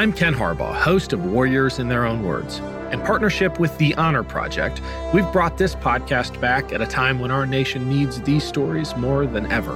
I'm 0.00 0.14
Ken 0.14 0.34
Harbaugh, 0.34 0.74
host 0.74 1.12
of 1.12 1.26
Warriors 1.26 1.78
in 1.78 1.88
Their 1.88 2.06
Own 2.06 2.22
Words. 2.22 2.60
In 2.90 3.02
partnership 3.02 3.60
with 3.60 3.76
the 3.76 3.94
Honor 3.96 4.22
Project, 4.22 4.80
we've 5.12 5.30
brought 5.30 5.58
this 5.58 5.74
podcast 5.74 6.40
back 6.40 6.72
at 6.72 6.80
a 6.80 6.86
time 6.86 7.20
when 7.20 7.30
our 7.30 7.44
nation 7.44 7.86
needs 7.86 8.18
these 8.22 8.42
stories 8.42 8.96
more 8.96 9.26
than 9.26 9.52
ever. 9.52 9.74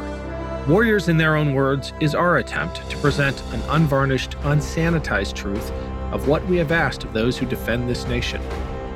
Warriors 0.67 1.11
in 1.11 1.19
Their 1.19 1.37
Own 1.37 1.53
Words 1.53 1.93
is 2.01 2.15
our 2.15 2.39
attempt 2.39 2.89
to 2.89 2.97
present 2.97 3.39
an 3.53 3.61
unvarnished, 3.69 4.31
unsanitized 4.45 5.35
truth 5.35 5.71
of 6.11 6.27
what 6.27 6.43
we 6.47 6.57
have 6.57 6.73
asked 6.73 7.05
of 7.05 7.13
those 7.13 7.37
who 7.37 7.45
defend 7.45 7.87
this 7.87 8.07
nation. 8.07 8.41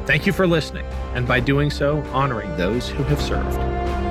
Thank 0.06 0.27
you 0.27 0.33
for 0.33 0.47
listening, 0.47 0.87
and 1.12 1.29
by 1.29 1.41
doing 1.41 1.71
so, 1.71 2.03
honoring 2.05 2.56
those 2.56 2.89
who 2.89 3.03
have 3.03 3.21
served. 3.21 4.08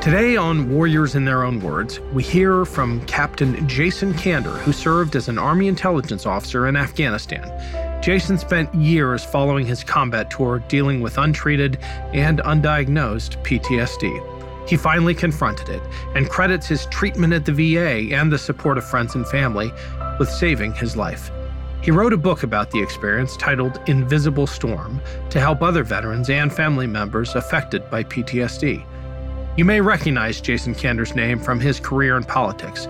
Today 0.00 0.36
on 0.36 0.70
Warriors 0.70 1.16
in 1.16 1.24
Their 1.24 1.42
Own 1.42 1.60
Words, 1.60 1.98
we 2.12 2.22
hear 2.22 2.64
from 2.64 3.04
Captain 3.06 3.68
Jason 3.68 4.14
Kander, 4.14 4.56
who 4.58 4.72
served 4.72 5.16
as 5.16 5.28
an 5.28 5.38
Army 5.38 5.66
intelligence 5.66 6.24
officer 6.24 6.68
in 6.68 6.76
Afghanistan. 6.76 8.00
Jason 8.00 8.38
spent 8.38 8.72
years 8.72 9.24
following 9.24 9.66
his 9.66 9.82
combat 9.82 10.30
tour 10.30 10.60
dealing 10.68 11.00
with 11.00 11.18
untreated 11.18 11.78
and 12.14 12.38
undiagnosed 12.38 13.42
PTSD. 13.42 14.68
He 14.68 14.76
finally 14.76 15.14
confronted 15.14 15.68
it 15.68 15.82
and 16.14 16.30
credits 16.30 16.68
his 16.68 16.86
treatment 16.86 17.32
at 17.32 17.44
the 17.44 17.52
VA 17.52 18.14
and 18.14 18.30
the 18.30 18.38
support 18.38 18.78
of 18.78 18.88
friends 18.88 19.16
and 19.16 19.26
family 19.26 19.72
with 20.20 20.30
saving 20.30 20.74
his 20.74 20.96
life. 20.96 21.32
He 21.82 21.90
wrote 21.90 22.12
a 22.12 22.18
book 22.18 22.44
about 22.44 22.70
the 22.70 22.80
experience 22.80 23.36
titled 23.36 23.80
Invisible 23.88 24.46
Storm 24.46 25.00
to 25.30 25.40
help 25.40 25.60
other 25.60 25.82
veterans 25.82 26.30
and 26.30 26.52
family 26.52 26.86
members 26.86 27.34
affected 27.34 27.90
by 27.90 28.04
PTSD. 28.04 28.84
You 29.58 29.64
may 29.64 29.80
recognize 29.80 30.40
Jason 30.40 30.72
Kander's 30.72 31.16
name 31.16 31.40
from 31.40 31.58
his 31.58 31.80
career 31.80 32.16
in 32.16 32.22
politics. 32.22 32.86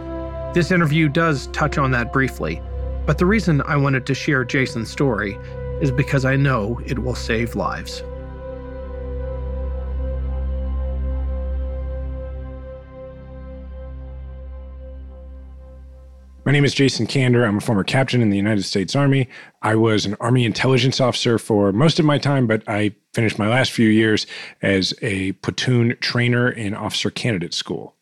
This 0.52 0.70
interview 0.70 1.08
does 1.08 1.46
touch 1.46 1.78
on 1.78 1.92
that 1.92 2.12
briefly, 2.12 2.60
but 3.06 3.16
the 3.16 3.24
reason 3.24 3.62
I 3.62 3.74
wanted 3.76 4.04
to 4.04 4.14
share 4.14 4.44
Jason's 4.44 4.90
story 4.90 5.38
is 5.80 5.90
because 5.90 6.26
I 6.26 6.36
know 6.36 6.78
it 6.84 6.98
will 6.98 7.14
save 7.14 7.56
lives. 7.56 8.02
My 16.48 16.52
name 16.52 16.64
is 16.64 16.72
Jason 16.72 17.06
Kander. 17.06 17.46
I'm 17.46 17.58
a 17.58 17.60
former 17.60 17.84
captain 17.84 18.22
in 18.22 18.30
the 18.30 18.36
United 18.38 18.62
States 18.62 18.96
Army. 18.96 19.28
I 19.60 19.74
was 19.74 20.06
an 20.06 20.16
Army 20.18 20.46
intelligence 20.46 20.98
officer 20.98 21.38
for 21.38 21.74
most 21.74 21.98
of 21.98 22.06
my 22.06 22.16
time, 22.16 22.46
but 22.46 22.66
I 22.66 22.92
finished 23.12 23.38
my 23.38 23.48
last 23.48 23.70
few 23.70 23.90
years 23.90 24.26
as 24.62 24.94
a 25.02 25.32
platoon 25.32 25.98
trainer 26.00 26.48
in 26.48 26.72
officer 26.72 27.10
candidate 27.10 27.52
school. 27.52 27.96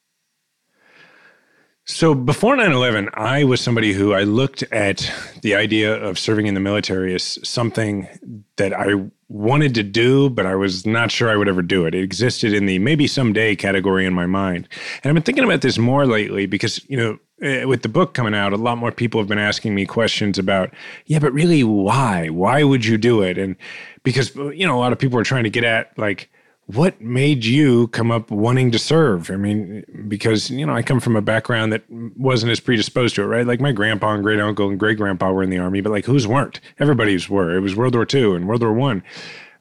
So 1.87 2.15
before 2.15 2.55
9 2.55 2.71
11, 2.71 3.11
I 3.15 3.43
was 3.43 3.61
somebody 3.61 3.93
who 3.93 4.13
I 4.13 4.23
looked 4.23 4.63
at 4.73 5.13
the 5.43 5.57
idea 5.57 5.93
of 5.97 6.17
serving 6.17 6.47
in 6.47 6.55
the 6.55 6.61
military 6.61 7.17
as 7.17 7.41
something 7.43 8.07
that 8.59 8.73
I 8.73 9.11
wanted 9.29 9.75
to 9.75 9.83
do, 9.83 10.31
but 10.31 10.47
I 10.47 10.55
was 10.55 10.87
not 10.87 11.11
sure 11.11 11.31
I 11.31 11.37
would 11.37 11.49
ever 11.49 11.63
do 11.63 11.85
it. 11.85 11.97
It 11.97 12.03
existed 12.05 12.53
in 12.53 12.67
the 12.67 12.79
maybe 12.79 13.09
someday 13.09 13.57
category 13.57 14.07
in 14.07 14.15
my 14.15 14.27
mind. 14.27 14.69
And 15.03 15.11
I've 15.11 15.15
been 15.15 15.25
thinking 15.25 15.43
about 15.43 15.63
this 15.63 15.79
more 15.79 16.07
lately 16.07 16.47
because, 16.47 16.89
you 16.89 16.97
know, 16.97 17.19
Uh, 17.43 17.69
with 17.69 17.83
the 17.83 17.89
book 17.89 18.15
coming 18.15 18.35
out, 18.35 18.55
a 18.55 18.57
lot 18.57 18.79
more 18.79 18.91
people 18.91 19.21
have 19.21 19.29
been 19.29 19.39
asking 19.39 19.75
me 19.75 19.85
questions 19.85 20.39
about, 20.39 20.73
yeah, 21.05 21.19
but 21.19 21.33
really, 21.35 21.63
why? 21.63 22.29
Why 22.29 22.63
would 22.63 22.87
you 22.87 22.97
do 22.97 23.21
it? 23.21 23.37
And 23.37 23.57
because, 24.05 24.35
uh, 24.37 24.49
you 24.49 24.67
know, 24.67 24.77
a 24.77 24.81
lot 24.81 24.93
of 24.93 24.99
people 24.99 25.19
are 25.19 25.25
trying 25.25 25.45
to 25.45 25.51
get 25.51 25.63
at, 25.63 25.97
like, 25.99 26.31
what 26.67 27.01
made 27.01 27.45
you 27.45 27.89
come 27.89 28.11
up 28.11 28.31
wanting 28.31 28.73
to 28.73 28.79
serve? 28.79 29.31
I 29.31 29.37
mean, 29.37 29.85
because, 30.09 30.51
you 30.51 30.67
know, 30.67 30.75
I 30.75 30.83
come 30.83 30.99
from 30.99 31.15
a 31.15 31.23
background 31.23 31.73
that 31.73 31.85
wasn't 31.89 32.51
as 32.51 32.59
predisposed 32.59 33.15
to 33.17 33.23
it, 33.23 33.27
right? 33.27 33.47
Like 33.47 33.61
my 33.61 33.71
grandpa 33.71 34.15
and 34.15 34.23
great 34.23 34.41
uncle 34.41 34.69
and 34.69 34.79
great 34.79 34.97
grandpa 34.97 35.31
were 35.31 35.45
in 35.45 35.51
the 35.51 35.59
army, 35.59 35.81
but 35.81 35.93
like 35.93 36.07
whose 36.07 36.27
weren't? 36.27 36.61
Everybody's 36.81 37.29
were. 37.29 37.57
It 37.57 37.61
was 37.61 37.77
World 37.77 37.95
War 37.95 38.07
II 38.13 38.35
and 38.35 38.49
World 38.49 38.63
War 38.63 38.73
One. 38.73 39.05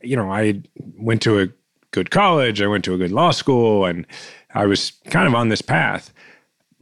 You 0.02 0.16
know, 0.16 0.32
I 0.32 0.64
went 0.98 1.22
to 1.24 1.40
a 1.40 1.50
good 1.92 2.10
college, 2.10 2.62
I 2.62 2.68
went 2.68 2.84
to 2.86 2.96
a 2.96 2.98
good 2.98 3.12
law 3.12 3.32
school, 3.32 3.86
and 3.86 4.08
I 4.56 4.66
was 4.66 4.94
kind 5.10 5.28
of 5.28 5.36
on 5.36 5.50
this 5.50 5.62
path. 5.62 6.12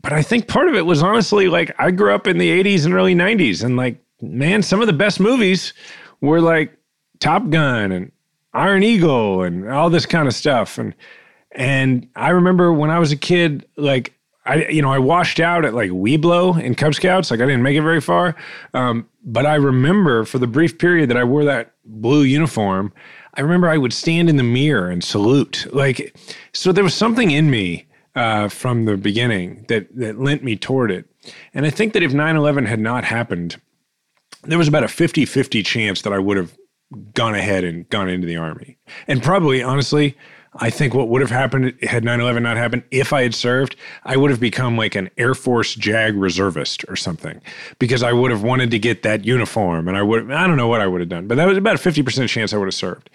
But 0.03 0.13
I 0.13 0.21
think 0.21 0.47
part 0.47 0.67
of 0.67 0.75
it 0.75 0.85
was 0.85 1.01
honestly 1.01 1.47
like 1.47 1.73
I 1.79 1.89
grew 1.89 2.13
up 2.13 2.27
in 2.27 2.37
the 2.37 2.63
80s 2.63 2.85
and 2.85 2.93
early 2.93 3.15
90s, 3.15 3.63
and 3.63 3.77
like, 3.77 3.97
man, 4.21 4.61
some 4.61 4.81
of 4.81 4.87
the 4.87 4.93
best 4.93 5.19
movies 5.19 5.73
were 6.21 6.41
like 6.41 6.77
Top 7.19 7.49
Gun 7.49 7.91
and 7.91 8.11
Iron 8.53 8.83
Eagle 8.83 9.43
and 9.43 9.69
all 9.69 9.89
this 9.89 10.05
kind 10.05 10.27
of 10.27 10.35
stuff. 10.35 10.77
And 10.77 10.93
and 11.53 12.07
I 12.15 12.29
remember 12.29 12.73
when 12.73 12.89
I 12.89 12.99
was 12.99 13.11
a 13.13 13.17
kid, 13.17 13.65
like 13.77 14.13
I 14.45 14.67
you 14.67 14.81
know 14.81 14.91
I 14.91 14.99
washed 14.99 15.39
out 15.39 15.63
at 15.63 15.73
like 15.73 15.91
Webelo 15.91 16.61
in 16.61 16.75
Cub 16.75 16.93
Scouts. 16.93 17.31
Like 17.31 17.39
I 17.39 17.45
didn't 17.45 17.63
make 17.63 17.77
it 17.77 17.81
very 17.81 18.01
far, 18.01 18.35
um, 18.73 19.07
but 19.23 19.45
I 19.45 19.55
remember 19.55 20.25
for 20.25 20.37
the 20.37 20.47
brief 20.47 20.77
period 20.77 21.09
that 21.11 21.17
I 21.17 21.23
wore 21.23 21.45
that 21.45 21.71
blue 21.85 22.23
uniform, 22.23 22.91
I 23.35 23.41
remember 23.41 23.69
I 23.69 23.77
would 23.77 23.93
stand 23.93 24.29
in 24.29 24.35
the 24.35 24.43
mirror 24.43 24.89
and 24.89 25.01
salute. 25.01 25.65
Like 25.73 26.13
so, 26.53 26.73
there 26.73 26.83
was 26.83 26.93
something 26.93 27.31
in 27.31 27.49
me. 27.49 27.87
Uh, 28.15 28.47
from 28.47 28.85
the 28.85 28.95
beginning 28.95 29.65
that 29.69 29.87
that 29.95 30.19
lent 30.19 30.43
me 30.43 30.55
toward 30.55 30.91
it. 30.91 31.05
And 31.51 31.65
I 31.65 31.71
think 31.71 31.93
that 31.93 32.03
if 32.03 32.11
9/11 32.11 32.67
had 32.67 32.79
not 32.79 33.05
happened, 33.05 33.59
there 34.43 34.59
was 34.59 34.67
about 34.67 34.83
a 34.83 34.87
50-50 34.87 35.65
chance 35.65 36.03
that 36.03 36.13
I 36.13 36.19
would 36.19 36.37
have 36.37 36.55
gone 37.13 37.33
ahead 37.33 37.63
and 37.63 37.89
gone 37.89 38.09
into 38.09 38.27
the 38.27 38.35
army. 38.35 38.77
And 39.07 39.23
probably, 39.23 39.63
honestly, 39.63 40.15
I 40.57 40.69
think 40.69 40.93
what 40.93 41.09
would 41.09 41.21
have 41.21 41.31
happened 41.31 41.73
had 41.81 42.03
9 42.03 42.19
11 42.19 42.43
not 42.43 42.57
happened, 42.57 42.83
if 42.91 43.11
I 43.11 43.23
had 43.23 43.33
served, 43.33 43.75
I 44.03 44.17
would 44.17 44.29
have 44.29 44.39
become 44.39 44.77
like 44.77 44.93
an 44.95 45.09
Air 45.17 45.33
Force 45.33 45.73
JAG 45.73 46.15
reservist 46.15 46.85
or 46.87 46.95
something 46.95 47.41
because 47.79 48.03
I 48.03 48.13
would 48.13 48.29
have 48.29 48.43
wanted 48.43 48.69
to 48.71 48.79
get 48.79 49.01
that 49.03 49.25
uniform 49.25 49.87
and 49.87 49.97
I 49.97 50.03
would, 50.03 50.31
I 50.31 50.45
don't 50.45 50.57
know 50.57 50.67
what 50.67 50.81
I 50.81 50.87
would 50.87 51.01
have 51.01 51.09
done, 51.09 51.27
but 51.27 51.35
that 51.35 51.47
was 51.47 51.57
about 51.57 51.75
a 51.75 51.89
50% 51.89 52.29
chance 52.29 52.53
I 52.53 52.57
would 52.57 52.67
have 52.67 52.75
served. 52.75 53.09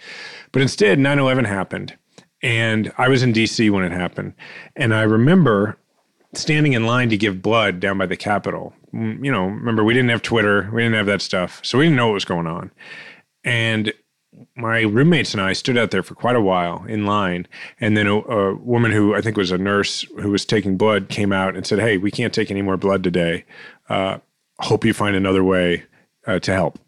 But 0.51 0.61
instead, 0.61 0.99
9 0.99 1.19
11 1.19 1.45
happened 1.45 1.95
and 2.41 2.91
I 2.97 3.09
was 3.09 3.23
in 3.23 3.33
DC 3.33 3.69
when 3.69 3.83
it 3.83 3.91
happened. 3.91 4.33
And 4.75 4.93
I 4.93 5.01
remember 5.01 5.77
standing 6.33 6.73
in 6.73 6.85
line 6.85 7.09
to 7.09 7.17
give 7.17 7.41
blood 7.41 7.79
down 7.79 7.97
by 7.97 8.05
the 8.05 8.17
Capitol. 8.17 8.73
Mm, 8.93 9.23
you 9.23 9.31
know, 9.31 9.45
remember, 9.45 9.83
we 9.83 9.93
didn't 9.93 10.09
have 10.09 10.21
Twitter, 10.21 10.69
we 10.71 10.83
didn't 10.83 10.95
have 10.95 11.07
that 11.07 11.21
stuff. 11.21 11.59
So 11.63 11.77
we 11.77 11.85
didn't 11.85 11.97
know 11.97 12.07
what 12.07 12.13
was 12.13 12.25
going 12.25 12.47
on. 12.47 12.71
And 13.43 13.93
my 14.55 14.81
roommates 14.81 15.33
and 15.33 15.41
I 15.41 15.53
stood 15.53 15.77
out 15.77 15.91
there 15.91 16.03
for 16.03 16.15
quite 16.15 16.35
a 16.35 16.41
while 16.41 16.85
in 16.87 17.05
line. 17.05 17.47
And 17.79 17.97
then 17.97 18.07
a, 18.07 18.17
a, 18.17 18.55
woman 18.55 18.91
who 18.91 19.15
I 19.15 19.21
think 19.21 19.37
was 19.37 19.51
a 19.51 19.57
nurse 19.57 20.05
who 20.21 20.31
was 20.31 20.45
taking 20.45 20.77
blood 20.77 21.09
came 21.09 21.33
out 21.33 21.55
and 21.55 21.65
said, 21.65 21.79
Hey, 21.79 21.97
we 21.97 22.11
can't 22.11 22.33
take 22.33 22.51
any 22.51 22.61
more 22.61 22.77
blood 22.77 23.03
today. 23.03 23.45
Uh, 23.89 24.19
hope 24.59 24.85
you 24.85 24.93
find 24.93 25.15
another 25.15 25.43
way 25.43 25.83
uh, 26.27 26.39
to 26.39 26.53
help. 26.53 26.79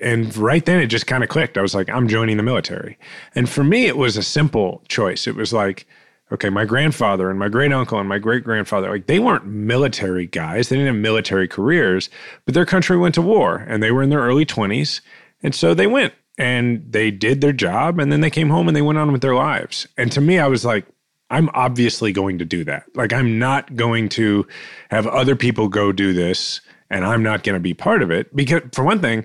And 0.00 0.34
right 0.36 0.64
then 0.64 0.80
it 0.80 0.86
just 0.86 1.06
kind 1.06 1.22
of 1.22 1.28
clicked. 1.28 1.58
I 1.58 1.62
was 1.62 1.74
like, 1.74 1.88
I'm 1.90 2.08
joining 2.08 2.36
the 2.36 2.42
military. 2.42 2.98
And 3.34 3.48
for 3.48 3.64
me, 3.64 3.86
it 3.86 3.96
was 3.96 4.16
a 4.16 4.22
simple 4.22 4.82
choice. 4.88 5.26
It 5.26 5.36
was 5.36 5.52
like, 5.52 5.86
Okay, 6.32 6.48
my 6.48 6.64
grandfather 6.64 7.28
and 7.28 7.38
my 7.38 7.48
great 7.48 7.72
uncle 7.72 7.98
and 7.98 8.08
my 8.08 8.18
great 8.18 8.44
grandfather, 8.44 8.88
like 8.88 9.06
they 9.06 9.18
weren't 9.18 9.46
military 9.46 10.26
guys. 10.26 10.68
They 10.68 10.76
didn't 10.76 10.94
have 10.94 11.02
military 11.02 11.48
careers, 11.48 12.08
but 12.44 12.54
their 12.54 12.66
country 12.66 12.96
went 12.96 13.16
to 13.16 13.22
war 13.22 13.64
and 13.68 13.82
they 13.82 13.90
were 13.90 14.02
in 14.02 14.10
their 14.10 14.20
early 14.20 14.46
20s. 14.46 15.00
And 15.42 15.54
so 15.54 15.74
they 15.74 15.88
went 15.88 16.14
and 16.38 16.84
they 16.88 17.10
did 17.10 17.40
their 17.40 17.52
job 17.52 17.98
and 17.98 18.12
then 18.12 18.20
they 18.20 18.30
came 18.30 18.48
home 18.48 18.68
and 18.68 18.76
they 18.76 18.82
went 18.82 18.98
on 18.98 19.10
with 19.10 19.22
their 19.22 19.34
lives. 19.34 19.88
And 19.96 20.12
to 20.12 20.20
me, 20.20 20.38
I 20.38 20.46
was 20.46 20.64
like, 20.64 20.86
I'm 21.30 21.48
obviously 21.52 22.12
going 22.12 22.38
to 22.38 22.44
do 22.44 22.64
that. 22.64 22.84
Like, 22.94 23.12
I'm 23.12 23.38
not 23.38 23.74
going 23.76 24.08
to 24.10 24.46
have 24.90 25.06
other 25.06 25.36
people 25.36 25.68
go 25.68 25.92
do 25.92 26.12
this 26.12 26.60
and 26.90 27.04
I'm 27.04 27.22
not 27.22 27.44
going 27.44 27.54
to 27.54 27.60
be 27.60 27.74
part 27.74 28.02
of 28.02 28.10
it. 28.10 28.34
Because, 28.34 28.62
for 28.72 28.84
one 28.84 29.00
thing, 29.00 29.24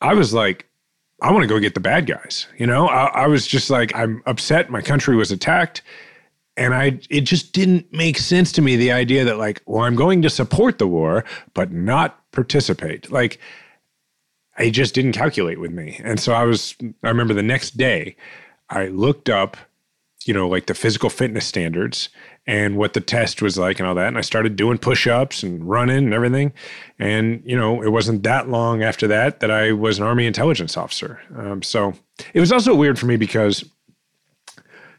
I 0.00 0.14
was 0.14 0.32
like, 0.32 0.66
I 1.22 1.30
want 1.32 1.42
to 1.42 1.48
go 1.48 1.58
get 1.58 1.74
the 1.74 1.80
bad 1.80 2.06
guys. 2.06 2.46
You 2.56 2.66
know, 2.66 2.86
I, 2.86 3.06
I 3.06 3.26
was 3.26 3.46
just 3.46 3.70
like, 3.70 3.94
I'm 3.94 4.22
upset. 4.26 4.70
My 4.70 4.80
country 4.80 5.16
was 5.16 5.30
attacked. 5.30 5.82
And 6.56 6.74
I, 6.74 7.00
it 7.08 7.22
just 7.22 7.52
didn't 7.52 7.92
make 7.92 8.18
sense 8.18 8.52
to 8.52 8.62
me 8.62 8.76
the 8.76 8.92
idea 8.92 9.24
that, 9.24 9.38
like, 9.38 9.62
well, 9.66 9.84
I'm 9.84 9.94
going 9.94 10.20
to 10.22 10.30
support 10.30 10.78
the 10.78 10.86
war, 10.86 11.24
but 11.54 11.72
not 11.72 12.30
participate. 12.32 13.10
Like, 13.10 13.38
it 14.58 14.72
just 14.72 14.94
didn't 14.94 15.12
calculate 15.12 15.60
with 15.60 15.70
me. 15.70 16.00
And 16.02 16.20
so 16.20 16.32
I 16.32 16.44
was, 16.44 16.74
I 17.02 17.08
remember 17.08 17.34
the 17.34 17.42
next 17.42 17.76
day, 17.76 18.16
I 18.68 18.88
looked 18.88 19.30
up 19.30 19.56
you 20.24 20.34
know, 20.34 20.48
like 20.48 20.66
the 20.66 20.74
physical 20.74 21.08
fitness 21.08 21.46
standards 21.46 22.10
and 22.46 22.76
what 22.76 22.92
the 22.92 23.00
test 23.00 23.40
was 23.40 23.56
like 23.58 23.78
and 23.78 23.88
all 23.88 23.94
that. 23.94 24.08
And 24.08 24.18
I 24.18 24.22
started 24.22 24.56
doing 24.56 24.78
push 24.78 25.06
ups 25.06 25.42
and 25.42 25.68
running 25.68 25.98
and 25.98 26.14
everything. 26.14 26.52
And, 26.98 27.42
you 27.44 27.56
know, 27.56 27.82
it 27.82 27.90
wasn't 27.90 28.22
that 28.24 28.48
long 28.48 28.82
after 28.82 29.06
that 29.08 29.40
that 29.40 29.50
I 29.50 29.72
was 29.72 29.98
an 29.98 30.04
Army 30.04 30.26
intelligence 30.26 30.76
officer. 30.76 31.20
Um, 31.36 31.62
so 31.62 31.94
it 32.34 32.40
was 32.40 32.52
also 32.52 32.74
weird 32.74 32.98
for 32.98 33.06
me 33.06 33.16
because 33.16 33.64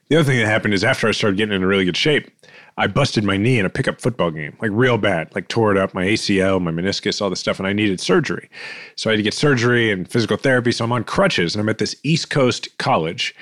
the 0.09 0.17
other 0.17 0.23
thing 0.23 0.39
that 0.39 0.47
happened 0.47 0.73
is 0.73 0.83
after 0.83 1.07
I 1.07 1.11
started 1.11 1.37
getting 1.37 1.55
in 1.55 1.63
really 1.65 1.85
good 1.85 1.97
shape, 1.97 2.29
I 2.77 2.87
busted 2.87 3.23
my 3.23 3.37
knee 3.37 3.59
in 3.59 3.65
a 3.65 3.69
pickup 3.69 4.01
football 4.01 4.31
game, 4.31 4.57
like 4.61 4.71
real 4.73 4.97
bad, 4.97 5.33
like 5.35 5.47
tore 5.49 5.71
it 5.71 5.77
up, 5.77 5.93
my 5.93 6.05
ACL, 6.05 6.61
my 6.61 6.71
meniscus, 6.71 7.21
all 7.21 7.29
this 7.29 7.39
stuff, 7.39 7.59
and 7.59 7.67
I 7.67 7.73
needed 7.73 7.99
surgery. 7.99 8.49
So 8.95 9.09
I 9.09 9.13
had 9.13 9.17
to 9.17 9.23
get 9.23 9.33
surgery 9.33 9.91
and 9.91 10.09
physical 10.09 10.37
therapy. 10.37 10.71
So 10.71 10.83
I'm 10.83 10.91
on 10.91 11.03
crutches 11.03 11.53
and 11.53 11.61
I'm 11.61 11.69
at 11.69 11.77
this 11.77 11.95
East 12.03 12.29
Coast 12.29 12.77
college 12.77 13.35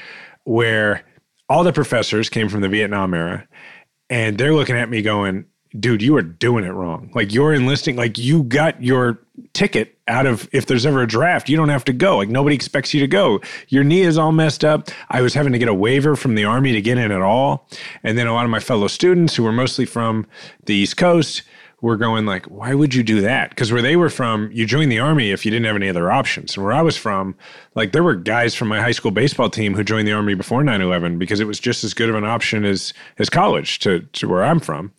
where 0.43 1.03
all 1.49 1.63
the 1.63 1.73
professors 1.73 2.29
came 2.29 2.47
from 2.47 2.61
the 2.61 2.69
Vietnam 2.69 3.13
era, 3.13 3.47
and 4.09 4.37
they're 4.37 4.53
looking 4.53 4.75
at 4.75 4.89
me 4.89 5.01
going, 5.01 5.45
dude, 5.77 6.01
you 6.01 6.15
are 6.15 6.21
doing 6.21 6.63
it 6.63 6.71
wrong. 6.71 7.11
Like 7.13 7.33
you're 7.33 7.53
enlisting, 7.53 7.95
like 7.95 8.17
you 8.17 8.43
got 8.43 8.81
your 8.81 9.19
ticket 9.53 9.97
out 10.07 10.25
of 10.25 10.49
if 10.51 10.65
there's 10.65 10.85
ever 10.85 11.01
a 11.01 11.07
draft, 11.07 11.49
you 11.49 11.57
don't 11.57 11.69
have 11.69 11.85
to 11.85 11.93
go. 11.93 12.17
Like 12.17 12.29
nobody 12.29 12.55
expects 12.55 12.93
you 12.93 12.99
to 13.01 13.07
go. 13.07 13.39
Your 13.67 13.83
knee 13.83 14.01
is 14.01 14.17
all 14.17 14.31
messed 14.31 14.65
up. 14.65 14.89
I 15.09 15.21
was 15.21 15.33
having 15.33 15.53
to 15.53 15.59
get 15.59 15.67
a 15.67 15.73
waiver 15.73 16.15
from 16.15 16.35
the 16.35 16.45
army 16.45 16.71
to 16.73 16.81
get 16.81 16.97
in 16.97 17.11
at 17.11 17.21
all. 17.21 17.67
And 18.03 18.17
then 18.17 18.27
a 18.27 18.33
lot 18.33 18.45
of 18.45 18.51
my 18.51 18.59
fellow 18.59 18.87
students 18.87 19.35
who 19.35 19.43
were 19.43 19.51
mostly 19.51 19.85
from 19.85 20.25
the 20.65 20.73
East 20.73 20.97
Coast 20.97 21.43
were 21.81 21.97
going 21.97 22.25
like, 22.25 22.45
why 22.45 22.73
would 22.73 22.93
you 22.93 23.03
do 23.03 23.21
that? 23.21 23.49
Because 23.51 23.71
where 23.71 23.81
they 23.81 23.95
were 23.95 24.09
from, 24.09 24.49
you 24.51 24.65
joined 24.65 24.91
the 24.91 24.99
army 24.99 25.31
if 25.31 25.45
you 25.45 25.51
didn't 25.51 25.65
have 25.65 25.75
any 25.75 25.89
other 25.89 26.11
options. 26.11 26.55
And 26.55 26.65
where 26.65 26.73
I 26.73 26.81
was 26.81 26.97
from, 26.97 27.35
like 27.75 27.91
there 27.91 28.03
were 28.03 28.15
guys 28.15 28.53
from 28.53 28.67
my 28.67 28.81
high 28.81 28.91
school 28.91 29.11
baseball 29.11 29.49
team 29.49 29.73
who 29.73 29.83
joined 29.83 30.07
the 30.07 30.13
army 30.13 30.33
before 30.33 30.61
9-11 30.61 31.17
because 31.17 31.39
it 31.39 31.47
was 31.47 31.59
just 31.59 31.83
as 31.83 31.93
good 31.93 32.09
of 32.09 32.15
an 32.15 32.25
option 32.25 32.65
as 32.65 32.93
as 33.17 33.29
college 33.29 33.79
to, 33.79 34.01
to 34.01 34.27
where 34.27 34.43
I'm 34.43 34.59
from. 34.59 34.91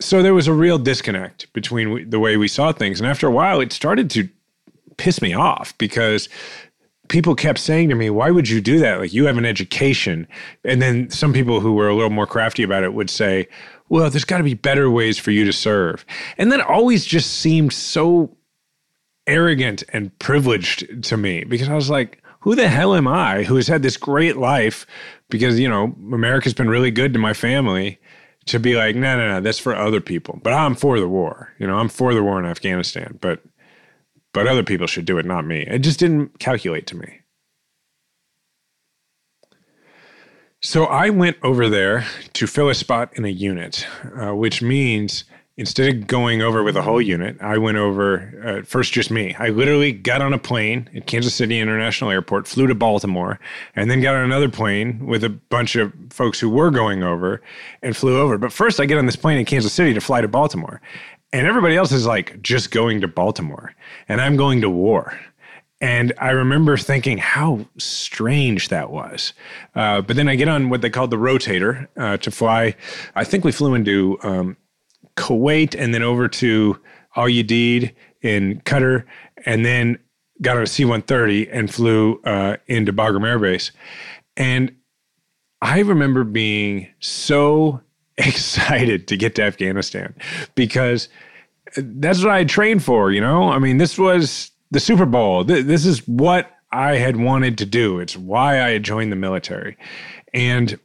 So 0.00 0.22
there 0.22 0.34
was 0.34 0.48
a 0.48 0.52
real 0.52 0.78
disconnect 0.78 1.52
between 1.52 2.10
the 2.10 2.18
way 2.18 2.36
we 2.36 2.48
saw 2.48 2.72
things. 2.72 3.00
And 3.00 3.08
after 3.08 3.28
a 3.28 3.30
while, 3.30 3.60
it 3.60 3.72
started 3.72 4.10
to 4.10 4.28
piss 4.96 5.22
me 5.22 5.32
off 5.32 5.76
because 5.78 6.28
people 7.08 7.34
kept 7.34 7.58
saying 7.58 7.88
to 7.90 7.94
me, 7.94 8.10
Why 8.10 8.30
would 8.30 8.48
you 8.48 8.60
do 8.60 8.78
that? 8.80 8.98
Like, 8.98 9.12
you 9.12 9.26
have 9.26 9.38
an 9.38 9.44
education. 9.44 10.26
And 10.64 10.82
then 10.82 11.10
some 11.10 11.32
people 11.32 11.60
who 11.60 11.74
were 11.74 11.88
a 11.88 11.94
little 11.94 12.10
more 12.10 12.26
crafty 12.26 12.62
about 12.62 12.82
it 12.82 12.94
would 12.94 13.10
say, 13.10 13.46
well, 13.92 14.08
there's 14.08 14.24
got 14.24 14.38
to 14.38 14.42
be 14.42 14.54
better 14.54 14.90
ways 14.90 15.18
for 15.18 15.32
you 15.32 15.44
to 15.44 15.52
serve. 15.52 16.06
And 16.38 16.50
that 16.50 16.62
always 16.62 17.04
just 17.04 17.30
seemed 17.30 17.74
so 17.74 18.34
arrogant 19.26 19.84
and 19.92 20.18
privileged 20.18 21.02
to 21.02 21.18
me 21.18 21.44
because 21.44 21.68
I 21.68 21.74
was 21.74 21.90
like, 21.90 22.22
who 22.40 22.54
the 22.54 22.68
hell 22.68 22.94
am 22.94 23.06
I 23.06 23.42
who 23.42 23.56
has 23.56 23.68
had 23.68 23.82
this 23.82 23.98
great 23.98 24.38
life 24.38 24.86
because, 25.28 25.60
you 25.60 25.68
know, 25.68 25.94
America's 26.10 26.54
been 26.54 26.70
really 26.70 26.90
good 26.90 27.12
to 27.12 27.18
my 27.18 27.34
family 27.34 28.00
to 28.46 28.58
be 28.58 28.76
like, 28.76 28.96
no, 28.96 29.18
no, 29.18 29.28
no, 29.28 29.40
that's 29.42 29.58
for 29.58 29.76
other 29.76 30.00
people. 30.00 30.40
But 30.42 30.54
I'm 30.54 30.74
for 30.74 30.98
the 30.98 31.06
war. 31.06 31.52
You 31.58 31.66
know, 31.66 31.76
I'm 31.76 31.90
for 31.90 32.14
the 32.14 32.22
war 32.22 32.38
in 32.38 32.46
Afghanistan, 32.46 33.18
but 33.20 33.42
but 34.32 34.46
other 34.46 34.62
people 34.62 34.86
should 34.86 35.04
do 35.04 35.18
it, 35.18 35.26
not 35.26 35.44
me. 35.44 35.66
It 35.68 35.80
just 35.80 36.00
didn't 36.00 36.38
calculate 36.38 36.86
to 36.86 36.96
me. 36.96 37.20
So 40.64 40.84
I 40.84 41.10
went 41.10 41.38
over 41.42 41.68
there 41.68 42.06
to 42.34 42.46
fill 42.46 42.68
a 42.68 42.74
spot 42.74 43.10
in 43.16 43.24
a 43.24 43.28
unit, 43.28 43.84
uh, 44.16 44.32
which 44.32 44.62
means 44.62 45.24
instead 45.56 45.92
of 45.92 46.06
going 46.06 46.40
over 46.40 46.62
with 46.62 46.76
a 46.76 46.82
whole 46.82 47.02
unit, 47.02 47.36
I 47.40 47.58
went 47.58 47.78
over 47.78 48.32
uh, 48.44 48.64
first 48.64 48.92
just 48.92 49.10
me. 49.10 49.34
I 49.40 49.48
literally 49.48 49.90
got 49.90 50.22
on 50.22 50.32
a 50.32 50.38
plane 50.38 50.88
at 50.94 51.08
Kansas 51.08 51.34
City 51.34 51.58
International 51.58 52.12
Airport, 52.12 52.46
flew 52.46 52.68
to 52.68 52.76
Baltimore, 52.76 53.40
and 53.74 53.90
then 53.90 54.00
got 54.00 54.14
on 54.14 54.22
another 54.22 54.48
plane 54.48 55.04
with 55.04 55.24
a 55.24 55.30
bunch 55.30 55.74
of 55.74 55.92
folks 56.10 56.38
who 56.38 56.48
were 56.48 56.70
going 56.70 57.02
over 57.02 57.42
and 57.82 57.96
flew 57.96 58.20
over. 58.20 58.38
But 58.38 58.52
first, 58.52 58.78
I 58.78 58.86
get 58.86 58.98
on 58.98 59.06
this 59.06 59.16
plane 59.16 59.38
in 59.38 59.44
Kansas 59.44 59.72
City 59.72 59.92
to 59.94 60.00
fly 60.00 60.20
to 60.20 60.28
Baltimore. 60.28 60.80
And 61.32 61.44
everybody 61.44 61.74
else 61.74 61.90
is 61.90 62.06
like 62.06 62.40
just 62.40 62.70
going 62.70 63.00
to 63.00 63.08
Baltimore, 63.08 63.74
and 64.06 64.20
I'm 64.20 64.36
going 64.36 64.60
to 64.60 64.70
war. 64.70 65.18
And 65.82 66.12
I 66.18 66.30
remember 66.30 66.76
thinking 66.76 67.18
how 67.18 67.66
strange 67.76 68.68
that 68.68 68.90
was. 68.90 69.32
Uh, 69.74 70.00
but 70.00 70.14
then 70.14 70.28
I 70.28 70.36
get 70.36 70.46
on 70.46 70.70
what 70.70 70.80
they 70.80 70.88
called 70.88 71.10
the 71.10 71.16
rotator 71.16 71.88
uh, 71.96 72.16
to 72.18 72.30
fly. 72.30 72.76
I 73.16 73.24
think 73.24 73.44
we 73.44 73.50
flew 73.50 73.74
into 73.74 74.16
um, 74.22 74.56
Kuwait 75.16 75.74
and 75.76 75.92
then 75.92 76.04
over 76.04 76.28
to 76.28 76.78
Al 77.16 77.26
Udeid 77.26 77.92
in 78.22 78.60
Qatar, 78.60 79.04
and 79.44 79.66
then 79.66 79.98
got 80.40 80.56
on 80.56 80.62
a 80.62 80.66
C 80.66 80.84
130 80.84 81.50
and 81.50 81.74
flew 81.74 82.20
uh, 82.22 82.56
into 82.68 82.92
Bagram 82.92 83.26
Air 83.26 83.40
Base. 83.40 83.72
And 84.36 84.72
I 85.62 85.80
remember 85.80 86.22
being 86.22 86.86
so 87.00 87.80
excited 88.18 89.08
to 89.08 89.16
get 89.16 89.34
to 89.34 89.42
Afghanistan 89.42 90.14
because 90.54 91.08
that's 91.76 92.22
what 92.22 92.30
I 92.30 92.44
trained 92.44 92.84
for, 92.84 93.10
you 93.10 93.20
know? 93.20 93.50
I 93.50 93.58
mean, 93.58 93.78
this 93.78 93.98
was 93.98 94.51
the 94.72 94.80
Super 94.80 95.06
Bowl. 95.06 95.44
Th- 95.44 95.64
this 95.64 95.86
is 95.86 96.06
what 96.08 96.50
I 96.72 96.96
had 96.96 97.18
wanted 97.18 97.58
to 97.58 97.66
do. 97.66 98.00
It's 98.00 98.16
why 98.16 98.62
I 98.62 98.70
had 98.70 98.82
joined 98.82 99.12
the 99.12 99.16
military, 99.16 99.76
and 100.34 100.78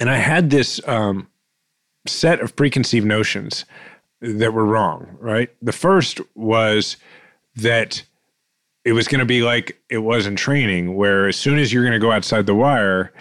and 0.00 0.08
I 0.08 0.16
had 0.16 0.50
this 0.50 0.80
um, 0.88 1.28
set 2.06 2.40
of 2.40 2.56
preconceived 2.56 3.06
notions 3.06 3.66
that 4.20 4.54
were 4.54 4.64
wrong. 4.64 5.18
Right. 5.20 5.50
The 5.60 5.72
first 5.72 6.20
was 6.34 6.96
that 7.56 8.04
it 8.84 8.92
was 8.92 9.08
going 9.08 9.18
to 9.18 9.26
be 9.26 9.42
like 9.42 9.78
it 9.90 9.98
was 9.98 10.26
in 10.26 10.36
training, 10.36 10.94
where 10.94 11.26
as 11.26 11.36
soon 11.36 11.58
as 11.58 11.72
you're 11.72 11.84
going 11.84 11.92
to 11.92 11.98
go 11.98 12.12
outside 12.12 12.46
the 12.46 12.54
wire, 12.54 13.12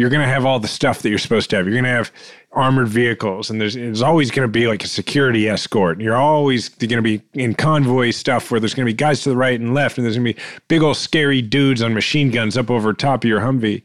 you're 0.00 0.08
going 0.10 0.26
to 0.26 0.32
have 0.32 0.46
all 0.46 0.58
the 0.58 0.66
stuff 0.66 1.02
that 1.02 1.10
you're 1.10 1.18
supposed 1.18 1.50
to 1.50 1.56
have. 1.56 1.66
You're 1.66 1.74
going 1.74 1.84
to 1.84 1.90
have 1.90 2.10
armored 2.52 2.88
vehicles 2.88 3.50
and 3.50 3.60
there's, 3.60 3.74
there's 3.74 4.02
always 4.02 4.30
going 4.30 4.46
to 4.46 4.50
be 4.50 4.66
like 4.66 4.82
a 4.82 4.88
security 4.88 5.48
escort 5.48 6.00
you're 6.00 6.16
always 6.16 6.68
going 6.68 6.88
to 6.96 7.02
be 7.02 7.22
in 7.34 7.54
convoy 7.54 8.10
stuff 8.10 8.50
where 8.50 8.58
there's 8.58 8.74
going 8.74 8.84
to 8.84 8.92
be 8.92 8.96
guys 8.96 9.20
to 9.20 9.28
the 9.28 9.36
right 9.36 9.60
and 9.60 9.72
left 9.72 9.96
and 9.96 10.04
there's 10.04 10.16
going 10.16 10.26
to 10.26 10.34
be 10.34 10.42
big 10.66 10.82
old 10.82 10.96
scary 10.96 11.40
dudes 11.40 11.80
on 11.80 11.94
machine 11.94 12.28
guns 12.28 12.56
up 12.56 12.68
over 12.68 12.92
top 12.92 13.22
of 13.22 13.28
your 13.28 13.40
humvee 13.40 13.84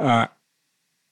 uh, 0.00 0.26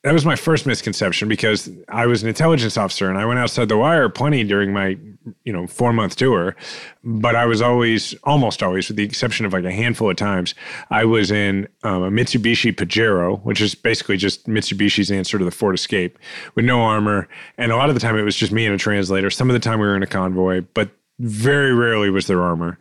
that 0.04 0.12
was 0.12 0.26
my 0.26 0.36
first 0.36 0.66
misconception 0.66 1.28
because 1.28 1.70
I 1.88 2.06
was 2.06 2.22
an 2.22 2.28
intelligence 2.28 2.76
officer 2.76 3.08
and 3.08 3.16
I 3.16 3.24
went 3.24 3.38
outside 3.38 3.70
the 3.70 3.78
wire 3.78 4.10
plenty 4.10 4.44
during 4.44 4.70
my, 4.70 4.98
you 5.44 5.52
know, 5.52 5.66
four 5.66 5.94
month 5.94 6.16
tour. 6.16 6.54
But 7.02 7.34
I 7.34 7.46
was 7.46 7.62
always, 7.62 8.14
almost 8.24 8.62
always, 8.62 8.88
with 8.88 8.98
the 8.98 9.02
exception 9.02 9.46
of 9.46 9.54
like 9.54 9.64
a 9.64 9.72
handful 9.72 10.10
of 10.10 10.16
times, 10.16 10.54
I 10.90 11.06
was 11.06 11.30
in 11.30 11.68
um, 11.84 12.02
a 12.02 12.10
Mitsubishi 12.10 12.70
Pajero, 12.70 13.42
which 13.44 13.62
is 13.62 13.74
basically 13.74 14.18
just 14.18 14.46
Mitsubishi's 14.46 15.10
answer 15.10 15.38
to 15.38 15.44
the 15.44 15.50
Ford 15.50 15.74
Escape, 15.74 16.18
with 16.54 16.66
no 16.66 16.82
armor. 16.82 17.26
And 17.56 17.72
a 17.72 17.76
lot 17.76 17.88
of 17.88 17.94
the 17.94 18.00
time 18.00 18.18
it 18.18 18.24
was 18.24 18.36
just 18.36 18.52
me 18.52 18.66
and 18.66 18.74
a 18.74 18.78
translator. 18.78 19.30
Some 19.30 19.48
of 19.48 19.54
the 19.54 19.60
time 19.60 19.80
we 19.80 19.86
were 19.86 19.96
in 19.96 20.02
a 20.02 20.06
convoy, 20.06 20.64
but 20.74 20.90
very 21.18 21.72
rarely 21.72 22.10
was 22.10 22.26
there 22.26 22.42
armor. 22.42 22.78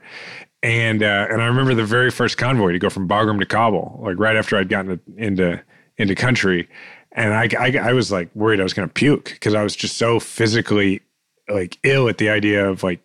And 0.62 1.02
uh, 1.02 1.28
and 1.30 1.42
I 1.42 1.46
remember 1.46 1.74
the 1.74 1.86
very 1.86 2.12
first 2.12 2.38
convoy 2.38 2.74
to 2.74 2.80
go 2.80 2.90
from 2.90 3.08
Bagram 3.08 3.40
to 3.40 3.46
Kabul, 3.46 4.02
like 4.04 4.20
right 4.20 4.36
after 4.36 4.58
I'd 4.58 4.68
gotten 4.68 5.00
into 5.16 5.62
into 5.98 6.16
country 6.16 6.68
and 7.14 7.34
I, 7.34 7.50
I, 7.60 7.90
I 7.90 7.94
was 7.94 8.12
like 8.12 8.30
worried 8.36 8.60
I 8.60 8.64
was 8.64 8.74
going 8.74 8.88
to 8.88 8.94
puke 8.94 9.26
because 9.26 9.54
I 9.54 9.64
was 9.64 9.76
just 9.76 9.98
so 9.98 10.20
physically 10.20 11.02
like 11.50 11.78
ill 11.84 12.10
at 12.10 12.18
the 12.18 12.30
idea 12.30 12.68
of 12.68 12.84
like, 12.84 13.00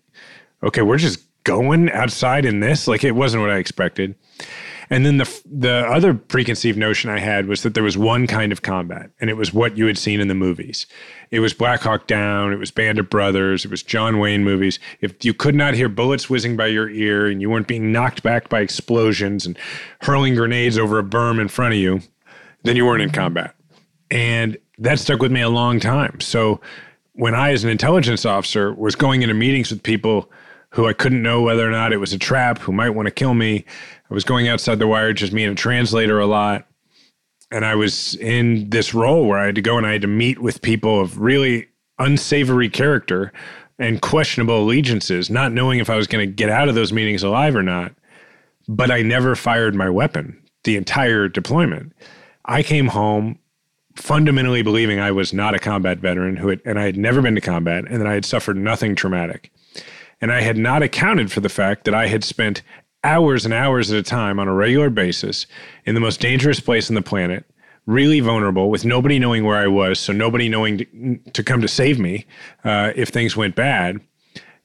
okay, 0.63 0.83
we're 0.83 0.99
just 0.99 1.21
going 1.45 1.91
outside 1.93 2.45
in 2.45 2.61
this. 2.61 2.89
Like 2.89 3.05
it 3.05 3.13
wasn't 3.13 3.43
what 3.43 3.51
I 3.51 3.59
expected. 3.59 4.15
And 4.91 5.05
then 5.05 5.19
the 5.19 5.43
the 5.45 5.87
other 5.87 6.15
preconceived 6.15 6.79
notion 6.79 7.11
I 7.11 7.19
had 7.19 7.47
was 7.47 7.63
that 7.63 7.75
there 7.75 7.83
was 7.83 7.99
one 7.99 8.27
kind 8.27 8.53
of 8.53 8.63
combat, 8.63 9.11
and 9.21 9.29
it 9.29 9.37
was 9.37 9.53
what 9.53 9.77
you 9.77 9.87
had 9.87 9.99
seen 9.99 10.19
in 10.19 10.29
the 10.29 10.35
movies. 10.35 10.87
It 11.31 11.41
was 11.41 11.53
Black 11.53 11.81
Hawk 11.83 12.07
Down, 12.07 12.55
it 12.55 12.59
was 12.59 12.71
Band 12.71 12.99
of 12.99 13.11
Brothers, 13.11 13.67
it 13.67 13.71
was 13.71 13.83
John 13.83 14.19
Wayne 14.19 14.45
movies. 14.45 14.79
If 15.03 15.27
you 15.27 15.35
could 15.35 15.55
not 15.55 15.75
hear 15.75 15.91
bullets 15.91 16.31
whizzing 16.31 16.57
by 16.57 16.69
your 16.69 16.89
ear, 16.89 17.27
and 17.27 17.43
you 17.43 17.51
weren't 17.51 17.69
being 17.69 17.93
knocked 17.93 18.23
back 18.23 18.49
by 18.49 18.61
explosions 18.61 19.45
and 19.45 19.59
hurling 20.01 20.35
grenades 20.35 20.79
over 20.79 20.99
a 20.99 21.05
berm 21.05 21.39
in 21.39 21.49
front 21.49 21.75
of 21.75 21.81
you, 21.81 22.01
then 22.63 22.77
you 22.77 22.87
weren't 22.87 23.03
in 23.03 23.11
combat. 23.11 23.55
And 24.11 24.57
that 24.79 24.99
stuck 24.99 25.21
with 25.21 25.33
me 25.33 25.41
a 25.41 25.49
long 25.49 25.81
time. 25.81 26.21
So 26.21 26.61
when 27.13 27.35
I, 27.35 27.53
as 27.53 27.65
an 27.65 27.71
intelligence 27.71 28.25
officer, 28.25 28.73
was 28.73 28.95
going 28.95 29.23
into 29.23 29.35
meetings 29.35 29.71
with 29.71 29.83
people 29.83 30.31
who 30.71 30.87
I 30.87 30.93
couldn't 30.93 31.23
know 31.23 31.43
whether 31.43 31.67
or 31.67 31.71
not 31.71 31.93
it 31.93 31.97
was 31.99 32.13
a 32.13 32.19
trap, 32.19 32.59
who 32.59 32.73
might 32.73 32.91
want 32.91 33.07
to 33.07 33.11
kill 33.11 33.35
me, 33.35 33.65
I 34.11 34.15
was 34.15 34.25
going 34.25 34.49
outside 34.49 34.79
the 34.79 34.87
wire, 34.87 35.13
just 35.13 35.33
me 35.33 35.45
and 35.45 35.53
a 35.53 35.61
translator 35.61 36.19
a 36.21 36.27
lot. 36.27 36.67
And 37.51 37.65
I 37.65 37.75
was 37.75 38.15
in 38.17 38.69
this 38.69 38.93
role 38.93 39.27
where 39.27 39.39
I 39.39 39.47
had 39.47 39.55
to 39.55 39.63
go 39.63 39.79
and 39.79 39.87
I 39.87 39.93
had 39.93 40.03
to 40.03 40.09
meet 40.09 40.39
with 40.39 40.63
people 40.63 41.01
of 41.01 41.19
really 41.19 41.69
unsavory 41.99 42.69
character 42.69 43.33
and 43.79 44.03
questionable 44.03 44.63
allegiances, 44.63 45.31
not 45.31 45.53
knowing 45.53 45.79
if 45.79 45.89
I 45.89 45.97
was 45.97 46.07
going 46.07 46.27
to 46.27 46.33
get 46.33 46.51
out 46.51 46.69
of 46.69 46.75
those 46.75 46.93
meetings 46.93 47.23
alive 47.23 47.57
or 47.57 47.63
not. 47.63 47.93
But 48.69 48.91
I 48.91 49.03
never 49.03 49.35
fired 49.35 49.75
my 49.75 49.89
weapon 49.89 50.41
the 50.65 50.77
entire 50.77 51.29
deployment. 51.29 51.95
I 52.45 52.63
came 52.63 52.89
home 52.89 53.39
fundamentally 53.99 54.63
believing 54.63 55.01
I 55.01 55.11
was 55.11 55.33
not 55.33 55.55
a 55.55 55.59
combat 55.59 55.99
veteran 55.99 56.37
who 56.37 56.49
had, 56.49 56.61
and 56.65 56.79
I 56.79 56.85
had 56.85 56.97
never 56.97 57.21
been 57.21 57.35
to 57.35 57.41
combat 57.41 57.85
and 57.89 58.01
that 58.01 58.07
I 58.07 58.15
had 58.15 58.25
suffered 58.25 58.57
nothing 58.57 58.95
traumatic. 58.95 59.53
And 60.21 60.33
I 60.33 60.41
had 60.41 60.57
not 60.57 60.83
accounted 60.83 61.31
for 61.31 61.41
the 61.41 61.49
fact 61.49 61.85
that 61.85 61.95
I 61.95 62.07
had 62.07 62.25
spent 62.25 62.63
hours 63.05 63.45
and 63.45 63.55
hours 63.55 63.91
at 63.91 63.99
a 63.99 64.03
time 64.03 64.39
on 64.39 64.49
a 64.49 64.55
regular 64.55 64.91
basis 64.91 65.47
in 65.85 65.95
the 65.95 66.01
most 66.01 66.21
dangerous 66.21 66.61
place 66.61 66.91
on 66.91 66.95
the 66.95 67.03
planet, 67.03 67.45
really 67.87 68.21
vulnerable, 68.21 68.71
with 68.71 68.85
nobody 68.85 69.19
knowing 69.19 69.45
where 69.45 69.57
I 69.57 69.67
was, 69.67 69.99
so 69.99 70.13
nobody 70.13 70.49
knowing 70.49 70.79
to, 70.79 71.19
to 71.33 71.43
come 71.43 71.61
to 71.61 71.69
save 71.69 71.99
me 71.99 72.27
uh, 72.65 72.93
if 72.97 73.09
things 73.09 73.37
went 73.37 73.55
bad. 73.55 74.01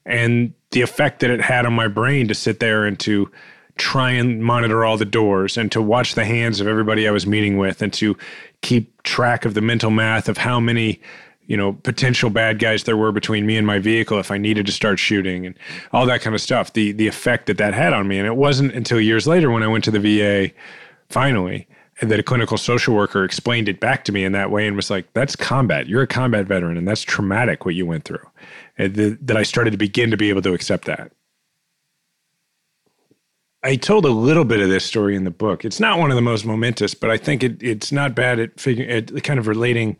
And 0.06 0.54
the 0.70 0.82
effect 0.82 1.20
that 1.20 1.30
it 1.30 1.40
had 1.40 1.66
on 1.66 1.72
my 1.72 1.88
brain 1.88 2.28
to 2.28 2.34
sit 2.34 2.60
there 2.60 2.84
and 2.84 2.98
to 3.00 3.30
try 3.76 4.10
and 4.10 4.42
monitor 4.42 4.84
all 4.84 4.96
the 4.96 5.04
doors 5.04 5.56
and 5.56 5.70
to 5.72 5.82
watch 5.82 6.14
the 6.14 6.24
hands 6.24 6.60
of 6.60 6.66
everybody 6.66 7.08
I 7.08 7.10
was 7.10 7.26
meeting 7.26 7.58
with 7.58 7.82
and 7.82 7.92
to 7.94 8.16
keep 8.62 9.02
track 9.02 9.44
of 9.44 9.54
the 9.54 9.60
mental 9.60 9.90
math 9.90 10.28
of 10.28 10.38
how 10.38 10.60
many 10.60 11.00
you 11.46 11.56
know 11.56 11.72
potential 11.72 12.30
bad 12.30 12.58
guys 12.58 12.84
there 12.84 12.96
were 12.96 13.12
between 13.12 13.46
me 13.46 13.56
and 13.56 13.66
my 13.66 13.78
vehicle 13.78 14.18
if 14.18 14.30
I 14.30 14.38
needed 14.38 14.66
to 14.66 14.72
start 14.72 14.98
shooting 14.98 15.44
and 15.44 15.58
all 15.92 16.06
that 16.06 16.20
kind 16.20 16.34
of 16.34 16.40
stuff 16.40 16.72
the 16.72 16.92
the 16.92 17.06
effect 17.06 17.46
that 17.46 17.58
that 17.58 17.74
had 17.74 17.92
on 17.92 18.08
me. 18.08 18.18
And 18.18 18.26
it 18.26 18.36
wasn't 18.36 18.72
until 18.72 19.00
years 19.00 19.26
later 19.26 19.50
when 19.50 19.62
I 19.62 19.66
went 19.66 19.84
to 19.84 19.90
the 19.90 20.00
VA 20.00 20.54
finally 21.08 21.66
that 22.00 22.18
a 22.18 22.22
clinical 22.22 22.58
social 22.58 22.94
worker 22.94 23.24
explained 23.24 23.68
it 23.68 23.78
back 23.78 24.04
to 24.04 24.12
me 24.12 24.24
in 24.24 24.32
that 24.32 24.50
way 24.50 24.66
and 24.66 24.76
was 24.76 24.90
like 24.90 25.12
that's 25.14 25.36
combat. 25.36 25.88
You're 25.88 26.02
a 26.02 26.06
combat 26.06 26.46
veteran 26.46 26.76
and 26.76 26.86
that's 26.86 27.02
traumatic 27.02 27.64
what 27.64 27.74
you 27.74 27.86
went 27.86 28.04
through. 28.04 28.26
And 28.78 28.94
that 28.94 29.36
I 29.36 29.42
started 29.42 29.72
to 29.72 29.76
begin 29.76 30.10
to 30.10 30.16
be 30.16 30.30
able 30.30 30.42
to 30.42 30.54
accept 30.54 30.86
that 30.86 31.12
I 33.64 33.76
told 33.76 34.04
a 34.04 34.10
little 34.10 34.44
bit 34.44 34.60
of 34.60 34.68
this 34.68 34.84
story 34.84 35.16
in 35.16 35.24
the 35.24 35.30
book. 35.30 35.64
It's 35.64 35.80
not 35.80 35.98
one 35.98 36.10
of 36.10 36.16
the 36.16 36.22
most 36.22 36.44
momentous, 36.44 36.92
but 36.92 37.10
I 37.10 37.16
think 37.16 37.42
it, 37.42 37.62
it's 37.62 37.90
not 37.90 38.14
bad 38.14 38.38
at 38.38 38.60
figuring 38.60 38.90
at 38.90 39.24
kind 39.24 39.38
of 39.38 39.46
relating 39.46 39.96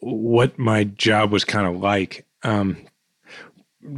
what 0.00 0.58
my 0.58 0.84
job 0.84 1.30
was 1.30 1.44
kind 1.44 1.66
of 1.66 1.76
like. 1.80 2.26
Um, 2.42 2.78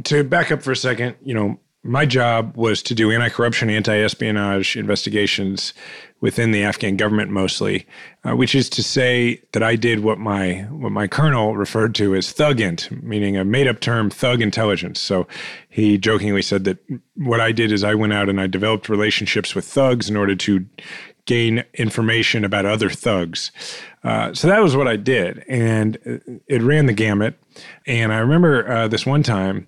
to 0.03 0.25
back 0.25 0.51
up 0.51 0.61
for 0.61 0.73
a 0.73 0.75
second, 0.75 1.15
you 1.23 1.33
know, 1.33 1.57
my 1.83 2.05
job 2.05 2.55
was 2.55 2.83
to 2.83 2.93
do 2.93 3.11
anti-corruption, 3.11 3.69
anti-espionage 3.69 4.75
investigations 4.75 5.73
within 6.19 6.51
the 6.51 6.63
Afghan 6.63 6.95
government 6.95 7.31
mostly, 7.31 7.87
uh, 8.23 8.35
which 8.35 8.53
is 8.53 8.69
to 8.69 8.83
say 8.83 9.41
that 9.53 9.63
I 9.63 9.75
did 9.75 10.01
what 10.01 10.19
my 10.19 10.67
what 10.69 10.91
my 10.91 11.07
colonel 11.07 11.55
referred 11.55 11.95
to 11.95 12.13
as 12.13 12.31
thugint, 12.31 12.91
meaning 13.01 13.35
a 13.35 13.43
made-up 13.43 13.79
term, 13.79 14.11
thug 14.11 14.41
intelligence. 14.41 14.99
So 14.99 15.27
he 15.69 15.97
jokingly 15.97 16.43
said 16.43 16.63
that 16.65 16.77
what 17.15 17.41
I 17.41 17.51
did 17.51 17.71
is 17.71 17.83
I 17.83 17.95
went 17.95 18.13
out 18.13 18.29
and 18.29 18.39
I 18.39 18.45
developed 18.45 18.87
relationships 18.87 19.55
with 19.55 19.65
thugs 19.65 20.09
in 20.09 20.15
order 20.15 20.35
to 20.35 20.65
gain 21.25 21.63
information 21.73 22.45
about 22.45 22.65
other 22.65 22.89
thugs. 22.89 23.51
Uh, 24.03 24.33
so 24.33 24.47
that 24.47 24.61
was 24.61 24.75
what 24.75 24.87
I 24.87 24.97
did, 24.97 25.43
and 25.47 25.97
it 26.47 26.61
ran 26.61 26.85
the 26.85 26.93
gamut. 26.93 27.39
And 27.87 28.13
I 28.13 28.17
remember 28.17 28.71
uh, 28.71 28.87
this 28.87 29.05
one 29.05 29.23
time 29.23 29.67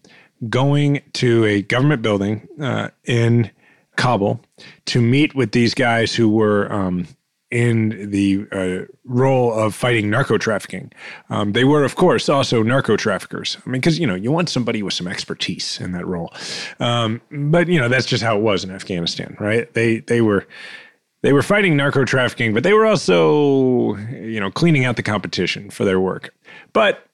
going 0.49 1.01
to 1.13 1.45
a 1.45 1.61
government 1.61 2.01
building 2.01 2.47
uh, 2.61 2.89
in 3.05 3.51
Kabul 3.95 4.41
to 4.85 5.01
meet 5.01 5.35
with 5.35 5.51
these 5.51 5.73
guys 5.73 6.15
who 6.15 6.29
were 6.29 6.71
um, 6.71 7.07
in 7.53 8.09
the 8.09 8.47
uh, 8.51 8.91
role 9.05 9.53
of 9.53 9.75
fighting 9.75 10.09
narco 10.09 10.39
trafficking. 10.39 10.91
Um, 11.29 11.53
they 11.53 11.63
were, 11.63 11.83
of 11.83 11.95
course, 11.95 12.27
also 12.27 12.63
narco 12.63 12.97
traffickers. 12.97 13.57
I 13.63 13.69
mean, 13.69 13.79
because 13.79 13.99
you 13.99 14.07
know 14.07 14.15
you 14.15 14.31
want 14.31 14.49
somebody 14.49 14.81
with 14.81 14.93
some 14.93 15.07
expertise 15.07 15.79
in 15.79 15.91
that 15.91 16.07
role. 16.07 16.33
Um, 16.79 17.21
but 17.31 17.67
you 17.67 17.79
know 17.79 17.87
that's 17.87 18.07
just 18.07 18.23
how 18.23 18.35
it 18.37 18.41
was 18.41 18.63
in 18.63 18.71
Afghanistan, 18.71 19.37
right? 19.39 19.71
They 19.73 19.99
they 19.99 20.21
were 20.21 20.47
they 21.21 21.31
were 21.31 21.43
fighting 21.43 21.77
narco 21.77 22.05
trafficking, 22.05 22.55
but 22.55 22.63
they 22.63 22.73
were 22.73 22.87
also 22.87 23.95
you 23.97 24.39
know 24.39 24.49
cleaning 24.49 24.85
out 24.85 24.95
the 24.95 25.03
competition 25.03 25.69
for 25.69 25.85
their 25.85 25.99
work. 25.99 26.33
But 26.73 27.05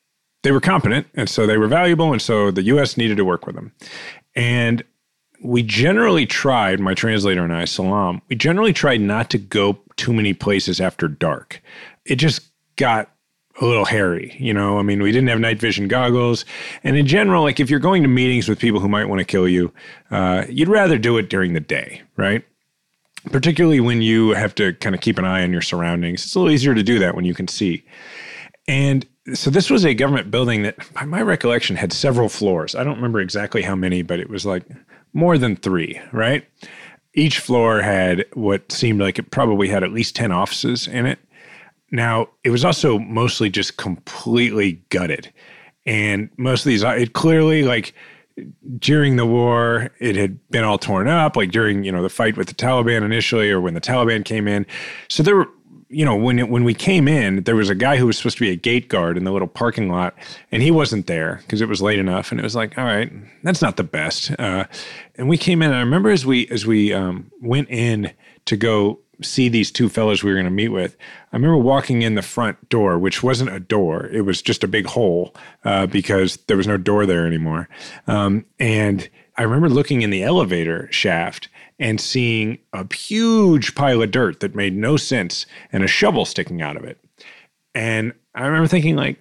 they 0.43 0.51
were 0.51 0.61
competent, 0.61 1.07
and 1.15 1.29
so 1.29 1.45
they 1.45 1.57
were 1.57 1.67
valuable, 1.67 2.11
and 2.11 2.21
so 2.21 2.51
the 2.51 2.63
U.S. 2.63 2.97
needed 2.97 3.17
to 3.17 3.25
work 3.25 3.45
with 3.45 3.55
them. 3.55 3.73
And 4.35 4.83
we 5.41 5.63
generally 5.63 6.25
tried, 6.25 6.79
my 6.79 6.93
translator 6.93 7.43
and 7.43 7.53
I, 7.53 7.65
Salam, 7.65 8.21
we 8.29 8.35
generally 8.35 8.73
tried 8.73 9.01
not 9.01 9.29
to 9.31 9.37
go 9.37 9.79
too 9.95 10.13
many 10.13 10.33
places 10.33 10.81
after 10.81 11.07
dark. 11.07 11.61
It 12.05 12.15
just 12.15 12.41
got 12.75 13.11
a 13.61 13.65
little 13.65 13.85
hairy, 13.85 14.35
you 14.39 14.53
know. 14.53 14.79
I 14.79 14.81
mean, 14.81 15.01
we 15.01 15.11
didn't 15.11 15.27
have 15.29 15.39
night 15.39 15.59
vision 15.59 15.87
goggles, 15.87 16.45
and 16.83 16.95
in 16.95 17.05
general, 17.05 17.43
like 17.43 17.59
if 17.59 17.69
you're 17.69 17.79
going 17.79 18.03
to 18.03 18.09
meetings 18.09 18.47
with 18.47 18.59
people 18.59 18.79
who 18.79 18.89
might 18.89 19.09
want 19.09 19.19
to 19.19 19.25
kill 19.25 19.47
you, 19.47 19.73
uh, 20.11 20.45
you'd 20.49 20.69
rather 20.69 20.97
do 20.97 21.17
it 21.17 21.29
during 21.29 21.53
the 21.53 21.59
day, 21.59 22.01
right? 22.15 22.43
Particularly 23.31 23.81
when 23.81 24.01
you 24.01 24.29
have 24.29 24.55
to 24.55 24.73
kind 24.75 24.95
of 24.95 25.01
keep 25.01 25.17
an 25.17 25.25
eye 25.25 25.43
on 25.43 25.51
your 25.51 25.61
surroundings. 25.61 26.23
It's 26.23 26.35
a 26.35 26.39
little 26.39 26.53
easier 26.53 26.73
to 26.73 26.83
do 26.83 26.99
that 26.99 27.15
when 27.15 27.25
you 27.25 27.33
can 27.33 27.49
see. 27.49 27.83
And 28.67 29.05
so 29.33 29.49
this 29.49 29.69
was 29.69 29.85
a 29.85 29.93
government 29.93 30.31
building 30.31 30.63
that, 30.63 30.77
by 30.93 31.05
my 31.05 31.21
recollection, 31.21 31.75
had 31.75 31.93
several 31.93 32.29
floors. 32.29 32.75
I 32.75 32.83
don't 32.83 32.95
remember 32.95 33.19
exactly 33.19 33.61
how 33.61 33.75
many, 33.75 34.01
but 34.01 34.19
it 34.19 34.29
was 34.29 34.45
like 34.45 34.63
more 35.13 35.37
than 35.37 35.55
three, 35.55 35.99
right? 36.11 36.45
Each 37.13 37.39
floor 37.39 37.81
had 37.81 38.25
what 38.33 38.71
seemed 38.71 39.01
like 39.01 39.19
it 39.19 39.31
probably 39.31 39.67
had 39.67 39.83
at 39.83 39.91
least 39.91 40.15
10 40.15 40.31
offices 40.31 40.87
in 40.87 41.05
it. 41.05 41.19
Now, 41.91 42.29
it 42.43 42.51
was 42.51 42.63
also 42.63 42.99
mostly 42.99 43.49
just 43.49 43.77
completely 43.77 44.83
gutted. 44.89 45.31
And 45.85 46.29
most 46.37 46.61
of 46.61 46.65
these, 46.65 46.83
uh, 46.83 46.89
it 46.89 47.13
clearly, 47.13 47.63
like, 47.63 47.93
during 48.77 49.15
the 49.15 49.25
war, 49.25 49.89
it 49.99 50.15
had 50.15 50.39
been 50.49 50.63
all 50.63 50.77
torn 50.77 51.07
up, 51.07 51.35
like 51.35 51.51
during, 51.51 51.83
you 51.83 51.91
know, 51.91 52.03
the 52.03 52.09
fight 52.09 52.37
with 52.37 52.47
the 52.47 52.53
Taliban 52.53 53.03
initially 53.03 53.49
or 53.49 53.59
when 53.59 53.73
the 53.73 53.81
Taliban 53.81 54.23
came 54.23 54.47
in. 54.47 54.65
So 55.09 55.23
there 55.23 55.35
were 55.35 55.49
you 55.89 56.05
know, 56.05 56.15
when 56.15 56.37
it, 56.37 56.49
when 56.49 56.63
we 56.63 56.75
came 56.75 57.07
in, 57.07 57.43
there 57.43 57.55
was 57.55 57.69
a 57.69 57.75
guy 57.75 57.97
who 57.97 58.05
was 58.05 58.17
supposed 58.17 58.37
to 58.37 58.43
be 58.43 58.51
a 58.51 58.55
gate 58.55 58.89
guard 58.89 59.17
in 59.17 59.23
the 59.23 59.31
little 59.31 59.47
parking 59.47 59.89
lot, 59.89 60.13
and 60.51 60.61
he 60.61 60.69
wasn't 60.69 61.07
there 61.07 61.37
because 61.41 61.61
it 61.61 61.67
was 61.67 61.81
late 61.81 61.97
enough. 61.97 62.31
And 62.31 62.39
it 62.39 62.43
was 62.43 62.55
like, 62.55 62.77
all 62.77 62.85
right, 62.85 63.11
that's 63.43 63.61
not 63.61 63.75
the 63.75 63.83
best. 63.83 64.31
Uh, 64.37 64.65
and 65.15 65.27
we 65.27 65.37
came 65.37 65.63
in. 65.63 65.73
I 65.73 65.79
remember 65.79 66.11
as 66.11 66.25
we 66.25 66.47
as 66.49 66.65
we 66.65 66.93
um, 66.93 67.31
went 67.41 67.69
in 67.69 68.11
to 68.45 68.55
go 68.55 68.99
see 69.21 69.49
these 69.49 69.71
two 69.71 69.89
fellows 69.89 70.23
we 70.23 70.29
were 70.29 70.35
going 70.35 70.45
to 70.45 70.51
meet 70.51 70.69
with. 70.69 70.95
I 71.33 71.35
remember 71.35 71.57
walking 71.57 72.03
in 72.03 72.15
the 72.15 72.21
front 72.21 72.69
door, 72.69 72.99
which 72.99 73.23
wasn't 73.23 73.49
a 73.49 73.59
door; 73.59 74.05
it 74.07 74.21
was 74.21 74.43
just 74.43 74.63
a 74.63 74.67
big 74.67 74.85
hole 74.85 75.35
uh, 75.65 75.87
because 75.87 76.37
there 76.47 76.57
was 76.57 76.67
no 76.67 76.77
door 76.77 77.07
there 77.07 77.25
anymore. 77.25 77.67
Um, 78.05 78.45
and 78.59 79.09
I 79.37 79.43
remember 79.43 79.69
looking 79.69 80.03
in 80.03 80.11
the 80.11 80.21
elevator 80.21 80.87
shaft 80.91 81.49
and 81.79 81.99
seeing 81.99 82.57
a 82.73 82.85
huge 82.93 83.75
pile 83.75 84.01
of 84.01 84.11
dirt 84.11 84.41
that 84.41 84.55
made 84.55 84.75
no 84.75 84.97
sense 84.97 85.45
and 85.71 85.83
a 85.83 85.87
shovel 85.87 86.25
sticking 86.25 86.61
out 86.61 86.75
of 86.75 86.83
it. 86.83 86.99
And 87.73 88.13
I 88.35 88.45
remember 88.45 88.67
thinking, 88.67 88.95
like, 88.95 89.17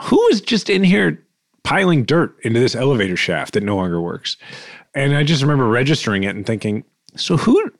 who 0.00 0.26
is 0.28 0.40
just 0.40 0.70
in 0.70 0.84
here 0.84 1.22
piling 1.64 2.04
dirt 2.04 2.36
into 2.42 2.60
this 2.60 2.74
elevator 2.74 3.16
shaft 3.16 3.54
that 3.54 3.62
no 3.62 3.76
longer 3.76 4.00
works? 4.00 4.36
And 4.94 5.16
I 5.16 5.22
just 5.22 5.42
remember 5.42 5.68
registering 5.68 6.24
it 6.24 6.34
and 6.34 6.46
thinking, 6.46 6.84
so 7.16 7.36
who 7.36 7.70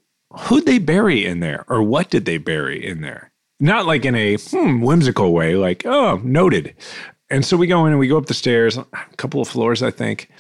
who'd 0.40 0.66
they 0.66 0.78
bury 0.78 1.24
in 1.24 1.40
there, 1.40 1.64
or 1.68 1.82
what 1.82 2.10
did 2.10 2.24
they 2.26 2.38
bury 2.38 2.84
in 2.84 3.00
there? 3.00 3.32
Not 3.60 3.86
like 3.86 4.04
in 4.04 4.14
a 4.14 4.36
hmm, 4.36 4.82
whimsical 4.82 5.32
way, 5.32 5.54
like 5.56 5.86
oh, 5.86 6.20
noted. 6.22 6.74
And 7.30 7.44
so 7.44 7.56
we 7.56 7.66
go 7.66 7.86
in 7.86 7.92
and 7.92 7.98
we 7.98 8.08
go 8.08 8.18
up 8.18 8.26
the 8.26 8.34
stairs, 8.34 8.76
a 8.76 8.86
couple 9.16 9.40
of 9.40 9.48
floors, 9.48 9.82
I 9.82 9.90
think, 9.90 10.30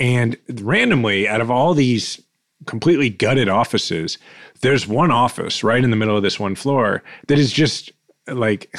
and 0.00 0.36
randomly, 0.48 1.28
out 1.28 1.40
of 1.40 1.50
all 1.50 1.74
these 1.74 2.23
completely 2.66 3.10
gutted 3.10 3.48
offices, 3.48 4.18
there's 4.60 4.86
one 4.86 5.10
office 5.10 5.64
right 5.64 5.82
in 5.82 5.90
the 5.90 5.96
middle 5.96 6.16
of 6.16 6.22
this 6.22 6.40
one 6.40 6.54
floor 6.54 7.02
that 7.28 7.38
is 7.38 7.52
just 7.52 7.92
like 8.28 8.74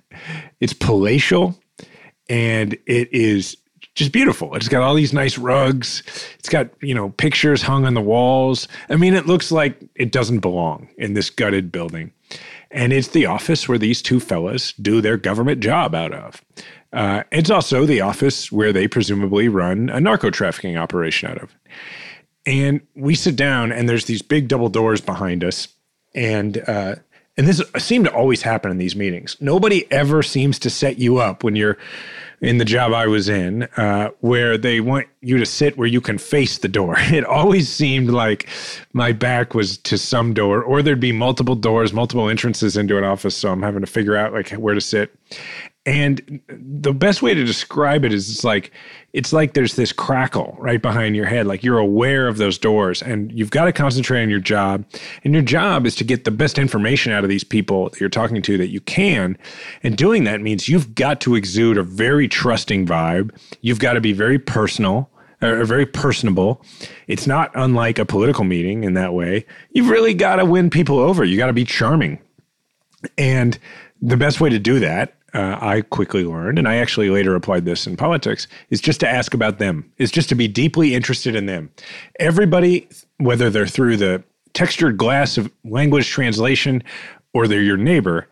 it's 0.60 0.72
palatial 0.72 1.58
and 2.28 2.74
it 2.86 3.12
is 3.12 3.56
just 3.94 4.12
beautiful. 4.12 4.54
It's 4.54 4.68
got 4.68 4.82
all 4.82 4.94
these 4.94 5.12
nice 5.12 5.38
rugs. 5.38 6.02
It's 6.38 6.48
got, 6.48 6.68
you 6.82 6.94
know, 6.94 7.10
pictures 7.10 7.62
hung 7.62 7.84
on 7.84 7.94
the 7.94 8.00
walls. 8.00 8.66
I 8.88 8.96
mean, 8.96 9.14
it 9.14 9.26
looks 9.26 9.52
like 9.52 9.78
it 9.94 10.10
doesn't 10.10 10.40
belong 10.40 10.88
in 10.98 11.14
this 11.14 11.30
gutted 11.30 11.70
building. 11.70 12.12
And 12.70 12.92
it's 12.92 13.08
the 13.08 13.26
office 13.26 13.68
where 13.68 13.78
these 13.78 14.02
two 14.02 14.18
fellas 14.18 14.72
do 14.72 15.00
their 15.00 15.16
government 15.16 15.60
job 15.60 15.94
out 15.94 16.12
of. 16.12 16.42
Uh, 16.92 17.22
it's 17.30 17.50
also 17.50 17.86
the 17.86 18.00
office 18.00 18.50
where 18.50 18.72
they 18.72 18.88
presumably 18.88 19.48
run 19.48 19.88
a 19.90 20.00
narco 20.00 20.30
trafficking 20.30 20.76
operation 20.76 21.30
out 21.30 21.38
of. 21.38 21.54
And 22.46 22.82
we 22.94 23.14
sit 23.14 23.36
down, 23.36 23.72
and 23.72 23.88
there's 23.88 24.04
these 24.04 24.22
big 24.22 24.48
double 24.48 24.68
doors 24.68 25.00
behind 25.00 25.42
us. 25.42 25.68
And 26.14 26.62
uh, 26.68 26.96
and 27.36 27.48
this 27.48 27.62
seemed 27.78 28.04
to 28.04 28.14
always 28.14 28.42
happen 28.42 28.70
in 28.70 28.78
these 28.78 28.94
meetings. 28.94 29.36
Nobody 29.40 29.90
ever 29.90 30.22
seems 30.22 30.58
to 30.60 30.70
set 30.70 30.98
you 30.98 31.18
up 31.18 31.42
when 31.42 31.56
you're 31.56 31.78
in 32.40 32.58
the 32.58 32.64
job 32.64 32.92
I 32.92 33.06
was 33.06 33.28
in, 33.28 33.64
uh, 33.76 34.10
where 34.20 34.58
they 34.58 34.80
want 34.80 35.08
you 35.20 35.38
to 35.38 35.46
sit 35.46 35.76
where 35.76 35.88
you 35.88 36.00
can 36.00 36.18
face 36.18 36.58
the 36.58 36.68
door. 36.68 36.96
It 37.14 37.24
always 37.24 37.68
seemed 37.68 38.10
like 38.10 38.48
my 38.92 39.12
back 39.12 39.54
was 39.54 39.78
to 39.78 39.98
some 39.98 40.34
door, 40.34 40.62
or 40.62 40.82
there'd 40.82 41.00
be 41.00 41.12
multiple 41.12 41.54
doors, 41.54 41.92
multiple 41.92 42.28
entrances 42.28 42.76
into 42.76 42.98
an 42.98 43.04
office. 43.04 43.36
So 43.36 43.50
I'm 43.50 43.62
having 43.62 43.80
to 43.80 43.86
figure 43.86 44.16
out 44.16 44.32
like 44.32 44.50
where 44.50 44.74
to 44.74 44.80
sit. 44.80 45.14
And 45.86 46.40
the 46.48 46.94
best 46.94 47.20
way 47.20 47.34
to 47.34 47.44
describe 47.44 48.06
it 48.06 48.12
is 48.12 48.30
it's 48.30 48.42
like 48.42 48.72
it's 49.12 49.34
like 49.34 49.52
there's 49.52 49.76
this 49.76 49.92
crackle 49.92 50.56
right 50.58 50.80
behind 50.80 51.14
your 51.14 51.26
head 51.26 51.46
like 51.46 51.62
you're 51.62 51.78
aware 51.78 52.26
of 52.26 52.38
those 52.38 52.56
doors 52.56 53.02
and 53.02 53.30
you've 53.30 53.50
got 53.50 53.66
to 53.66 53.72
concentrate 53.72 54.22
on 54.22 54.30
your 54.30 54.40
job 54.40 54.86
and 55.24 55.34
your 55.34 55.42
job 55.42 55.84
is 55.84 55.94
to 55.96 56.04
get 56.04 56.24
the 56.24 56.30
best 56.30 56.58
information 56.58 57.12
out 57.12 57.22
of 57.22 57.28
these 57.28 57.44
people 57.44 57.90
that 57.90 58.00
you're 58.00 58.08
talking 58.08 58.40
to 58.40 58.56
that 58.56 58.68
you 58.68 58.80
can 58.80 59.36
and 59.82 59.98
doing 59.98 60.24
that 60.24 60.40
means 60.40 60.70
you've 60.70 60.94
got 60.94 61.20
to 61.20 61.34
exude 61.34 61.76
a 61.76 61.82
very 61.82 62.28
trusting 62.28 62.86
vibe 62.86 63.30
you've 63.60 63.78
got 63.78 63.92
to 63.92 64.00
be 64.00 64.14
very 64.14 64.38
personal 64.38 65.10
or 65.42 65.64
very 65.64 65.84
personable. 65.84 66.64
It's 67.06 67.26
not 67.26 67.50
unlike 67.54 67.98
a 67.98 68.06
political 68.06 68.44
meeting 68.44 68.84
in 68.84 68.94
that 68.94 69.12
way. 69.12 69.44
You've 69.72 69.90
really 69.90 70.14
got 70.14 70.36
to 70.36 70.44
win 70.44 70.70
people 70.70 70.98
over. 70.98 71.24
You 71.24 71.36
got 71.36 71.48
to 71.48 71.52
be 71.52 71.64
charming. 71.64 72.18
And 73.18 73.58
the 74.00 74.16
best 74.16 74.40
way 74.40 74.48
to 74.48 74.58
do 74.58 74.80
that 74.80 75.14
uh, 75.34 75.58
I 75.60 75.82
quickly 75.82 76.24
learned, 76.24 76.58
and 76.58 76.68
I 76.68 76.76
actually 76.76 77.10
later 77.10 77.34
applied 77.34 77.64
this 77.64 77.86
in 77.86 77.96
politics, 77.96 78.46
is 78.70 78.80
just 78.80 79.00
to 79.00 79.08
ask 79.08 79.34
about 79.34 79.58
them, 79.58 79.90
is 79.98 80.10
just 80.10 80.28
to 80.30 80.34
be 80.34 80.48
deeply 80.48 80.94
interested 80.94 81.34
in 81.34 81.46
them. 81.46 81.70
Everybody, 82.20 82.88
whether 83.18 83.50
they're 83.50 83.66
through 83.66 83.96
the 83.96 84.22
textured 84.52 84.96
glass 84.96 85.36
of 85.36 85.50
language 85.64 86.08
translation 86.08 86.82
or 87.32 87.48
they're 87.48 87.62
your 87.62 87.76
neighbor, 87.76 88.28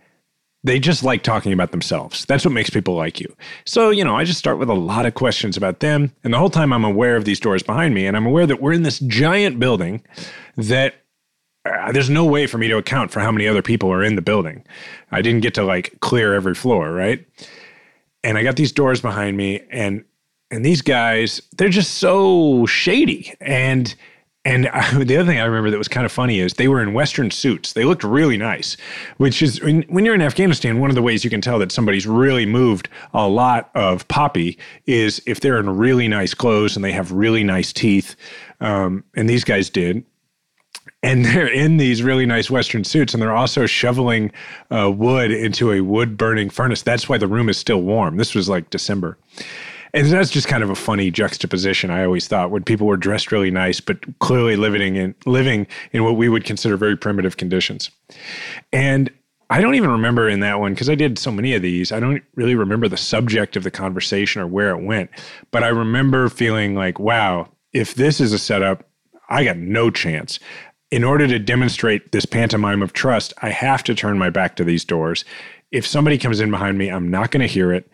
they 0.64 0.78
just 0.78 1.02
like 1.02 1.25
talking 1.25 1.52
about 1.52 1.73
themselves. 1.73 2.25
That's 2.26 2.44
what 2.44 2.54
makes 2.54 2.71
people 2.71 2.94
like 2.94 3.18
you. 3.18 3.35
So, 3.64 3.90
you 3.90 4.04
know, 4.04 4.16
I 4.16 4.23
just 4.23 4.38
start 4.38 4.59
with 4.59 4.68
a 4.68 4.75
lot 4.75 5.06
of 5.06 5.14
questions 5.14 5.56
about 5.56 5.80
them. 5.80 6.12
And 6.23 6.32
the 6.32 6.38
whole 6.38 6.50
time 6.50 6.73
I'm 6.73 6.85
aware 6.85 7.16
of 7.16 7.25
these 7.25 7.40
doors 7.40 7.64
behind 7.64 7.94
me, 7.94 8.06
and 8.06 8.16
I'm 8.16 8.26
aware 8.26 8.47
that 8.47 8.62
we're 8.62 8.73
in 8.73 8.85
this 8.85 9.00
giant 9.00 9.59
building 9.59 10.04
that 10.56 11.01
uh, 11.64 11.92
there's 11.92 12.11
no 12.11 12.25
way 12.25 12.47
for 12.47 12.59
me 12.59 12.69
to 12.69 12.76
account 12.76 13.11
for 13.11 13.21
how 13.21 13.31
many 13.31 13.47
other 13.47 13.62
people 13.62 13.90
are 13.92 14.02
in 14.02 14.16
the 14.16 14.23
building. 14.23 14.64
I 15.11 15.23
didn't 15.23 15.42
get 15.42 15.54
to 15.54 15.64
like 15.64 16.00
clear 16.00 16.35
every 16.35 16.54
floor, 16.54 16.92
right? 16.92 17.25
And 18.25 18.37
I 18.37 18.42
got 18.42 18.57
these 18.57 18.73
doors 18.73 19.00
behind 19.00 19.37
me 19.37 19.62
and 19.71 20.04
and 20.50 20.66
these 20.66 20.83
guys, 20.83 21.40
they're 21.57 21.71
just 21.71 21.95
so 21.95 22.66
shady. 22.66 23.35
And 23.40 23.95
and 24.45 24.69
I, 24.69 25.04
the 25.04 25.16
other 25.16 25.26
thing 25.26 25.38
I 25.38 25.45
remember 25.45 25.71
that 25.71 25.78
was 25.78 25.88
kind 25.88 26.04
of 26.04 26.12
funny 26.12 26.40
is 26.40 26.54
they 26.54 26.69
were 26.69 26.83
in 26.83 26.95
Western 26.95 27.31
suits. 27.31 27.73
They 27.73 27.85
looked 27.85 28.04
really 28.04 28.37
nice, 28.37 28.76
which 29.16 29.40
is 29.40 29.62
when, 29.62 30.04
you're 30.04 30.14
in 30.14 30.23
Afghanistan, 30.23 30.81
one 30.81 30.90
of 30.90 30.97
the 30.97 31.02
ways 31.02 31.23
you 31.23 31.31
can 31.31 31.40
tell 31.40 31.59
that 31.61 31.71
somebody's 31.71 32.07
really 32.07 32.45
moved 32.45 32.88
a 33.14 33.28
lot 33.28 33.71
of 33.75 34.07
poppy 34.09 34.59
is 34.87 35.23
if 35.26 35.40
they're 35.40 35.59
in 35.59 35.71
really 35.71 36.09
nice 36.09 36.35
clothes 36.35 36.75
and 36.75 36.85
they 36.85 36.92
have 36.92 37.12
really 37.12 37.45
nice 37.45 37.73
teeth. 37.73 38.16
Um, 38.61 39.04
and 39.14 39.28
these 39.28 39.45
guys 39.45 39.71
did 39.71 40.04
and 41.02 41.25
they're 41.26 41.52
in 41.52 41.76
these 41.76 42.02
really 42.02 42.26
nice 42.26 42.50
Western 42.50 42.85
suits, 42.85 43.14
and 43.14 43.23
they're 43.23 43.37
also 43.37 43.66
shoveling 43.66 44.32
uh, 44.71 44.90
wood 44.90 45.30
into 45.30 45.73
a 45.73 45.80
wood 45.80 46.16
burning 46.16 46.50
furnace. 46.50 46.82
That's 46.82 47.09
why 47.09 47.18
the 47.18 47.28
room 47.28 47.49
is 47.49 47.59
still 47.59 47.82
warm. 47.82 48.16
This 48.16 48.35
was 48.35 48.49
like 48.49 48.71
December. 48.71 49.18
And 49.94 50.06
that's 50.06 50.30
just 50.30 50.49
kind 50.49 50.62
of 50.62 50.71
a 50.71 50.75
funny 50.75 51.11
juxtaposition. 51.11 51.90
I 51.90 52.04
always 52.04 52.26
thought 52.26 52.50
when 52.50 52.64
people 52.64 52.87
were 52.87 52.97
dressed 52.97 53.30
really 53.30 53.50
nice, 53.50 53.78
but 53.78 53.99
clearly 54.21 54.56
living 54.56 54.97
in 54.97 55.14
living 55.26 55.66
in 55.92 56.02
what 56.02 56.16
we 56.16 56.30
would 56.30 56.44
consider 56.44 56.78
very 56.78 56.97
primitive 56.97 57.37
conditions. 57.37 57.90
And 58.73 59.11
I 59.50 59.61
don't 59.61 59.75
even 59.75 59.90
remember 59.90 60.30
in 60.30 60.40
that 60.40 60.61
one 60.61 60.73
because 60.73 60.88
I 60.88 60.94
did 60.94 61.18
so 61.18 61.30
many 61.30 61.52
of 61.52 61.61
these. 61.61 61.92
I 61.92 62.00
don't 62.00 62.23
really 62.37 62.54
remember 62.54 62.88
the 62.88 62.97
subject 62.97 63.54
of 63.54 63.64
the 63.64 63.71
conversation 63.71 64.40
or 64.40 64.47
where 64.47 64.71
it 64.71 64.82
went, 64.82 65.11
but 65.50 65.62
I 65.62 65.68
remember 65.68 66.30
feeling 66.30 66.75
like, 66.75 66.99
wow, 66.99 67.50
if 67.75 67.94
this 67.94 68.18
is 68.18 68.32
a 68.32 68.38
setup, 68.38 68.88
I 69.28 69.44
got 69.44 69.59
no 69.59 69.90
chance 69.90 70.38
in 70.92 71.04
order 71.04 71.26
to 71.26 71.38
demonstrate 71.38 72.12
this 72.12 72.26
pantomime 72.26 72.82
of 72.82 72.92
trust, 72.92 73.32
I 73.40 73.49
have 73.49 73.82
to 73.84 73.94
turn 73.94 74.18
my 74.18 74.28
back 74.28 74.56
to 74.56 74.64
these 74.64 74.84
doors. 74.84 75.25
If 75.71 75.86
somebody 75.86 76.19
comes 76.19 76.38
in 76.38 76.50
behind 76.50 76.76
me, 76.76 76.90
I'm 76.90 77.10
not 77.10 77.30
going 77.30 77.40
to 77.40 77.52
hear 77.52 77.73
it. 77.73 77.90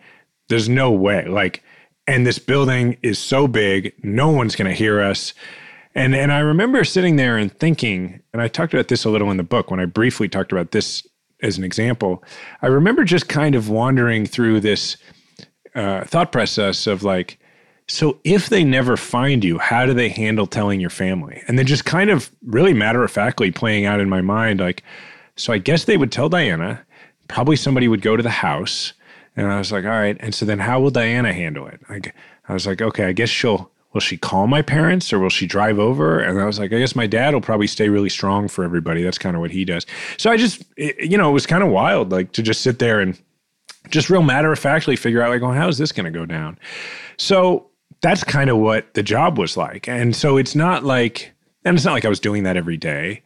There's 0.49 0.67
no 0.67 0.91
way. 0.91 1.25
Like, 1.25 1.63
and 2.07 2.27
this 2.27 2.39
building 2.39 2.97
is 3.01 3.17
so 3.17 3.47
big, 3.47 3.93
no 4.03 4.29
one's 4.29 4.57
going 4.57 4.69
to 4.69 4.75
hear 4.75 5.01
us. 5.01 5.33
And 5.95 6.13
and 6.13 6.31
I 6.31 6.39
remember 6.39 6.83
sitting 6.83 7.15
there 7.15 7.37
and 7.37 7.57
thinking, 7.57 8.19
and 8.33 8.41
I 8.41 8.49
talked 8.49 8.73
about 8.73 8.89
this 8.89 9.05
a 9.05 9.09
little 9.09 9.31
in 9.31 9.37
the 9.37 9.43
book 9.43 9.71
when 9.71 9.79
I 9.79 9.85
briefly 9.85 10.27
talked 10.27 10.51
about 10.51 10.71
this 10.71 11.07
as 11.41 11.57
an 11.57 11.63
example. 11.63 12.21
I 12.61 12.67
remember 12.67 13.05
just 13.05 13.29
kind 13.29 13.55
of 13.55 13.69
wandering 13.69 14.25
through 14.25 14.59
this 14.59 14.97
uh, 15.73 16.03
thought 16.03 16.33
process 16.33 16.85
of 16.85 17.03
like, 17.03 17.39
so 17.89 18.19
if 18.23 18.49
they 18.49 18.63
never 18.63 18.95
find 18.95 19.43
you, 19.43 19.57
how 19.57 19.87
do 19.87 19.95
they 19.95 20.09
handle 20.09 20.45
telling 20.45 20.79
your 20.79 20.91
family? 20.91 21.41
And 21.47 21.57
then 21.57 21.65
just 21.65 21.85
kind 21.85 22.11
of 22.11 22.31
really 22.45 22.73
matter 22.73 23.03
of 23.03 23.09
factly 23.09 23.51
playing 23.51 23.85
out 23.85 23.99
in 23.99 24.07
my 24.07 24.21
mind, 24.21 24.59
like, 24.59 24.83
so 25.35 25.51
I 25.51 25.57
guess 25.57 25.85
they 25.85 25.97
would 25.97 26.11
tell 26.11 26.29
Diana, 26.29 26.85
probably 27.27 27.55
somebody 27.55 27.87
would 27.87 28.03
go 28.03 28.15
to 28.15 28.21
the 28.21 28.29
house. 28.29 28.93
And 29.35 29.47
I 29.47 29.57
was 29.57 29.71
like, 29.71 29.85
all 29.85 29.89
right. 29.89 30.17
And 30.19 30.35
so 30.35 30.45
then 30.45 30.59
how 30.59 30.79
will 30.79 30.91
Diana 30.91 31.33
handle 31.33 31.65
it? 31.65 31.81
Like, 31.89 32.13
I 32.47 32.53
was 32.53 32.67
like, 32.67 32.79
okay, 32.79 33.05
I 33.05 33.11
guess 33.11 33.29
she'll, 33.29 33.71
will 33.93 34.01
she 34.01 34.17
call 34.17 34.45
my 34.45 34.61
parents 34.61 35.11
or 35.11 35.17
will 35.17 35.29
she 35.29 35.47
drive 35.47 35.79
over? 35.79 36.19
And 36.19 36.39
I 36.39 36.45
was 36.45 36.59
like, 36.59 36.71
I 36.71 36.77
guess 36.77 36.95
my 36.95 37.07
dad 37.07 37.33
will 37.33 37.41
probably 37.41 37.67
stay 37.67 37.89
really 37.89 38.09
strong 38.09 38.47
for 38.47 38.63
everybody. 38.63 39.01
That's 39.01 39.17
kind 39.17 39.35
of 39.35 39.39
what 39.39 39.49
he 39.49 39.65
does. 39.65 39.87
So 40.17 40.29
I 40.29 40.37
just, 40.37 40.63
it, 40.77 41.09
you 41.09 41.17
know, 41.17 41.31
it 41.31 41.33
was 41.33 41.47
kind 41.47 41.63
of 41.63 41.69
wild, 41.69 42.11
like 42.11 42.33
to 42.33 42.43
just 42.43 42.61
sit 42.61 42.77
there 42.77 42.99
and 42.99 43.19
just 43.89 44.11
real 44.11 44.21
matter 44.21 44.51
of 44.51 44.59
factly 44.59 44.95
figure 44.95 45.23
out, 45.23 45.29
like, 45.29 45.41
well, 45.41 45.53
how 45.53 45.67
is 45.67 45.79
this 45.79 45.91
going 45.91 46.11
to 46.11 46.19
go 46.19 46.27
down? 46.27 46.59
So 47.17 47.68
that's 48.01 48.23
kind 48.23 48.49
of 48.49 48.57
what 48.57 48.93
the 48.93 49.03
job 49.03 49.37
was 49.37 49.57
like. 49.57 49.87
And 49.87 50.15
so 50.15 50.37
it's 50.37 50.55
not 50.55 50.83
like, 50.83 51.33
and 51.65 51.75
it's 51.75 51.85
not 51.85 51.93
like 51.93 52.05
I 52.05 52.09
was 52.09 52.19
doing 52.19 52.43
that 52.43 52.57
every 52.57 52.77
day, 52.77 53.23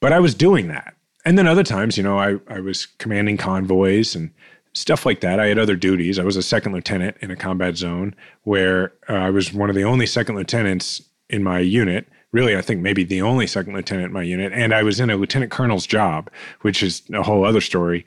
but 0.00 0.12
I 0.12 0.20
was 0.20 0.34
doing 0.34 0.68
that. 0.68 0.94
And 1.24 1.36
then 1.36 1.46
other 1.46 1.64
times, 1.64 1.96
you 1.96 2.02
know, 2.02 2.18
I, 2.18 2.36
I 2.48 2.60
was 2.60 2.86
commanding 2.86 3.36
convoys 3.36 4.14
and 4.14 4.30
stuff 4.72 5.04
like 5.04 5.20
that. 5.20 5.40
I 5.40 5.46
had 5.46 5.58
other 5.58 5.76
duties. 5.76 6.18
I 6.18 6.24
was 6.24 6.36
a 6.36 6.42
second 6.42 6.72
lieutenant 6.72 7.16
in 7.20 7.30
a 7.30 7.36
combat 7.36 7.76
zone 7.76 8.14
where 8.44 8.92
uh, 9.08 9.14
I 9.14 9.30
was 9.30 9.52
one 9.52 9.68
of 9.68 9.76
the 9.76 9.84
only 9.84 10.06
second 10.06 10.36
lieutenants 10.36 11.02
in 11.28 11.42
my 11.42 11.58
unit. 11.58 12.06
Really, 12.30 12.56
I 12.56 12.62
think 12.62 12.80
maybe 12.80 13.04
the 13.04 13.22
only 13.22 13.46
second 13.46 13.74
lieutenant 13.74 14.06
in 14.06 14.12
my 14.12 14.22
unit. 14.22 14.52
And 14.52 14.72
I 14.72 14.82
was 14.82 15.00
in 15.00 15.10
a 15.10 15.16
lieutenant 15.16 15.50
colonel's 15.50 15.86
job, 15.86 16.30
which 16.60 16.82
is 16.82 17.02
a 17.12 17.22
whole 17.22 17.44
other 17.44 17.60
story. 17.60 18.06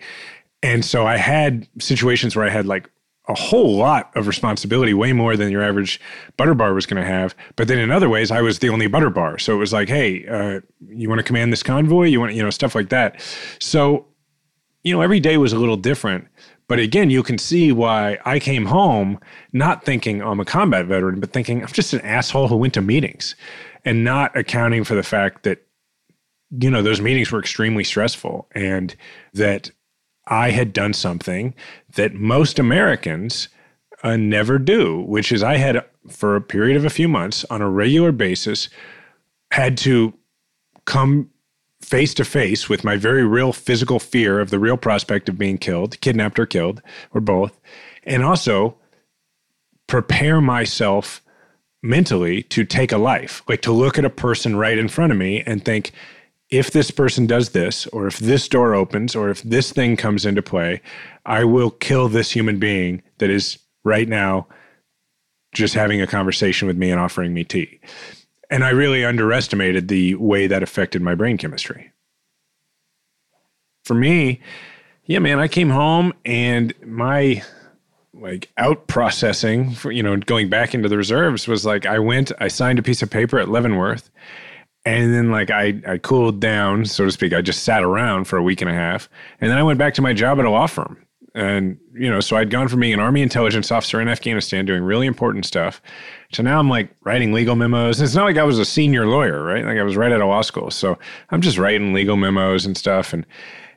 And 0.63 0.85
so 0.85 1.05
I 1.05 1.17
had 1.17 1.67
situations 1.79 2.35
where 2.35 2.45
I 2.45 2.49
had 2.49 2.67
like 2.67 2.89
a 3.31 3.35
whole 3.35 3.77
lot 3.77 4.11
of 4.15 4.27
responsibility, 4.27 4.93
way 4.93 5.13
more 5.13 5.37
than 5.37 5.51
your 5.51 5.63
average 5.63 5.99
butter 6.37 6.53
bar 6.53 6.73
was 6.73 6.85
going 6.85 7.01
to 7.01 7.07
have. 7.07 7.33
But 7.55 7.67
then 7.67 7.79
in 7.79 7.91
other 7.91 8.09
ways, 8.09 8.29
I 8.29 8.41
was 8.41 8.59
the 8.59 8.69
only 8.69 8.87
butter 8.87 9.09
bar. 9.09 9.39
So 9.39 9.53
it 9.53 9.57
was 9.57 9.73
like, 9.73 9.89
hey, 9.89 10.27
uh, 10.27 10.61
you 10.87 11.09
want 11.09 11.19
to 11.19 11.23
command 11.23 11.51
this 11.51 11.63
convoy? 11.63 12.05
You 12.05 12.19
want, 12.19 12.33
you 12.33 12.43
know, 12.43 12.49
stuff 12.49 12.75
like 12.75 12.89
that. 12.89 13.21
So, 13.59 14.05
you 14.83 14.93
know, 14.93 15.01
every 15.01 15.19
day 15.19 15.37
was 15.37 15.53
a 15.53 15.59
little 15.59 15.77
different. 15.77 16.27
But 16.67 16.79
again, 16.79 17.09
you 17.09 17.23
can 17.23 17.37
see 17.37 17.71
why 17.71 18.17
I 18.25 18.39
came 18.39 18.65
home 18.65 19.19
not 19.51 19.83
thinking 19.83 20.21
I'm 20.21 20.39
a 20.39 20.45
combat 20.45 20.85
veteran, 20.85 21.19
but 21.19 21.33
thinking 21.33 21.61
I'm 21.61 21.67
just 21.67 21.93
an 21.93 22.01
asshole 22.01 22.47
who 22.47 22.55
went 22.55 22.73
to 22.75 22.81
meetings 22.81 23.35
and 23.83 24.03
not 24.03 24.35
accounting 24.37 24.83
for 24.83 24.95
the 24.95 25.03
fact 25.03 25.43
that, 25.43 25.65
you 26.59 26.69
know, 26.69 26.81
those 26.81 27.01
meetings 27.01 27.31
were 27.31 27.39
extremely 27.39 27.83
stressful 27.83 28.47
and 28.53 28.95
that 29.33 29.71
I 30.31 30.51
had 30.51 30.71
done 30.71 30.93
something 30.93 31.53
that 31.95 32.13
most 32.13 32.57
Americans 32.57 33.49
uh, 34.01 34.15
never 34.15 34.57
do, 34.57 35.01
which 35.01 35.31
is 35.31 35.43
I 35.43 35.57
had, 35.57 35.83
for 36.09 36.35
a 36.35 36.41
period 36.41 36.77
of 36.77 36.85
a 36.85 36.89
few 36.89 37.09
months 37.09 37.45
on 37.49 37.61
a 37.61 37.69
regular 37.69 38.13
basis, 38.13 38.69
had 39.51 39.77
to 39.79 40.13
come 40.85 41.29
face 41.81 42.13
to 42.13 42.23
face 42.23 42.69
with 42.69 42.85
my 42.85 42.95
very 42.95 43.25
real 43.25 43.51
physical 43.51 43.99
fear 43.99 44.39
of 44.39 44.51
the 44.51 44.59
real 44.59 44.77
prospect 44.77 45.27
of 45.27 45.37
being 45.37 45.57
killed, 45.57 45.99
kidnapped 45.99 46.39
or 46.39 46.45
killed, 46.45 46.81
or 47.13 47.19
both, 47.19 47.59
and 48.05 48.23
also 48.23 48.77
prepare 49.87 50.39
myself 50.39 51.21
mentally 51.83 52.43
to 52.43 52.63
take 52.63 52.93
a 52.93 52.97
life, 52.97 53.43
like 53.49 53.61
to 53.61 53.71
look 53.73 53.97
at 53.97 54.05
a 54.05 54.09
person 54.09 54.55
right 54.55 54.77
in 54.77 54.87
front 54.87 55.11
of 55.11 55.17
me 55.17 55.43
and 55.45 55.65
think, 55.65 55.91
if 56.51 56.71
this 56.71 56.91
person 56.91 57.25
does 57.25 57.49
this, 57.49 57.87
or 57.87 58.07
if 58.07 58.19
this 58.19 58.47
door 58.49 58.75
opens, 58.75 59.15
or 59.15 59.29
if 59.29 59.41
this 59.41 59.71
thing 59.71 59.95
comes 59.95 60.25
into 60.25 60.41
play, 60.41 60.81
I 61.25 61.45
will 61.45 61.71
kill 61.71 62.09
this 62.09 62.31
human 62.31 62.59
being 62.59 63.01
that 63.19 63.29
is 63.29 63.57
right 63.85 64.07
now 64.07 64.47
just 65.53 65.73
having 65.73 66.01
a 66.01 66.07
conversation 66.07 66.67
with 66.67 66.77
me 66.77 66.91
and 66.91 66.99
offering 66.99 67.33
me 67.33 67.45
tea. 67.45 67.79
And 68.49 68.65
I 68.65 68.69
really 68.69 69.05
underestimated 69.05 69.87
the 69.87 70.15
way 70.15 70.47
that 70.47 70.61
affected 70.61 71.01
my 71.01 71.15
brain 71.15 71.37
chemistry. 71.37 71.91
For 73.85 73.93
me, 73.93 74.41
yeah, 75.05 75.19
man, 75.19 75.39
I 75.39 75.47
came 75.47 75.69
home 75.69 76.13
and 76.25 76.73
my 76.85 77.43
like 78.13 78.51
out 78.57 78.87
processing 78.87 79.71
for, 79.71 79.91
you 79.91 80.03
know, 80.03 80.17
going 80.17 80.49
back 80.49 80.73
into 80.73 80.89
the 80.89 80.97
reserves 80.97 81.47
was 81.47 81.65
like 81.65 81.85
I 81.85 81.97
went, 81.97 82.31
I 82.39 82.49
signed 82.49 82.77
a 82.77 82.83
piece 82.83 83.01
of 83.01 83.09
paper 83.09 83.39
at 83.39 83.49
Leavenworth 83.49 84.09
And 84.85 85.13
then 85.13 85.31
like 85.31 85.51
I, 85.51 85.81
I 85.87 85.97
cooled 85.97 86.39
down, 86.39 86.85
so 86.85 87.05
to 87.05 87.11
speak. 87.11 87.33
I 87.33 87.41
just 87.41 87.63
sat 87.63 87.83
around 87.83 88.25
for 88.25 88.37
a 88.37 88.43
week 88.43 88.61
and 88.61 88.69
a 88.69 88.73
half. 88.73 89.09
And 89.39 89.49
then 89.49 89.57
I 89.57 89.63
went 89.63 89.77
back 89.77 89.93
to 89.95 90.01
my 90.01 90.13
job 90.13 90.39
at 90.39 90.45
a 90.45 90.49
law 90.49 90.67
firm. 90.67 91.05
And, 91.33 91.77
you 91.93 92.09
know, 92.09 92.19
so 92.19 92.35
I'd 92.35 92.49
gone 92.49 92.67
from 92.67 92.81
being 92.81 92.93
an 92.93 92.99
Army 92.99 93.21
intelligence 93.21 93.71
officer 93.71 94.01
in 94.01 94.09
Afghanistan 94.09 94.65
doing 94.65 94.83
really 94.83 95.07
important 95.07 95.45
stuff 95.45 95.81
to 96.33 96.43
now 96.43 96.59
I'm 96.59 96.67
like 96.67 96.93
writing 97.03 97.31
legal 97.31 97.55
memos. 97.55 98.01
It's 98.01 98.15
not 98.15 98.25
like 98.25 98.37
I 98.37 98.43
was 98.43 98.59
a 98.59 98.65
senior 98.65 99.07
lawyer, 99.07 99.41
right? 99.43 99.63
Like 99.63 99.77
I 99.77 99.83
was 99.83 99.95
right 99.95 100.11
out 100.11 100.19
of 100.19 100.27
law 100.27 100.41
school. 100.41 100.71
So 100.71 100.97
I'm 101.29 101.39
just 101.39 101.57
writing 101.57 101.93
legal 101.93 102.17
memos 102.17 102.65
and 102.65 102.75
stuff. 102.75 103.13
And 103.13 103.25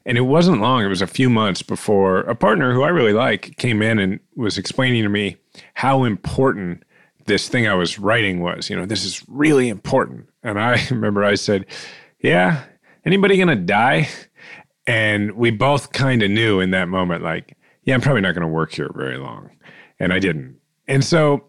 and 0.06 0.18
it 0.18 0.22
wasn't 0.22 0.60
long, 0.60 0.84
it 0.84 0.88
was 0.88 1.00
a 1.00 1.06
few 1.06 1.30
months 1.30 1.62
before 1.62 2.20
a 2.20 2.34
partner 2.34 2.74
who 2.74 2.82
I 2.82 2.88
really 2.88 3.14
like 3.14 3.56
came 3.56 3.80
in 3.80 3.98
and 3.98 4.20
was 4.36 4.58
explaining 4.58 5.02
to 5.02 5.08
me 5.08 5.36
how 5.74 6.04
important 6.04 6.82
this 7.26 7.48
thing 7.48 7.66
I 7.66 7.74
was 7.74 7.98
writing 7.98 8.40
was. 8.40 8.68
You 8.68 8.76
know, 8.76 8.84
this 8.84 9.04
is 9.04 9.24
really 9.28 9.70
important. 9.70 10.28
And 10.44 10.60
I 10.60 10.86
remember 10.90 11.24
I 11.24 11.34
said, 11.34 11.66
Yeah, 12.20 12.64
anybody 13.04 13.36
gonna 13.36 13.56
die? 13.56 14.08
And 14.86 15.32
we 15.32 15.50
both 15.50 15.92
kind 15.92 16.22
of 16.22 16.30
knew 16.30 16.60
in 16.60 16.70
that 16.72 16.88
moment, 16.88 17.24
like, 17.24 17.56
yeah, 17.84 17.94
I'm 17.94 18.02
probably 18.02 18.20
not 18.20 18.34
gonna 18.34 18.48
work 18.48 18.72
here 18.72 18.90
very 18.94 19.16
long. 19.16 19.50
And 19.98 20.12
I 20.12 20.18
didn't. 20.18 20.58
And 20.86 21.02
so 21.02 21.46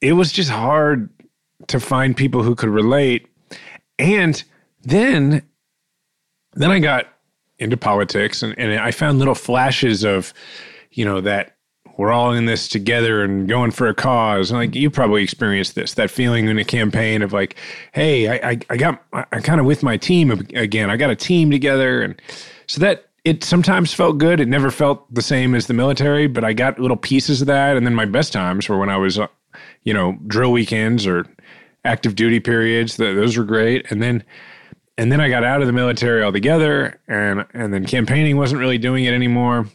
it 0.00 0.14
was 0.14 0.32
just 0.32 0.50
hard 0.50 1.08
to 1.68 1.80
find 1.80 2.16
people 2.16 2.42
who 2.42 2.54
could 2.54 2.68
relate. 2.68 3.28
And 3.98 4.42
then 4.82 5.42
then 6.54 6.70
I 6.70 6.78
got 6.78 7.06
into 7.58 7.76
politics 7.76 8.42
and, 8.42 8.56
and 8.58 8.78
I 8.78 8.90
found 8.90 9.18
little 9.18 9.34
flashes 9.34 10.04
of, 10.04 10.32
you 10.92 11.04
know, 11.04 11.20
that 11.20 11.53
we're 11.96 12.12
all 12.12 12.32
in 12.32 12.46
this 12.46 12.68
together 12.68 13.22
and 13.22 13.48
going 13.48 13.70
for 13.70 13.86
a 13.86 13.94
cause. 13.94 14.50
And 14.50 14.58
like 14.58 14.74
you 14.74 14.90
probably 14.90 15.22
experienced 15.22 15.74
this, 15.74 15.94
that 15.94 16.10
feeling 16.10 16.48
in 16.48 16.58
a 16.58 16.64
campaign 16.64 17.22
of 17.22 17.32
like, 17.32 17.56
hey, 17.92 18.28
I, 18.28 18.50
I, 18.50 18.58
I 18.70 18.76
got, 18.76 19.02
I'm 19.12 19.42
kind 19.42 19.60
of 19.60 19.66
with 19.66 19.82
my 19.82 19.96
team 19.96 20.30
again. 20.54 20.90
I 20.90 20.96
got 20.96 21.10
a 21.10 21.16
team 21.16 21.50
together. 21.50 22.02
And 22.02 22.20
so 22.66 22.80
that 22.80 23.06
it 23.24 23.44
sometimes 23.44 23.94
felt 23.94 24.18
good. 24.18 24.40
It 24.40 24.48
never 24.48 24.70
felt 24.70 25.12
the 25.12 25.22
same 25.22 25.54
as 25.54 25.66
the 25.66 25.74
military, 25.74 26.26
but 26.26 26.44
I 26.44 26.52
got 26.52 26.78
little 26.78 26.96
pieces 26.96 27.40
of 27.40 27.46
that. 27.46 27.76
And 27.76 27.86
then 27.86 27.94
my 27.94 28.04
best 28.04 28.32
times 28.32 28.68
were 28.68 28.78
when 28.78 28.90
I 28.90 28.96
was, 28.96 29.18
uh, 29.18 29.28
you 29.84 29.94
know, 29.94 30.18
drill 30.26 30.52
weekends 30.52 31.06
or 31.06 31.26
active 31.84 32.16
duty 32.16 32.40
periods. 32.40 32.96
Those 32.96 33.36
were 33.36 33.44
great. 33.44 33.90
And 33.90 34.02
then, 34.02 34.24
and 34.96 35.10
then 35.10 35.20
I 35.20 35.28
got 35.28 35.44
out 35.44 35.60
of 35.60 35.66
the 35.66 35.72
military 35.72 36.22
altogether, 36.22 37.00
and 37.08 37.44
and 37.52 37.74
then 37.74 37.84
campaigning 37.84 38.36
wasn't 38.36 38.60
really 38.60 38.78
doing 38.78 39.04
it 39.04 39.12
anymore, 39.12 39.66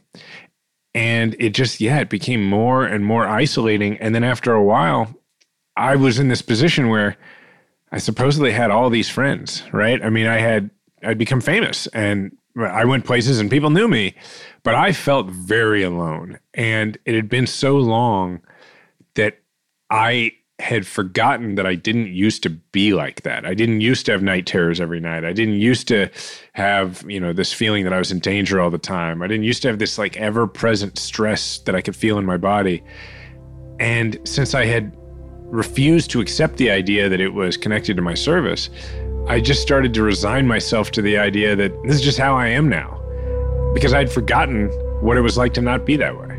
and 0.93 1.35
it 1.39 1.51
just 1.51 1.79
yeah, 1.79 1.99
it 1.99 2.09
became 2.09 2.43
more 2.43 2.85
and 2.85 3.05
more 3.05 3.27
isolating. 3.27 3.97
And 3.97 4.13
then 4.13 4.23
after 4.23 4.53
a 4.53 4.63
while, 4.63 5.13
I 5.75 5.95
was 5.95 6.19
in 6.19 6.27
this 6.27 6.41
position 6.41 6.89
where 6.89 7.17
I 7.91 7.97
supposedly 7.97 8.51
had 8.51 8.71
all 8.71 8.89
these 8.89 9.09
friends, 9.09 9.63
right? 9.71 10.03
I 10.03 10.09
mean, 10.09 10.27
I 10.27 10.39
had 10.39 10.69
I'd 11.03 11.17
become 11.17 11.41
famous, 11.41 11.87
and 11.87 12.35
I 12.57 12.85
went 12.85 13.05
places, 13.05 13.39
and 13.39 13.49
people 13.49 13.69
knew 13.69 13.87
me, 13.87 14.15
but 14.63 14.75
I 14.75 14.91
felt 14.91 15.29
very 15.29 15.83
alone, 15.83 16.39
and 16.53 16.97
it 17.05 17.15
had 17.15 17.29
been 17.29 17.47
so 17.47 17.77
long 17.77 18.41
that 19.15 19.39
I 19.89 20.33
had 20.59 20.85
forgotten 20.85 21.55
that 21.55 21.65
I 21.65 21.75
didn't 21.75 22.07
used 22.07 22.43
to 22.43 22.49
be 22.49 22.93
like 22.93 23.21
that. 23.21 23.45
I 23.45 23.53
didn't 23.53 23.81
used 23.81 24.05
to 24.07 24.11
have 24.11 24.21
night 24.21 24.45
terrors 24.45 24.81
every 24.81 24.99
night. 24.99 25.23
I 25.23 25.31
didn't 25.31 25.55
used 25.55 25.87
to 25.87 26.09
have, 26.53 27.03
you 27.07 27.19
know, 27.19 27.31
this 27.31 27.53
feeling 27.53 27.85
that 27.85 27.93
I 27.93 27.97
was 27.97 28.11
in 28.11 28.19
danger 28.19 28.59
all 28.59 28.69
the 28.69 28.77
time. 28.77 29.21
I 29.21 29.27
didn't 29.27 29.45
used 29.45 29.61
to 29.61 29.69
have 29.69 29.79
this 29.79 29.97
like 29.97 30.17
ever 30.17 30.47
present 30.47 30.99
stress 30.99 31.59
that 31.59 31.75
I 31.75 31.81
could 31.81 31.95
feel 31.95 32.17
in 32.17 32.25
my 32.25 32.37
body. 32.37 32.83
And 33.79 34.19
since 34.25 34.53
I 34.53 34.65
had 34.65 34.91
refused 35.45 36.11
to 36.11 36.21
accept 36.21 36.57
the 36.57 36.69
idea 36.69 37.07
that 37.07 37.21
it 37.21 37.33
was 37.33 37.55
connected 37.55 37.95
to 37.95 38.01
my 38.01 38.13
service, 38.13 38.69
I 39.27 39.39
just 39.39 39.61
started 39.61 39.93
to 39.93 40.03
resign 40.03 40.45
myself 40.47 40.91
to 40.91 41.01
the 41.01 41.17
idea 41.17 41.55
that 41.55 41.71
this 41.83 41.95
is 41.95 42.01
just 42.01 42.17
how 42.17 42.35
I 42.35 42.47
am 42.47 42.67
now 42.67 42.99
because 43.73 43.93
I'd 43.93 44.11
forgotten 44.11 44.67
what 45.01 45.17
it 45.17 45.21
was 45.21 45.37
like 45.37 45.53
to 45.53 45.61
not 45.61 45.85
be 45.85 45.95
that 45.97 46.17
way. 46.17 46.38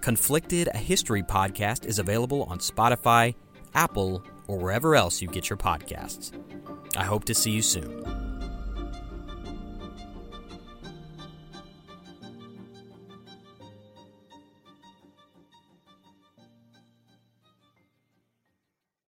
Conflicted, 0.00 0.68
a 0.72 0.78
history 0.78 1.22
podcast, 1.22 1.84
is 1.84 1.98
available 1.98 2.44
on 2.44 2.58
Spotify, 2.58 3.34
Apple, 3.74 4.24
or 4.46 4.58
wherever 4.58 4.96
else 4.96 5.20
you 5.20 5.28
get 5.28 5.50
your 5.50 5.58
podcasts. 5.58 6.32
I 6.96 7.04
hope 7.04 7.24
to 7.26 7.34
see 7.34 7.50
you 7.50 7.60
soon. 7.60 8.02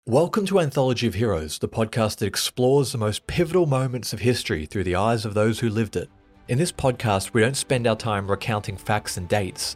Welcome 0.08 0.48
to 0.48 0.60
Anthology 0.60 1.06
of 1.06 1.14
Heroes, 1.14 1.60
the 1.60 1.70
podcast 1.70 2.18
that 2.18 2.26
explores 2.26 2.92
the 2.92 2.98
most 2.98 3.28
pivotal 3.28 3.68
moments 3.68 4.14
of 4.14 4.20
history 4.20 4.66
through 4.66 4.86
the 4.86 4.96
eyes 4.96 5.26
of 5.26 5.36
those 5.36 5.60
who 5.60 5.70
lived 5.70 5.96
it. 5.96 6.10
In 6.48 6.58
this 6.58 6.72
podcast, 6.72 7.34
we 7.34 7.42
don't 7.42 7.56
spend 7.56 7.86
our 7.86 7.96
time 7.96 8.30
recounting 8.30 8.78
facts 8.78 9.18
and 9.18 9.30
dates. 9.30 9.76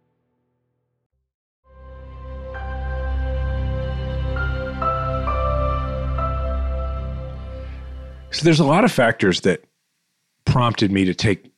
So 8.31 8.43
there's 8.43 8.59
a 8.59 8.65
lot 8.65 8.83
of 8.83 8.91
factors 8.91 9.41
that 9.41 9.63
prompted 10.45 10.91
me 10.91 11.05
to 11.05 11.13
take 11.13 11.51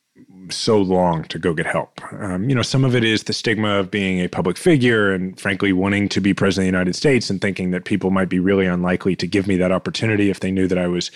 so 0.50 0.78
long 0.78 1.24
to 1.26 1.40
go 1.40 1.54
get 1.54 1.66
help. 1.66 2.02
Um, 2.14 2.50
you 2.50 2.56
know, 2.56 2.62
some 2.62 2.84
of 2.84 2.96
it 2.96 3.04
is 3.04 3.24
the 3.24 3.34
stigma 3.34 3.80
of 3.80 3.90
being 3.90 4.20
a 4.20 4.28
public 4.28 4.58
figure 4.58 5.14
and, 5.14 5.40
frankly, 5.40 5.72
wanting 5.72 6.10
to 6.10 6.20
be 6.20 6.34
president 6.34 6.68
of 6.68 6.72
the 6.72 6.78
United 6.78 6.96
States 6.96 7.30
and 7.30 7.40
thinking 7.40 7.72
that 7.72 7.86
people 7.86 8.12
might 8.12 8.28
be 8.28 8.40
really 8.40 8.66
unlikely 8.66 9.16
to 9.18 9.28
give 9.28 9.48
me 9.48 9.56
that 9.58 9.72
opportunity 9.72 10.30
if 10.30 10.42
they 10.42 10.52
knew 10.52 10.68
that 10.68 10.78
I 10.78 10.88
was 10.88 11.12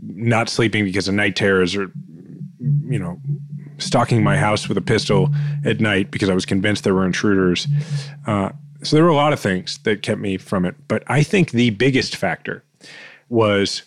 not 0.00 0.48
sleeping 0.48 0.84
because 0.84 1.08
of 1.08 1.14
night 1.14 1.36
terrors 1.36 1.74
or, 1.74 1.90
you 2.60 2.98
know, 2.98 3.20
stalking 3.78 4.22
my 4.22 4.36
house 4.36 4.68
with 4.68 4.78
a 4.78 4.82
pistol 4.82 5.30
at 5.64 5.80
night 5.80 6.10
because 6.10 6.28
I 6.28 6.34
was 6.34 6.46
convinced 6.46 6.84
there 6.84 6.94
were 6.94 7.06
intruders. 7.06 7.66
Uh, 8.26 8.50
so 8.82 8.96
there 8.96 9.04
were 9.04 9.10
a 9.10 9.16
lot 9.16 9.32
of 9.32 9.40
things 9.40 9.78
that 9.78 10.02
kept 10.02 10.20
me 10.20 10.36
from 10.36 10.64
it. 10.64 10.76
But 10.86 11.02
I 11.08 11.22
think 11.22 11.50
the 11.50 11.70
biggest 11.70 12.14
factor 12.14 12.62
was 13.28 13.82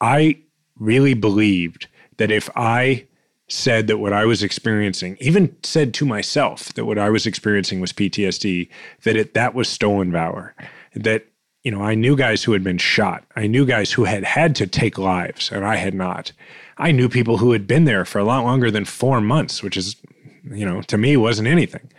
I 0.00 0.38
really 0.78 1.14
believed 1.14 1.88
that 2.18 2.30
if 2.30 2.48
I 2.56 3.06
said 3.48 3.86
that 3.86 3.98
what 3.98 4.12
I 4.12 4.24
was 4.26 4.42
experiencing, 4.42 5.16
even 5.20 5.56
said 5.62 5.94
to 5.94 6.06
myself 6.06 6.72
that 6.74 6.84
what 6.84 6.98
I 6.98 7.08
was 7.08 7.26
experiencing 7.26 7.80
was 7.80 7.92
PTSD, 7.92 8.68
that 9.04 9.16
it 9.16 9.34
that 9.34 9.54
was 9.54 9.68
stolen 9.68 10.12
valor. 10.12 10.54
That 10.94 11.26
you 11.64 11.70
know, 11.70 11.82
I 11.82 11.94
knew 11.94 12.16
guys 12.16 12.44
who 12.44 12.52
had 12.52 12.62
been 12.62 12.78
shot. 12.78 13.24
I 13.36 13.46
knew 13.46 13.66
guys 13.66 13.92
who 13.92 14.04
had 14.04 14.24
had 14.24 14.54
to 14.56 14.66
take 14.66 14.96
lives, 14.98 15.50
and 15.50 15.64
I 15.64 15.76
had 15.76 15.94
not. 15.94 16.32
I 16.76 16.92
knew 16.92 17.08
people 17.08 17.38
who 17.38 17.52
had 17.52 17.66
been 17.66 17.84
there 17.84 18.04
for 18.04 18.18
a 18.18 18.24
lot 18.24 18.44
longer 18.44 18.70
than 18.70 18.84
four 18.84 19.20
months, 19.20 19.62
which 19.62 19.76
is, 19.76 19.96
you 20.44 20.64
know, 20.64 20.82
to 20.82 20.96
me 20.96 21.16
wasn't 21.16 21.48
anything. 21.48 21.90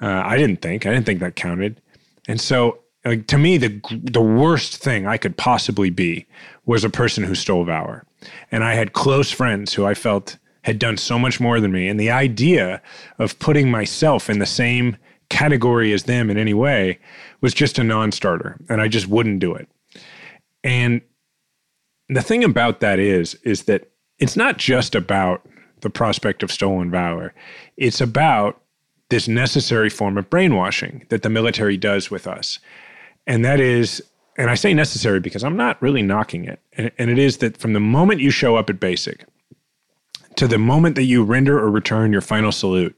Uh, 0.00 0.22
I 0.24 0.36
didn't 0.36 0.62
think. 0.62 0.86
I 0.86 0.92
didn't 0.92 1.06
think 1.06 1.20
that 1.20 1.34
counted. 1.34 1.80
And 2.28 2.40
so, 2.40 2.78
like 3.08 3.26
to 3.28 3.38
me, 3.38 3.56
the 3.56 3.80
the 3.90 4.20
worst 4.20 4.76
thing 4.76 5.06
I 5.06 5.16
could 5.16 5.36
possibly 5.36 5.90
be 5.90 6.26
was 6.66 6.84
a 6.84 6.90
person 6.90 7.24
who 7.24 7.34
stole 7.34 7.64
valor. 7.64 8.04
And 8.50 8.64
I 8.64 8.74
had 8.74 8.92
close 8.92 9.30
friends 9.30 9.74
who 9.74 9.86
I 9.86 9.94
felt 9.94 10.36
had 10.62 10.78
done 10.78 10.96
so 10.96 11.18
much 11.18 11.40
more 11.40 11.60
than 11.60 11.72
me. 11.72 11.88
And 11.88 11.98
the 11.98 12.10
idea 12.10 12.82
of 13.18 13.38
putting 13.38 13.70
myself 13.70 14.28
in 14.28 14.38
the 14.38 14.46
same 14.46 14.96
category 15.30 15.92
as 15.92 16.04
them 16.04 16.30
in 16.30 16.36
any 16.36 16.54
way 16.54 16.98
was 17.40 17.54
just 17.54 17.78
a 17.78 17.84
non-starter, 17.84 18.58
and 18.68 18.80
I 18.80 18.88
just 18.88 19.08
wouldn't 19.08 19.40
do 19.40 19.54
it. 19.54 19.68
And 20.64 21.00
the 22.08 22.22
thing 22.22 22.44
about 22.44 22.80
that 22.80 22.98
is, 22.98 23.34
is 23.44 23.64
that 23.64 23.90
it's 24.18 24.36
not 24.36 24.56
just 24.56 24.94
about 24.94 25.46
the 25.80 25.90
prospect 25.90 26.42
of 26.42 26.50
stolen 26.50 26.90
valor. 26.90 27.32
It's 27.76 28.00
about 28.00 28.60
this 29.10 29.28
necessary 29.28 29.88
form 29.88 30.18
of 30.18 30.28
brainwashing 30.28 31.06
that 31.08 31.22
the 31.22 31.30
military 31.30 31.76
does 31.76 32.10
with 32.10 32.26
us. 32.26 32.58
And 33.28 33.44
that 33.44 33.60
is, 33.60 34.02
and 34.38 34.50
I 34.50 34.54
say 34.54 34.74
necessary 34.74 35.20
because 35.20 35.44
I'm 35.44 35.56
not 35.56 35.80
really 35.80 36.02
knocking 36.02 36.46
it. 36.46 36.60
And, 36.72 36.90
and 36.98 37.10
it 37.10 37.18
is 37.18 37.38
that 37.38 37.58
from 37.58 37.74
the 37.74 37.80
moment 37.80 38.20
you 38.20 38.30
show 38.30 38.56
up 38.56 38.70
at 38.70 38.80
basic 38.80 39.24
to 40.36 40.48
the 40.48 40.58
moment 40.58 40.96
that 40.96 41.04
you 41.04 41.22
render 41.22 41.58
or 41.58 41.70
return 41.70 42.10
your 42.10 42.22
final 42.22 42.50
salute, 42.50 42.96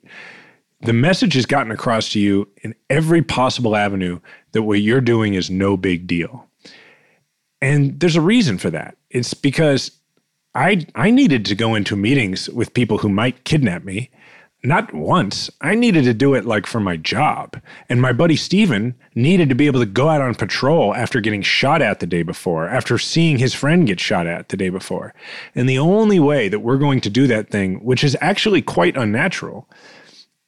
the 0.83 0.93
message 0.93 1.35
has 1.35 1.47
gotten 1.47 1.73
across 1.73 2.11
to 2.11 2.21
you 2.21 2.49
in 2.63 2.75
every 2.89 3.23
possible 3.23 3.77
avenue 3.77 4.21
that 4.53 4.63
what 4.63 4.81
you're 4.81 5.01
doing 5.01 5.35
is 5.35 5.51
no 5.51 5.77
big 5.77 6.07
deal. 6.07 6.47
And 7.61 7.99
there's 7.99 8.17
a 8.17 8.23
reason 8.23 8.57
for 8.57 8.71
that. 8.71 8.97
It's 9.11 9.35
because 9.35 9.91
I 10.55 10.87
I 10.95 11.11
needed 11.11 11.45
to 11.47 11.55
go 11.55 11.75
into 11.75 11.97
meetings 11.97 12.49
with 12.49 12.73
people 12.73 12.99
who 12.99 13.09
might 13.09 13.45
kidnap 13.45 13.85
me 13.85 14.11
not 14.63 14.93
once. 14.93 15.51
I 15.61 15.75
needed 15.75 16.05
to 16.05 16.15
do 16.15 16.35
it 16.35 16.45
like 16.45 16.67
for 16.67 16.81
my 16.81 16.97
job. 16.97 17.61
And 17.89 18.01
my 18.01 18.13
buddy 18.13 18.37
Steven 18.37 18.95
needed 19.15 19.49
to 19.49 19.55
be 19.55 19.67
able 19.67 19.81
to 19.81 19.87
go 19.87 20.09
out 20.09 20.21
on 20.21 20.35
patrol 20.35 20.95
after 20.95 21.21
getting 21.21 21.43
shot 21.43 21.81
at 21.81 22.01
the 22.01 22.07
day 22.07 22.23
before, 22.23 22.69
after 22.69 22.99
seeing 22.99 23.39
his 23.39 23.55
friend 23.55 23.87
get 23.87 24.01
shot 24.01 24.27
at 24.27 24.51
the 24.51 24.57
day 24.57 24.69
before. 24.69 25.15
And 25.55 25.69
the 25.69 25.79
only 25.79 26.21
way 26.21 26.49
that 26.49 26.61
we're 26.61 26.79
going 26.79 27.01
to 27.03 27.11
do 27.11 27.27
that 27.29 27.51
thing, 27.51 27.77
which 27.85 28.05
is 28.05 28.17
actually 28.21 28.63
quite 28.63 28.97
unnatural, 28.97 29.69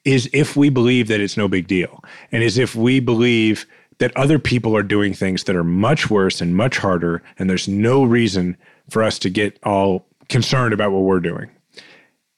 is 0.05 0.29
if 0.33 0.57
we 0.57 0.69
believe 0.69 1.09
that 1.09 1.21
it's 1.21 1.37
no 1.37 1.49
big 1.49 1.67
deal. 1.67 2.03
And 2.33 2.43
is 2.43 2.59
if 2.59 2.75
we 2.75 3.01
believe 3.01 3.67
that 3.99 4.17
other 4.17 4.39
people 4.39 4.77
are 4.77 4.83
doing 4.83 5.15
things 5.15 5.45
that 5.45 5.57
are 5.57 5.65
much 5.65 6.11
worse 6.11 6.41
and 6.41 6.57
much 6.57 6.77
harder, 6.79 7.23
and 7.39 7.49
there's 7.49 7.69
no 7.69 8.05
reason 8.05 8.57
for 8.91 9.03
us 9.03 9.19
to 9.21 9.31
get 9.31 9.59
all 9.63 10.05
concerned 10.29 10.75
about 10.75 10.91
what 10.91 11.03
we're 11.03 11.21
doing. 11.21 11.49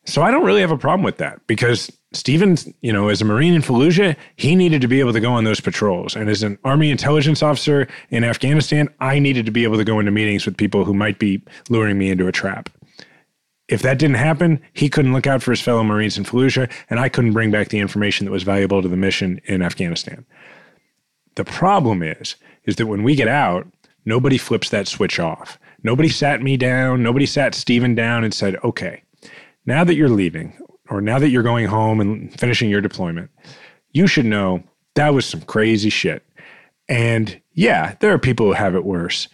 So 0.07 0.23
I 0.23 0.31
don't 0.31 0.45
really 0.45 0.61
have 0.61 0.71
a 0.71 0.79
problem 0.79 1.03
with 1.03 1.17
that 1.19 1.47
because 1.47 1.90
Stevens, 2.12 2.69
you 2.83 2.93
know, 2.93 3.09
as 3.09 3.23
a 3.23 3.25
Marine 3.25 3.55
in 3.55 3.62
Fallujah, 3.62 4.17
he 4.37 4.55
needed 4.55 4.81
to 4.83 4.88
be 4.88 5.01
able 5.01 5.12
to 5.12 5.21
go 5.21 5.33
on 5.33 5.45
those 5.45 5.61
patrols. 5.61 6.14
And 6.14 6.29
as 6.29 6.43
an 6.43 6.59
Army 6.64 6.90
intelligence 6.90 7.43
officer 7.43 7.88
in 8.11 8.23
Afghanistan, 8.23 8.88
I 9.01 9.19
needed 9.19 9.47
to 9.47 9.53
be 9.53 9.64
able 9.64 9.79
to 9.79 9.85
go 9.85 9.99
into 9.99 10.12
meetings 10.12 10.45
with 10.45 10.57
people 10.57 10.85
who 10.85 10.95
might 10.95 11.19
be 11.19 11.43
luring 11.71 11.99
me 11.99 12.11
into 12.11 12.29
a 12.29 12.33
trap. 12.33 12.69
If 13.69 13.81
that 13.81 13.99
didn't 13.99 14.17
happen, 14.17 14.61
he 14.75 14.90
couldn't 14.90 15.14
look 15.14 15.27
out 15.27 15.43
for 15.43 15.51
his 15.51 15.61
fellow 15.62 15.83
Marines 15.83 16.19
in 16.19 16.25
Fallujah, 16.25 16.71
and 16.90 17.01
I 17.01 17.09
couldn't 17.09 17.33
bring 17.33 17.51
back 17.51 17.69
the 17.69 17.79
information 17.79 18.27
that 18.27 18.33
was 18.33 18.43
valuable 18.43 18.83
to 18.83 18.88
the 18.88 18.97
mission 18.97 19.40
in 19.47 19.62
Afghanistan. 19.62 20.27
The 21.37 21.45
problem 21.45 22.03
is, 22.03 22.37
is 22.64 22.77
that 22.77 22.87
when 22.87 23.03
we 23.03 23.14
get 23.14 23.29
out, 23.29 23.67
nobody 24.05 24.37
flips 24.37 24.69
that 24.69 24.87
switch 24.87 25.19
off. 25.19 25.59
Nobody 25.83 26.11
sat 26.11 26.43
me 26.43 26.59
down, 26.59 27.03
nobody 27.03 27.27
sat 27.27 27.55
Steven 27.55 27.95
down 27.95 28.23
and 28.23 28.35
said, 28.35 28.57
okay, 28.62 29.03
now 29.66 29.85
that 29.85 29.94
you're 29.94 30.09
leaving, 30.09 30.57
or 30.90 31.00
now 31.00 31.18
that 31.18 31.31
you're 31.31 31.42
going 31.42 31.66
home 31.66 32.00
and 32.00 32.38
finishing 32.38 32.70
your 32.70 32.81
deployment, 32.81 33.31
you 33.92 34.07
should 34.07 34.27
know 34.27 34.62
that 34.94 35.14
was 35.14 35.27
some 35.27 35.40
crazy 35.42 35.90
shit. 35.90 36.24
And 36.88 37.40
yeah, 37.53 37.94
there 38.00 38.12
are 38.12 38.18
people 38.18 38.46
who 38.46 38.53
have 38.53 38.74
it 38.74 38.85
worse, 38.85 39.29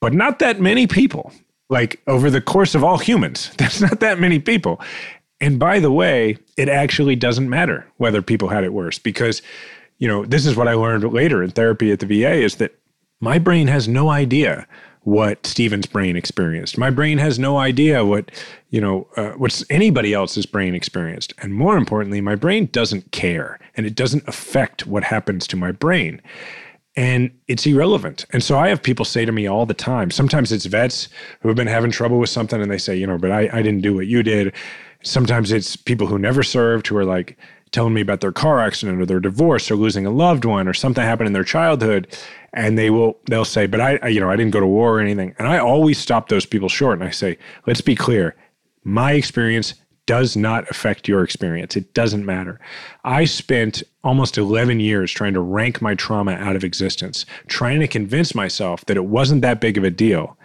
but 0.00 0.12
not 0.14 0.38
that 0.38 0.60
many 0.60 0.86
people. 0.86 1.32
Like 1.70 2.00
over 2.06 2.30
the 2.30 2.40
course 2.40 2.74
of 2.74 2.84
all 2.84 2.98
humans, 2.98 3.50
there's 3.58 3.80
not 3.80 4.00
that 4.00 4.20
many 4.20 4.38
people. 4.38 4.80
And 5.40 5.58
by 5.58 5.80
the 5.80 5.90
way, 5.90 6.38
it 6.56 6.68
actually 6.68 7.16
doesn't 7.16 7.50
matter 7.50 7.86
whether 7.96 8.22
people 8.22 8.48
had 8.48 8.64
it 8.64 8.72
worse 8.72 8.98
because, 8.98 9.42
you 9.98 10.06
know, 10.06 10.24
this 10.24 10.46
is 10.46 10.56
what 10.56 10.68
I 10.68 10.74
learned 10.74 11.04
later 11.12 11.42
in 11.42 11.50
therapy 11.50 11.90
at 11.90 12.00
the 12.00 12.06
VA 12.06 12.34
is 12.34 12.56
that 12.56 12.78
my 13.20 13.38
brain 13.38 13.66
has 13.66 13.88
no 13.88 14.10
idea 14.10 14.66
what 15.04 15.46
Steven's 15.46 15.86
brain 15.86 16.16
experienced. 16.16 16.78
My 16.78 16.90
brain 16.90 17.18
has 17.18 17.38
no 17.38 17.58
idea 17.58 18.04
what, 18.04 18.30
you 18.70 18.80
know, 18.80 19.06
uh, 19.16 19.32
what's 19.32 19.64
anybody 19.70 20.14
else's 20.14 20.46
brain 20.46 20.74
experienced. 20.74 21.34
And 21.38 21.54
more 21.54 21.76
importantly, 21.76 22.20
my 22.20 22.34
brain 22.34 22.66
doesn't 22.72 23.12
care 23.12 23.58
and 23.76 23.86
it 23.86 23.94
doesn't 23.94 24.26
affect 24.26 24.86
what 24.86 25.04
happens 25.04 25.46
to 25.48 25.56
my 25.56 25.72
brain. 25.72 26.22
And 26.96 27.30
it's 27.48 27.66
irrelevant. 27.66 28.24
And 28.32 28.42
so 28.42 28.58
I 28.58 28.68
have 28.68 28.82
people 28.82 29.04
say 29.04 29.24
to 29.24 29.32
me 29.32 29.46
all 29.46 29.66
the 29.66 29.74
time, 29.74 30.10
sometimes 30.10 30.52
it's 30.52 30.66
vets 30.66 31.08
who 31.40 31.48
have 31.48 31.56
been 31.56 31.66
having 31.66 31.90
trouble 31.90 32.18
with 32.18 32.30
something 32.30 32.62
and 32.62 32.70
they 32.70 32.78
say, 32.78 32.96
you 32.96 33.06
know, 33.06 33.18
but 33.18 33.30
I, 33.30 33.50
I 33.52 33.62
didn't 33.62 33.82
do 33.82 33.94
what 33.94 34.06
you 34.06 34.22
did. 34.22 34.54
Sometimes 35.02 35.52
it's 35.52 35.76
people 35.76 36.06
who 36.06 36.18
never 36.18 36.42
served 36.42 36.86
who 36.86 36.96
are 36.96 37.04
like, 37.04 37.36
telling 37.74 37.92
me 37.92 38.00
about 38.00 38.20
their 38.20 38.32
car 38.32 38.60
accident 38.60 39.00
or 39.00 39.04
their 39.04 39.20
divorce 39.20 39.70
or 39.70 39.76
losing 39.76 40.06
a 40.06 40.10
loved 40.10 40.44
one 40.44 40.68
or 40.68 40.72
something 40.72 41.02
happened 41.02 41.26
in 41.26 41.32
their 41.32 41.44
childhood 41.44 42.06
and 42.52 42.78
they 42.78 42.88
will 42.88 43.18
they'll 43.26 43.44
say 43.44 43.66
but 43.66 43.80
I, 43.80 43.98
I 44.00 44.08
you 44.08 44.20
know 44.20 44.30
i 44.30 44.36
didn't 44.36 44.52
go 44.52 44.60
to 44.60 44.66
war 44.66 44.96
or 44.96 45.00
anything 45.00 45.34
and 45.38 45.48
i 45.48 45.58
always 45.58 45.98
stop 45.98 46.28
those 46.28 46.46
people 46.46 46.68
short 46.68 46.98
and 47.00 47.06
i 47.06 47.10
say 47.10 47.36
let's 47.66 47.80
be 47.80 47.96
clear 47.96 48.36
my 48.84 49.12
experience 49.12 49.74
does 50.06 50.36
not 50.36 50.70
affect 50.70 51.08
your 51.08 51.24
experience. 51.24 51.76
It 51.76 51.94
doesn't 51.94 52.26
matter. 52.26 52.60
I 53.04 53.24
spent 53.24 53.82
almost 54.02 54.36
11 54.36 54.80
years 54.80 55.10
trying 55.10 55.32
to 55.32 55.40
rank 55.40 55.80
my 55.80 55.94
trauma 55.94 56.32
out 56.32 56.56
of 56.56 56.64
existence, 56.64 57.24
trying 57.46 57.80
to 57.80 57.88
convince 57.88 58.34
myself 58.34 58.84
that 58.84 58.98
it 58.98 59.06
wasn't 59.06 59.40
that 59.42 59.62
big 59.62 59.78
of 59.78 59.84
a 59.84 59.90
deal 59.90 60.36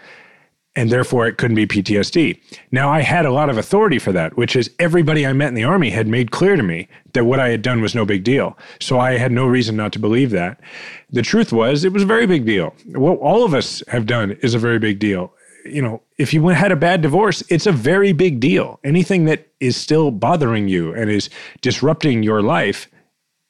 and 0.79 0.89
therefore 0.89 1.27
it 1.27 1.37
couldn't 1.37 1.55
be 1.55 1.67
PTSD. 1.67 2.39
Now, 2.71 2.89
I 2.89 3.01
had 3.01 3.25
a 3.25 3.33
lot 3.33 3.49
of 3.49 3.57
authority 3.57 3.99
for 3.99 4.13
that, 4.13 4.37
which 4.37 4.55
is 4.55 4.71
everybody 4.79 5.27
I 5.27 5.33
met 5.33 5.49
in 5.49 5.53
the 5.53 5.65
Army 5.65 5.89
had 5.89 6.07
made 6.07 6.31
clear 6.31 6.55
to 6.55 6.63
me 6.63 6.87
that 7.11 7.25
what 7.25 7.37
I 7.37 7.49
had 7.49 7.61
done 7.61 7.81
was 7.81 7.93
no 7.93 8.05
big 8.05 8.23
deal. 8.23 8.57
So 8.79 8.97
I 8.97 9.17
had 9.17 9.33
no 9.33 9.45
reason 9.45 9.75
not 9.75 9.91
to 9.91 9.99
believe 9.99 10.29
that. 10.31 10.61
The 11.09 11.21
truth 11.21 11.51
was, 11.51 11.83
it 11.83 11.91
was 11.91 12.03
a 12.03 12.05
very 12.05 12.25
big 12.25 12.45
deal. 12.45 12.73
What 12.93 13.19
all 13.19 13.43
of 13.43 13.53
us 13.53 13.83
have 13.89 14.05
done 14.05 14.37
is 14.41 14.53
a 14.53 14.59
very 14.59 14.79
big 14.79 14.99
deal. 14.99 15.33
You 15.65 15.81
know, 15.81 16.01
if 16.17 16.33
you 16.33 16.47
had 16.47 16.71
a 16.71 16.77
bad 16.77 17.01
divorce, 17.01 17.43
it's 17.49 17.67
a 17.67 17.73
very 17.73 18.13
big 18.13 18.39
deal. 18.39 18.79
Anything 18.85 19.25
that 19.25 19.49
is 19.59 19.75
still 19.75 20.11
bothering 20.11 20.69
you 20.69 20.93
and 20.93 21.09
is 21.09 21.29
disrupting 21.59 22.23
your 22.23 22.41
life, 22.41 22.87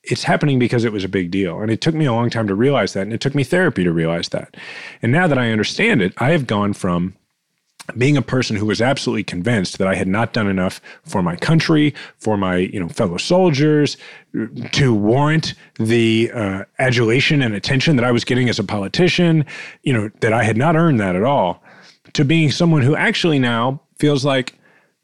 it's 0.02 0.24
happening 0.24 0.58
because 0.58 0.84
it 0.84 0.92
was 0.92 1.04
a 1.04 1.10
big 1.10 1.30
deal. 1.30 1.62
And 1.62 1.70
it 1.70 1.80
took 1.80 1.94
me 1.94 2.06
a 2.06 2.14
long 2.14 2.32
time 2.32 2.48
to 2.48 2.56
realize 2.56 2.94
that. 2.94 3.04
And 3.04 3.14
it 3.14 3.22
took 3.22 3.36
me 3.36 3.44
therapy 3.44 3.84
to 3.84 3.92
realize 3.92 4.30
that. 4.30 4.58
And 5.04 5.12
now 5.12 5.28
that 5.28 5.38
I 5.38 5.52
understand 5.52 6.02
it, 6.02 6.14
I 6.18 6.32
have 6.32 6.48
gone 6.48 6.74
from 6.74 7.14
being 7.98 8.18
a 8.18 8.22
person 8.22 8.56
who 8.56 8.66
was 8.66 8.82
absolutely 8.82 9.24
convinced 9.24 9.78
that 9.78 9.88
I 9.88 9.96
had 9.96 10.08
not 10.08 10.34
done 10.34 10.48
enough 10.48 10.82
for 11.04 11.24
my 11.24 11.36
country, 11.36 11.94
for 12.18 12.38
my 12.38 12.58
you 12.58 12.80
know 12.80 12.90
fellow 12.90 13.18
soldiers, 13.18 13.98
to 14.72 14.94
warrant 14.94 15.54
the 15.80 16.32
uh, 16.34 16.64
adulation 16.78 17.42
and 17.42 17.56
attention 17.56 17.96
that 17.96 18.06
I 18.06 18.12
was 18.12 18.24
getting 18.24 18.50
as 18.50 18.60
a 18.60 18.64
politician, 18.64 19.46
you 19.84 19.94
know 19.94 20.10
that 20.22 20.34
I 20.34 20.44
had 20.44 20.58
not 20.58 20.76
earned 20.76 21.00
that 21.00 21.16
at 21.16 21.24
all, 21.24 21.64
to 22.14 22.24
being 22.24 22.52
someone 22.52 22.82
who 22.82 22.96
actually 22.96 23.40
now 23.40 23.82
feels 23.98 24.24
like 24.24 24.56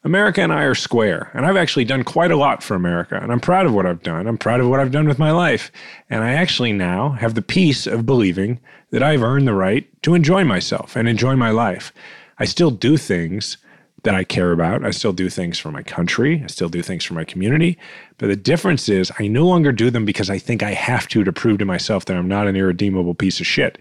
America 0.04 0.42
and 0.42 0.54
I 0.54 0.62
are 0.64 0.76
square, 0.76 1.32
and 1.34 1.48
I've 1.48 1.58
actually 1.58 1.86
done 1.86 2.04
quite 2.04 2.30
a 2.30 2.38
lot 2.38 2.62
for 2.62 2.76
America, 2.76 3.20
and 3.20 3.32
I'm 3.32 3.40
proud 3.40 3.66
of 3.66 3.74
what 3.74 3.88
I've 3.88 4.04
done. 4.04 4.28
I'm 4.28 4.38
proud 4.38 4.60
of 4.60 4.70
what 4.70 4.80
I've 4.80 4.92
done 4.92 5.08
with 5.08 5.18
my 5.18 5.32
life, 5.32 5.72
and 6.12 6.24
I 6.24 6.34
actually 6.34 6.74
now 6.74 7.10
have 7.14 7.34
the 7.34 7.42
peace 7.42 7.88
of 7.88 8.06
believing 8.06 8.60
that 8.92 9.02
I've 9.02 9.24
earned 9.24 9.48
the 9.48 9.56
right 9.56 9.88
to 10.04 10.14
enjoy 10.14 10.44
myself 10.44 10.96
and 10.96 11.08
enjoy 11.10 11.36
my 11.36 11.50
life. 11.50 11.92
I 12.40 12.46
still 12.46 12.72
do 12.72 12.98
things 12.98 13.58
that 14.04 14.16
I 14.16 14.24
care 14.24 14.52
about. 14.52 14.86
I 14.86 14.92
still 14.92 15.14
do 15.14 15.30
things 15.30 15.58
for 15.58 15.72
my 15.72 15.82
country. 15.82 16.42
I 16.44 16.48
still 16.48 16.70
do 16.70 16.82
things 16.82 17.04
for 17.04 17.16
my 17.16 17.24
community. 17.24 17.78
But 18.18 18.28
the 18.28 18.36
difference 18.36 18.88
is 18.88 19.12
I 19.20 19.28
no 19.28 19.46
longer 19.46 19.72
do 19.72 19.90
them 19.90 20.06
because 20.06 20.30
I 20.30 20.38
think 20.38 20.62
I 20.62 20.72
have 20.72 21.08
to 21.10 21.24
to 21.24 21.34
prove 21.34 21.58
to 21.60 21.66
myself 21.66 22.06
that 22.06 22.16
I'm 22.16 22.28
not 22.28 22.48
an 22.48 22.56
irredeemable 22.56 23.16
piece 23.16 23.40
of 23.40 23.48
shit. 23.48 23.80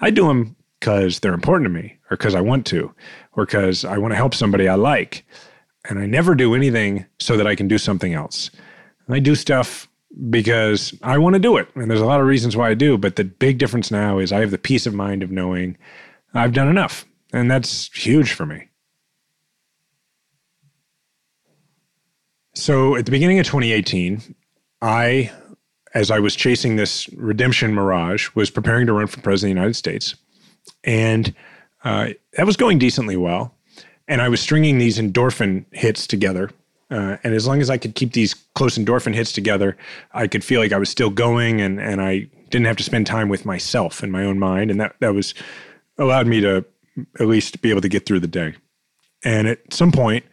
I 0.00 0.10
do 0.10 0.28
them 0.28 0.56
because 0.78 1.20
they're 1.20 1.32
important 1.32 1.66
to 1.66 1.82
me 1.82 1.96
or 2.10 2.16
because 2.16 2.34
I 2.34 2.40
want 2.40 2.66
to 2.66 2.94
or 3.32 3.46
because 3.46 3.84
I 3.84 3.98
want 3.98 4.12
to 4.12 4.16
help 4.16 4.34
somebody 4.34 4.68
I 4.68 4.74
like. 4.74 5.24
And 5.88 5.98
I 5.98 6.06
never 6.06 6.34
do 6.34 6.54
anything 6.54 7.06
so 7.18 7.36
that 7.36 7.46
I 7.46 7.54
can 7.54 7.66
do 7.66 7.78
something 7.78 8.12
else. 8.12 8.50
And 9.06 9.16
I 9.16 9.20
do 9.20 9.34
stuff 9.34 9.88
because 10.28 10.94
I 11.02 11.18
want 11.18 11.34
to 11.34 11.40
do 11.40 11.56
it. 11.56 11.68
And 11.74 11.90
there's 11.90 12.00
a 12.00 12.06
lot 12.06 12.20
of 12.20 12.26
reasons 12.26 12.56
why 12.56 12.68
I 12.68 12.74
do. 12.74 12.98
But 12.98 13.16
the 13.16 13.24
big 13.24 13.58
difference 13.58 13.90
now 13.90 14.18
is 14.18 14.32
I 14.32 14.40
have 14.40 14.50
the 14.50 14.58
peace 14.58 14.86
of 14.86 14.92
mind 14.92 15.22
of 15.22 15.30
knowing 15.30 15.78
I've 16.34 16.52
done 16.52 16.68
enough. 16.68 17.06
And 17.32 17.50
that's 17.50 17.90
huge 17.94 18.32
for 18.32 18.46
me. 18.46 18.68
So 22.54 22.96
at 22.96 23.06
the 23.06 23.10
beginning 23.10 23.38
of 23.38 23.46
2018, 23.46 24.34
I, 24.82 25.32
as 25.94 26.10
I 26.10 26.18
was 26.18 26.36
chasing 26.36 26.76
this 26.76 27.08
redemption 27.14 27.72
mirage, 27.74 28.28
was 28.34 28.50
preparing 28.50 28.86
to 28.86 28.92
run 28.92 29.06
for 29.06 29.20
president 29.20 29.52
of 29.52 29.54
the 29.54 29.60
United 29.60 29.76
States. 29.76 30.14
And 30.84 31.34
uh, 31.84 32.10
that 32.36 32.46
was 32.46 32.56
going 32.56 32.78
decently 32.78 33.16
well. 33.16 33.54
And 34.06 34.20
I 34.20 34.28
was 34.28 34.40
stringing 34.40 34.78
these 34.78 34.98
endorphin 34.98 35.64
hits 35.72 36.06
together. 36.06 36.50
Uh, 36.90 37.16
and 37.24 37.32
as 37.34 37.46
long 37.46 37.62
as 37.62 37.70
I 37.70 37.78
could 37.78 37.94
keep 37.94 38.12
these 38.12 38.34
close 38.54 38.76
endorphin 38.76 39.14
hits 39.14 39.32
together, 39.32 39.78
I 40.12 40.26
could 40.26 40.44
feel 40.44 40.60
like 40.60 40.72
I 40.72 40.78
was 40.78 40.90
still 40.90 41.08
going 41.08 41.62
and, 41.62 41.80
and 41.80 42.02
I 42.02 42.28
didn't 42.50 42.66
have 42.66 42.76
to 42.76 42.82
spend 42.82 43.06
time 43.06 43.30
with 43.30 43.46
myself 43.46 44.02
and 44.02 44.12
my 44.12 44.24
own 44.24 44.38
mind. 44.38 44.70
And 44.70 44.78
that, 44.78 44.96
that 45.00 45.14
was 45.14 45.32
allowed 45.96 46.26
me 46.26 46.42
to 46.42 46.66
at 47.18 47.26
least 47.26 47.62
be 47.62 47.70
able 47.70 47.80
to 47.80 47.88
get 47.88 48.06
through 48.06 48.20
the 48.20 48.26
day. 48.26 48.54
And 49.24 49.46
at 49.48 49.72
some 49.72 49.92
point, 49.92 50.24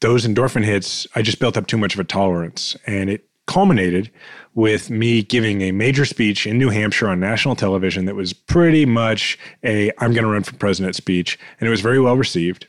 those 0.00 0.26
endorphin 0.26 0.64
hits, 0.64 1.06
I 1.14 1.22
just 1.22 1.40
built 1.40 1.56
up 1.56 1.66
too 1.66 1.78
much 1.78 1.94
of 1.94 2.00
a 2.00 2.04
tolerance. 2.04 2.76
And 2.86 3.10
it 3.10 3.28
culminated 3.46 4.10
with 4.54 4.90
me 4.90 5.22
giving 5.22 5.62
a 5.62 5.72
major 5.72 6.04
speech 6.04 6.46
in 6.46 6.58
New 6.58 6.68
Hampshire 6.68 7.08
on 7.08 7.18
national 7.18 7.56
television 7.56 8.04
that 8.04 8.14
was 8.14 8.32
pretty 8.32 8.84
much 8.84 9.38
a 9.64 9.90
I'm 9.98 10.12
going 10.12 10.24
to 10.24 10.30
run 10.30 10.42
for 10.42 10.54
president 10.56 10.94
speech. 10.94 11.38
And 11.58 11.66
it 11.66 11.70
was 11.70 11.80
very 11.80 11.98
well 11.98 12.16
received. 12.16 12.68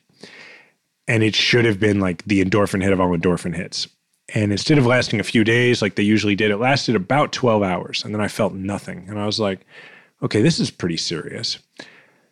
And 1.07 1.21
it 1.21 1.35
should 1.35 1.65
have 1.65 1.79
been 1.79 1.99
like 1.99 2.23
the 2.25 2.43
endorphin 2.43 2.81
hit 2.81 2.93
of 2.93 2.99
all 2.99 3.09
endorphin 3.09 3.55
hits. 3.55 3.87
And 4.33 4.51
instead 4.51 4.77
of 4.77 4.85
lasting 4.85 5.19
a 5.19 5.23
few 5.23 5.43
days 5.43 5.81
like 5.81 5.95
they 5.95 6.03
usually 6.03 6.35
did, 6.35 6.51
it 6.51 6.57
lasted 6.57 6.95
about 6.95 7.31
12 7.31 7.63
hours. 7.63 8.03
And 8.03 8.13
then 8.13 8.21
I 8.21 8.27
felt 8.27 8.53
nothing. 8.53 9.05
And 9.09 9.19
I 9.19 9.25
was 9.25 9.39
like, 9.39 9.65
okay, 10.21 10.41
this 10.41 10.59
is 10.59 10.71
pretty 10.71 10.97
serious. 10.97 11.59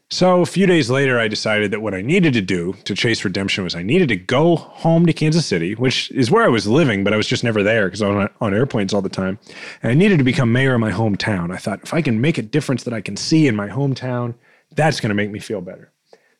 So 0.09 0.39
a 0.39 0.45
few 0.45 0.65
days 0.65 0.89
later, 0.89 1.19
I 1.19 1.27
decided 1.27 1.71
that 1.71 1.81
what 1.81 1.93
I 1.93 2.01
needed 2.01 2.31
to 2.33 2.41
do 2.41 2.73
to 2.85 2.95
chase 2.95 3.25
redemption 3.25 3.65
was 3.65 3.75
I 3.75 3.83
needed 3.83 4.07
to 4.07 4.15
go 4.15 4.55
home 4.55 5.05
to 5.05 5.11
Kansas 5.11 5.45
City, 5.45 5.75
which 5.75 6.09
is 6.11 6.31
where 6.31 6.45
I 6.45 6.47
was 6.47 6.65
living, 6.65 7.03
but 7.03 7.11
I 7.11 7.17
was 7.17 7.27
just 7.27 7.43
never 7.43 7.61
there 7.61 7.87
because 7.87 8.01
I 8.01 8.07
was 8.07 8.29
on, 8.39 8.53
airplanes 8.53 8.93
all 8.93 9.01
the 9.01 9.09
time. 9.09 9.37
And 9.83 9.91
I 9.91 9.95
needed 9.95 10.17
to 10.19 10.23
become 10.23 10.53
mayor 10.53 10.75
of 10.75 10.79
my 10.79 10.91
hometown. 10.91 11.51
I 11.51 11.57
thought 11.57 11.81
if 11.83 11.93
I 11.93 12.01
can 12.01 12.21
make 12.21 12.37
a 12.37 12.41
difference 12.41 12.83
that 12.83 12.93
I 12.93 13.01
can 13.01 13.17
see 13.17 13.47
in 13.47 13.55
my 13.55 13.67
hometown, 13.67 14.35
that's 14.71 15.01
going 15.01 15.09
to 15.09 15.15
make 15.15 15.29
me 15.29 15.39
feel 15.39 15.59
better. 15.59 15.91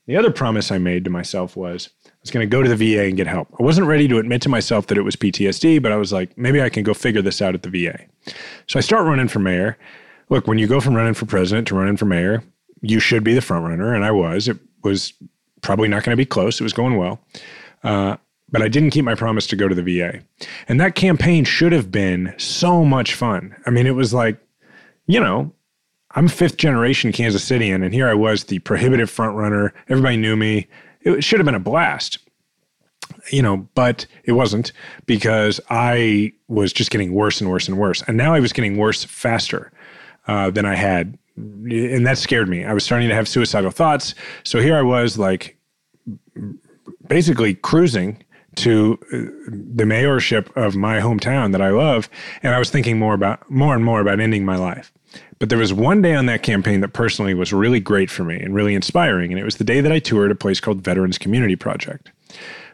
The 0.06 0.16
other 0.16 0.32
promise 0.32 0.72
I 0.72 0.78
made 0.78 1.04
to 1.04 1.10
myself 1.10 1.58
was 1.58 1.90
I 2.06 2.10
was 2.22 2.32
going 2.32 2.50
to 2.50 2.50
go 2.50 2.64
to 2.64 2.74
the 2.74 2.96
VA 2.96 3.04
and 3.04 3.18
get 3.18 3.28
help. 3.28 3.54
I 3.60 3.64
wasn't 3.64 3.88
ready 3.88 4.08
to 4.08 4.18
admit 4.18 4.42
to 4.44 4.50
myself 4.50 4.88
that 4.88 4.98
it 4.98 5.02
was 5.02 5.18
PTSD, 5.18 5.82
but 5.82 5.92
I 5.92 5.98
was 5.98 6.14
like, 6.14 6.38
maybe 6.38 6.62
I 6.62 6.70
can 6.70 6.84
go 6.84 6.94
figure 6.94 7.22
this 7.22 7.42
out 7.42 7.54
at 7.54 7.64
the 7.64 7.70
VA. 7.70 8.00
So 8.68 8.80
I 8.80 8.82
start 8.82 9.06
running 9.06 9.28
for 9.28 9.40
mayor. 9.40 9.78
Look, 10.30 10.48
when 10.48 10.58
you 10.58 10.68
go 10.68 10.80
from 10.80 10.96
running 10.96 11.14
for 11.14 11.26
president 11.26 11.68
to 11.68 11.76
running 11.76 11.98
for 11.98 12.06
mayor, 12.06 12.44
you 12.82 13.00
should 13.00 13.24
be 13.24 13.34
the 13.34 13.42
front 13.42 13.66
runner, 13.66 13.94
and 13.94 14.04
I 14.04 14.12
was. 14.12 14.48
It 14.48 14.58
was 14.84 15.13
probably 15.62 15.88
not 15.88 16.04
going 16.04 16.13
to 16.13 16.18
be 16.18 16.26
close. 16.26 16.60
It 16.60 16.63
was 16.63 16.74
going 16.74 16.98
well. 16.98 17.20
Uh, 17.84 18.18
but 18.50 18.62
I 18.62 18.68
didn't 18.68 18.92
keep 18.92 19.04
my 19.04 19.16
promise 19.16 19.48
to 19.48 19.56
go 19.56 19.68
to 19.68 19.76
the 19.76 19.84
VA. 19.84 20.22
And 20.68 20.80
that 20.80 20.96
campaign 20.96 21.44
should 21.44 21.74
have 21.74 21.92
been 21.92 22.34
so 22.38 22.86
much 22.86 23.13
fun. 23.13 23.56
I 23.66 23.72
mean, 23.72 23.88
it 23.88 23.96
was 23.96 24.13
like, 24.13 24.40
you 25.06 25.20
know, 25.20 25.52
I'm 26.12 26.28
fifth 26.28 26.58
generation 26.58 27.12
Kansas 27.12 27.48
Cityan, 27.48 27.84
and 27.84 27.94
here 27.94 28.08
I 28.08 28.13
was, 28.13 28.46
the 28.46 28.60
prohibitive 28.60 29.10
front 29.10 29.36
runner. 29.36 29.74
Everybody 29.90 30.18
knew 30.18 30.36
me. 30.36 30.68
It 31.02 31.24
should 31.24 31.40
have 31.40 31.46
been 31.46 31.56
a 31.56 31.60
blast, 31.60 32.20
you 33.32 33.42
know, 33.42 33.68
but 33.76 34.06
it 34.24 34.32
wasn't 34.32 34.72
because 35.06 35.60
I 35.70 36.34
was 36.48 36.74
just 36.74 36.92
getting 36.92 37.13
worse 37.13 37.42
and 37.42 37.50
worse 37.50 37.68
and 37.68 37.78
worse. 37.78 38.02
And 38.08 38.18
now 38.18 38.34
I 38.34 38.40
was 38.40 38.54
getting 38.54 38.78
worse 38.78 39.04
faster 39.04 39.72
uh, 40.28 40.50
than 40.50 40.66
I 40.66 40.76
had 40.76 41.18
and 41.38 42.06
that 42.06 42.17
scared 42.17 42.50
me. 42.50 42.65
I 42.65 42.73
was 42.73 42.84
starting 42.84 43.10
to 43.10 43.15
have 43.15 43.28
suicidal 43.28 43.71
thoughts. 43.71 44.15
So 44.43 44.60
here 44.60 44.76
I 44.76 44.82
was, 44.82 45.17
like, 45.17 45.58
basically 47.08 47.54
cruising 47.56 48.23
to 48.56 48.97
uh, 49.13 49.17
the 49.76 49.84
mayorship 49.84 50.56
of 50.58 50.76
my 50.76 51.00
hometown 51.00 51.52
that 51.52 51.62
I 51.62 51.69
love, 51.69 52.10
and 52.43 52.56
I 52.56 52.60
was 52.60 52.69
thinking 52.69 52.97
more 52.97 53.13
about 53.13 53.50
more 53.50 53.76
and 53.76 53.86
more 53.86 54.02
about 54.02 54.19
ending 54.19 54.43
my 54.45 54.58
life. 54.58 54.91
But 55.39 55.50
there 55.50 55.60
was 55.60 55.71
one 55.71 56.02
day 56.02 56.15
on 56.15 56.26
that 56.26 56.41
campaign 56.41 56.82
that 56.82 56.93
personally 56.93 57.36
was 57.36 57.54
really 57.54 57.80
great 57.80 58.10
for 58.10 58.23
me 58.23 58.39
and 58.39 58.56
really 58.56 58.73
inspiring, 58.73 59.32
and 59.32 59.39
it 59.39 59.45
was 59.45 59.58
the 59.58 59.63
day 59.63 59.82
that 59.82 59.91
I 59.91 60.00
toured 60.00 60.32
a 60.32 60.36
place 60.36 60.60
called 60.60 60.84
Veterans 60.84 61.19
Community 61.19 61.56
Project. 61.56 62.12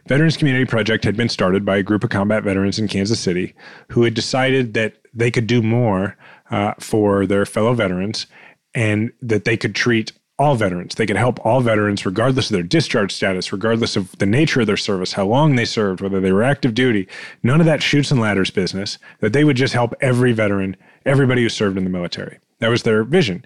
Veterans 0.07 0.37
Community 0.37 0.65
Project 0.65 1.03
had 1.03 1.15
been 1.15 1.29
started 1.29 1.65
by 1.65 1.77
a 1.77 1.83
group 1.83 2.03
of 2.03 2.09
combat 2.09 2.43
veterans 2.43 2.79
in 2.79 2.87
Kansas 2.87 3.19
City 3.19 3.53
who 3.89 4.03
had 4.03 4.13
decided 4.13 4.73
that 4.73 4.95
they 5.13 5.31
could 5.31 5.47
do 5.47 5.61
more 5.61 6.17
uh, 6.49 6.73
for 6.79 7.25
their 7.25 7.45
fellow 7.45 7.73
veterans 7.73 8.27
and 8.73 9.11
that 9.21 9.45
they 9.45 9.57
could 9.57 9.75
treat 9.75 10.11
all 10.39 10.55
veterans. 10.55 10.95
They 10.95 11.05
could 11.05 11.15
help 11.15 11.43
all 11.45 11.61
veterans, 11.61 12.05
regardless 12.05 12.49
of 12.49 12.53
their 12.53 12.63
discharge 12.63 13.13
status, 13.13 13.51
regardless 13.51 13.95
of 13.95 14.17
the 14.17 14.25
nature 14.25 14.61
of 14.61 14.67
their 14.67 14.77
service, 14.77 15.13
how 15.13 15.25
long 15.25 15.55
they 15.55 15.65
served, 15.65 16.01
whether 16.01 16.19
they 16.19 16.31
were 16.31 16.43
active 16.43 16.73
duty. 16.73 17.07
None 17.43 17.59
of 17.59 17.65
that 17.67 17.83
Chutes 17.83 18.11
and 18.11 18.19
Ladders 18.19 18.49
business, 18.49 18.97
that 19.19 19.31
they 19.33 19.43
would 19.43 19.57
just 19.57 19.73
help 19.73 19.93
every 20.01 20.31
veteran, 20.31 20.75
everybody 21.05 21.43
who 21.43 21.49
served 21.49 21.77
in 21.77 21.83
the 21.83 21.89
military. 21.89 22.39
That 22.63 22.69
was 22.69 22.83
their 22.83 23.03
vision. 23.03 23.45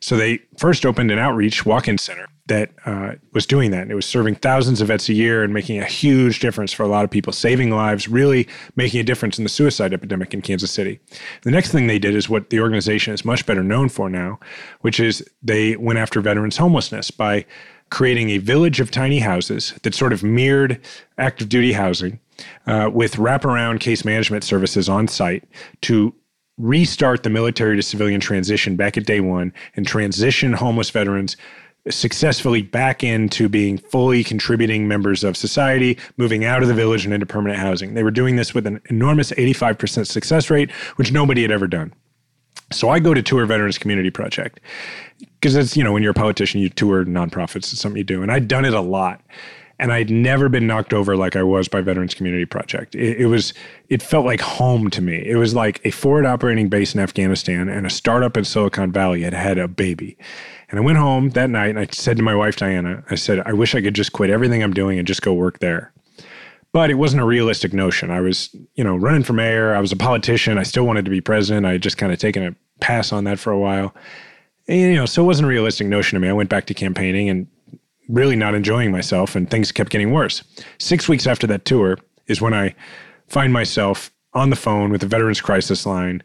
So 0.00 0.14
they 0.18 0.40
first 0.58 0.84
opened 0.84 1.10
an 1.10 1.18
outreach 1.18 1.64
walk 1.64 1.88
in 1.88 1.96
center 1.96 2.28
that 2.48 2.70
uh, 2.84 3.12
was 3.32 3.46
doing 3.46 3.70
that. 3.70 3.80
And 3.80 3.90
It 3.90 3.94
was 3.94 4.04
serving 4.04 4.34
thousands 4.34 4.82
of 4.82 4.88
vets 4.88 5.08
a 5.08 5.14
year 5.14 5.42
and 5.42 5.54
making 5.54 5.78
a 5.78 5.86
huge 5.86 6.40
difference 6.40 6.70
for 6.70 6.82
a 6.82 6.86
lot 6.86 7.02
of 7.02 7.10
people, 7.10 7.32
saving 7.32 7.70
lives, 7.70 8.08
really 8.08 8.46
making 8.76 9.00
a 9.00 9.04
difference 9.04 9.38
in 9.38 9.44
the 9.44 9.48
suicide 9.48 9.94
epidemic 9.94 10.34
in 10.34 10.42
Kansas 10.42 10.70
City. 10.70 11.00
The 11.44 11.50
next 11.50 11.72
thing 11.72 11.86
they 11.86 11.98
did 11.98 12.14
is 12.14 12.28
what 12.28 12.50
the 12.50 12.60
organization 12.60 13.14
is 13.14 13.24
much 13.24 13.46
better 13.46 13.62
known 13.62 13.88
for 13.88 14.10
now, 14.10 14.38
which 14.82 15.00
is 15.00 15.26
they 15.42 15.74
went 15.76 15.98
after 15.98 16.20
veterans' 16.20 16.58
homelessness 16.58 17.10
by 17.10 17.46
creating 17.88 18.28
a 18.28 18.36
village 18.36 18.80
of 18.80 18.90
tiny 18.90 19.20
houses 19.20 19.72
that 19.82 19.94
sort 19.94 20.12
of 20.12 20.22
mirrored 20.22 20.78
active 21.16 21.48
duty 21.48 21.72
housing 21.72 22.20
uh, 22.66 22.90
with 22.92 23.16
wraparound 23.16 23.80
case 23.80 24.04
management 24.04 24.44
services 24.44 24.90
on 24.90 25.08
site 25.08 25.44
to 25.80 26.14
restart 26.58 27.22
the 27.22 27.30
military 27.30 27.76
to 27.76 27.82
civilian 27.82 28.20
transition 28.20 28.76
back 28.76 28.96
at 28.96 29.06
day 29.06 29.20
one 29.20 29.52
and 29.76 29.86
transition 29.86 30.52
homeless 30.52 30.90
veterans 30.90 31.36
successfully 31.88 32.62
back 32.62 33.02
into 33.02 33.48
being 33.48 33.78
fully 33.78 34.22
contributing 34.22 34.88
members 34.88 35.24
of 35.24 35.36
society, 35.36 35.96
moving 36.16 36.44
out 36.44 36.62
of 36.62 36.68
the 36.68 36.74
village 36.74 37.04
and 37.04 37.14
into 37.14 37.26
permanent 37.26 37.58
housing. 37.58 37.94
They 37.94 38.02
were 38.02 38.10
doing 38.10 38.36
this 38.36 38.52
with 38.54 38.66
an 38.66 38.80
enormous 38.90 39.30
85% 39.32 40.06
success 40.06 40.50
rate, 40.50 40.70
which 40.96 41.12
nobody 41.12 41.42
had 41.42 41.50
ever 41.50 41.66
done. 41.66 41.92
So 42.70 42.90
I 42.90 42.98
go 42.98 43.14
to 43.14 43.22
Tour 43.22 43.46
Veterans 43.46 43.78
Community 43.78 44.10
Project 44.10 44.60
because 45.18 45.56
it's, 45.56 45.76
you 45.76 45.82
know, 45.82 45.92
when 45.92 46.02
you're 46.02 46.10
a 46.10 46.14
politician, 46.14 46.60
you 46.60 46.68
tour 46.68 47.04
nonprofits. 47.04 47.72
It's 47.72 47.80
something 47.80 47.96
you 47.96 48.04
do. 48.04 48.22
And 48.22 48.30
I'd 48.30 48.48
done 48.48 48.66
it 48.66 48.74
a 48.74 48.80
lot 48.80 49.22
and 49.78 49.92
I'd 49.92 50.10
never 50.10 50.48
been 50.48 50.66
knocked 50.66 50.92
over 50.92 51.16
like 51.16 51.36
I 51.36 51.42
was 51.42 51.68
by 51.68 51.80
Veterans 51.80 52.14
Community 52.14 52.44
Project. 52.44 52.94
It, 52.94 53.20
it, 53.20 53.26
was, 53.26 53.54
it 53.88 54.02
felt 54.02 54.26
like 54.26 54.40
home 54.40 54.90
to 54.90 55.00
me. 55.00 55.24
It 55.24 55.36
was 55.36 55.54
like 55.54 55.80
a 55.84 55.90
forward 55.90 56.26
operating 56.26 56.68
base 56.68 56.94
in 56.94 57.00
Afghanistan 57.00 57.68
and 57.68 57.86
a 57.86 57.90
startup 57.90 58.36
in 58.36 58.44
Silicon 58.44 58.90
Valley 58.90 59.22
had 59.22 59.34
had 59.34 59.58
a 59.58 59.68
baby. 59.68 60.18
And 60.68 60.80
I 60.80 60.82
went 60.82 60.98
home 60.98 61.30
that 61.30 61.48
night 61.48 61.70
and 61.70 61.78
I 61.78 61.86
said 61.92 62.16
to 62.16 62.22
my 62.22 62.34
wife, 62.34 62.56
Diana, 62.56 63.04
I 63.08 63.14
said, 63.14 63.40
I 63.40 63.52
wish 63.52 63.74
I 63.74 63.80
could 63.80 63.94
just 63.94 64.12
quit 64.12 64.30
everything 64.30 64.62
I'm 64.62 64.74
doing 64.74 64.98
and 64.98 65.06
just 65.06 65.22
go 65.22 65.32
work 65.32 65.60
there. 65.60 65.92
But 66.72 66.90
it 66.90 66.94
wasn't 66.94 67.22
a 67.22 67.26
realistic 67.26 67.72
notion. 67.72 68.10
I 68.10 68.20
was, 68.20 68.54
you 68.74 68.84
know, 68.84 68.96
running 68.96 69.22
for 69.22 69.32
mayor. 69.32 69.74
I 69.74 69.80
was 69.80 69.92
a 69.92 69.96
politician. 69.96 70.58
I 70.58 70.64
still 70.64 70.84
wanted 70.84 71.06
to 71.06 71.10
be 71.10 71.20
president. 71.20 71.64
I 71.64 71.72
had 71.72 71.82
just 71.82 71.96
kind 71.96 72.12
of 72.12 72.18
taken 72.18 72.44
a 72.44 72.54
pass 72.80 73.12
on 73.12 73.24
that 73.24 73.38
for 73.38 73.52
a 73.52 73.58
while. 73.58 73.94
And, 74.66 74.78
you 74.78 74.96
know, 74.96 75.06
so 75.06 75.22
it 75.22 75.26
wasn't 75.26 75.46
a 75.46 75.48
realistic 75.48 75.86
notion 75.86 76.16
to 76.16 76.20
me. 76.20 76.28
I 76.28 76.34
went 76.34 76.50
back 76.50 76.66
to 76.66 76.74
campaigning 76.74 77.30
and 77.30 77.46
really 78.08 78.36
not 78.36 78.54
enjoying 78.54 78.90
myself, 78.90 79.36
and 79.36 79.50
things 79.50 79.72
kept 79.72 79.90
getting 79.90 80.12
worse. 80.12 80.42
Six 80.78 81.08
weeks 81.08 81.26
after 81.26 81.46
that 81.46 81.64
tour 81.64 81.98
is 82.26 82.40
when 82.40 82.54
I 82.54 82.74
find 83.28 83.52
myself 83.52 84.10
on 84.34 84.50
the 84.50 84.56
phone 84.56 84.90
with 84.90 85.00
the 85.00 85.06
Veterans 85.06 85.40
Crisis 85.40 85.86
Line. 85.86 86.22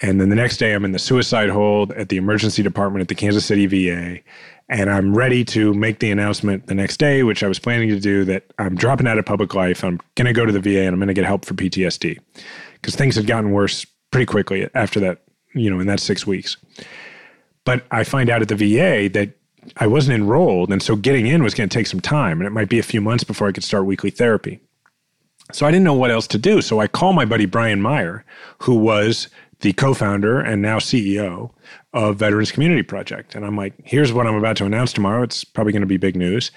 And 0.00 0.20
then 0.20 0.30
the 0.30 0.36
next 0.36 0.56
day, 0.56 0.72
I'm 0.72 0.84
in 0.84 0.92
the 0.92 0.98
suicide 0.98 1.48
hold 1.48 1.92
at 1.92 2.08
the 2.08 2.16
emergency 2.16 2.62
department 2.62 3.02
at 3.02 3.08
the 3.08 3.14
Kansas 3.14 3.44
City 3.44 3.66
VA. 3.66 4.20
And 4.68 4.90
I'm 4.90 5.14
ready 5.14 5.44
to 5.46 5.74
make 5.74 5.98
the 5.98 6.10
announcement 6.10 6.66
the 6.66 6.74
next 6.74 6.96
day, 6.96 7.22
which 7.22 7.42
I 7.42 7.48
was 7.48 7.58
planning 7.58 7.88
to 7.90 8.00
do 8.00 8.24
that 8.24 8.44
I'm 8.58 8.74
dropping 8.74 9.06
out 9.06 9.18
of 9.18 9.26
public 9.26 9.54
life. 9.54 9.84
I'm 9.84 10.00
going 10.14 10.26
to 10.26 10.32
go 10.32 10.46
to 10.46 10.52
the 10.52 10.60
VA 10.60 10.80
and 10.80 10.88
I'm 10.88 10.98
going 10.98 11.08
to 11.08 11.14
get 11.14 11.24
help 11.24 11.44
for 11.44 11.54
PTSD 11.54 12.18
because 12.74 12.96
things 12.96 13.16
had 13.16 13.26
gotten 13.26 13.52
worse 13.52 13.84
pretty 14.10 14.26
quickly 14.26 14.68
after 14.74 14.98
that, 15.00 15.22
you 15.54 15.70
know, 15.70 15.78
in 15.78 15.86
that 15.88 16.00
six 16.00 16.26
weeks. 16.26 16.56
But 17.64 17.84
I 17.90 18.02
find 18.02 18.30
out 18.30 18.42
at 18.42 18.48
the 18.48 18.56
VA 18.56 19.08
that 19.10 19.36
I 19.76 19.86
wasn't 19.86 20.16
enrolled. 20.16 20.72
And 20.72 20.82
so 20.82 20.96
getting 20.96 21.26
in 21.26 21.42
was 21.42 21.54
going 21.54 21.68
to 21.68 21.74
take 21.74 21.86
some 21.86 22.00
time 22.00 22.40
and 22.40 22.46
it 22.46 22.52
might 22.52 22.68
be 22.68 22.78
a 22.78 22.84
few 22.84 23.00
months 23.00 23.24
before 23.24 23.48
I 23.48 23.52
could 23.52 23.64
start 23.64 23.86
weekly 23.86 24.10
therapy. 24.10 24.60
So 25.52 25.66
I 25.66 25.70
didn't 25.70 25.84
know 25.84 25.94
what 25.94 26.10
else 26.10 26.26
to 26.28 26.38
do. 26.38 26.62
So 26.62 26.80
I 26.80 26.86
call 26.86 27.12
my 27.12 27.24
buddy 27.24 27.46
Brian 27.46 27.80
Meyer, 27.80 28.24
who 28.60 28.74
was 28.74 29.28
the 29.60 29.72
co 29.72 29.94
founder 29.94 30.40
and 30.40 30.62
now 30.62 30.78
CEO 30.78 31.50
of 31.92 32.16
Veterans 32.16 32.52
Community 32.52 32.82
Project. 32.82 33.34
And 33.34 33.44
I'm 33.44 33.56
like, 33.56 33.74
here's 33.84 34.12
what 34.12 34.26
I'm 34.26 34.34
about 34.34 34.56
to 34.58 34.64
announce 34.64 34.92
tomorrow. 34.92 35.22
It's 35.22 35.44
probably 35.44 35.72
going 35.72 35.82
to 35.82 35.86
be 35.86 35.96
big 35.96 36.16
news. 36.16 36.50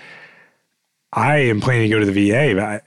I 1.13 1.37
am 1.37 1.61
planning 1.61 1.89
to 1.89 1.95
go 1.95 1.99
to 1.99 2.11
the 2.11 2.29
VA. 2.29 2.59
I, 2.61 2.81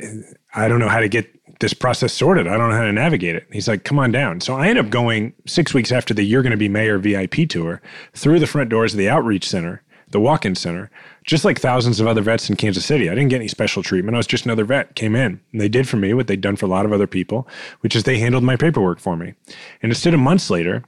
I 0.55 0.69
don't 0.69 0.81
know 0.81 0.89
how 0.89 1.01
to 1.01 1.09
get 1.09 1.29
this 1.61 1.75
process 1.75 2.13
sorted. 2.13 2.47
I 2.47 2.57
don't 2.57 2.71
know 2.71 2.77
how 2.77 2.85
to 2.85 2.93
navigate 2.93 3.37
it. 3.37 3.47
He's 3.51 3.69
like, 3.69 3.85
come 3.85 3.99
on 3.99 4.13
down. 4.13 4.41
So 4.41 4.55
I 4.55 4.69
end 4.69 4.79
up 4.79 4.91
going 4.91 5.33
six 5.47 5.75
weeks 5.75 5.91
after 5.91 6.15
the 6.15 6.23
You're 6.23 6.43
Going 6.43 6.53
to 6.53 6.59
Be 6.59 6.69
Mayor 6.69 6.99
VIP 6.99 7.49
tour 7.49 7.81
through 8.15 8.39
the 8.39 8.47
front 8.47 8.71
doors 8.71 8.93
of 8.93 8.99
the 8.99 9.09
Outreach 9.09 9.49
Center, 9.49 9.83
the 10.11 10.21
walk 10.21 10.45
in 10.45 10.55
center, 10.55 10.91
just 11.25 11.45
like 11.45 11.61
thousands 11.61 12.01
of 12.01 12.07
other 12.07 12.23
vets 12.23 12.49
in 12.49 12.57
Kansas 12.57 12.85
City. 12.85 13.11
I 13.11 13.15
didn't 13.15 13.29
get 13.29 13.37
any 13.37 13.49
special 13.49 13.83
treatment. 13.83 14.15
I 14.15 14.19
was 14.19 14.27
just 14.27 14.45
another 14.45 14.65
vet, 14.65 14.95
came 14.95 15.15
in. 15.15 15.41
And 15.53 15.61
they 15.61 15.69
did 15.69 15.89
for 15.89 15.97
me 15.97 16.15
what 16.15 16.27
they'd 16.27 16.41
done 16.41 16.57
for 16.57 16.67
a 16.67 16.71
lot 16.71 16.87
of 16.87 16.93
other 16.93 17.07
people, 17.07 17.47
which 17.81 17.95
is 17.95 18.05
they 18.05 18.19
handled 18.19 18.45
my 18.45 18.57
paperwork 18.57 19.01
for 19.01 19.17
me. 19.17 19.35
And 19.83 19.91
instead 19.91 20.15
of 20.15 20.21
months 20.21 20.51
later, 20.51 20.85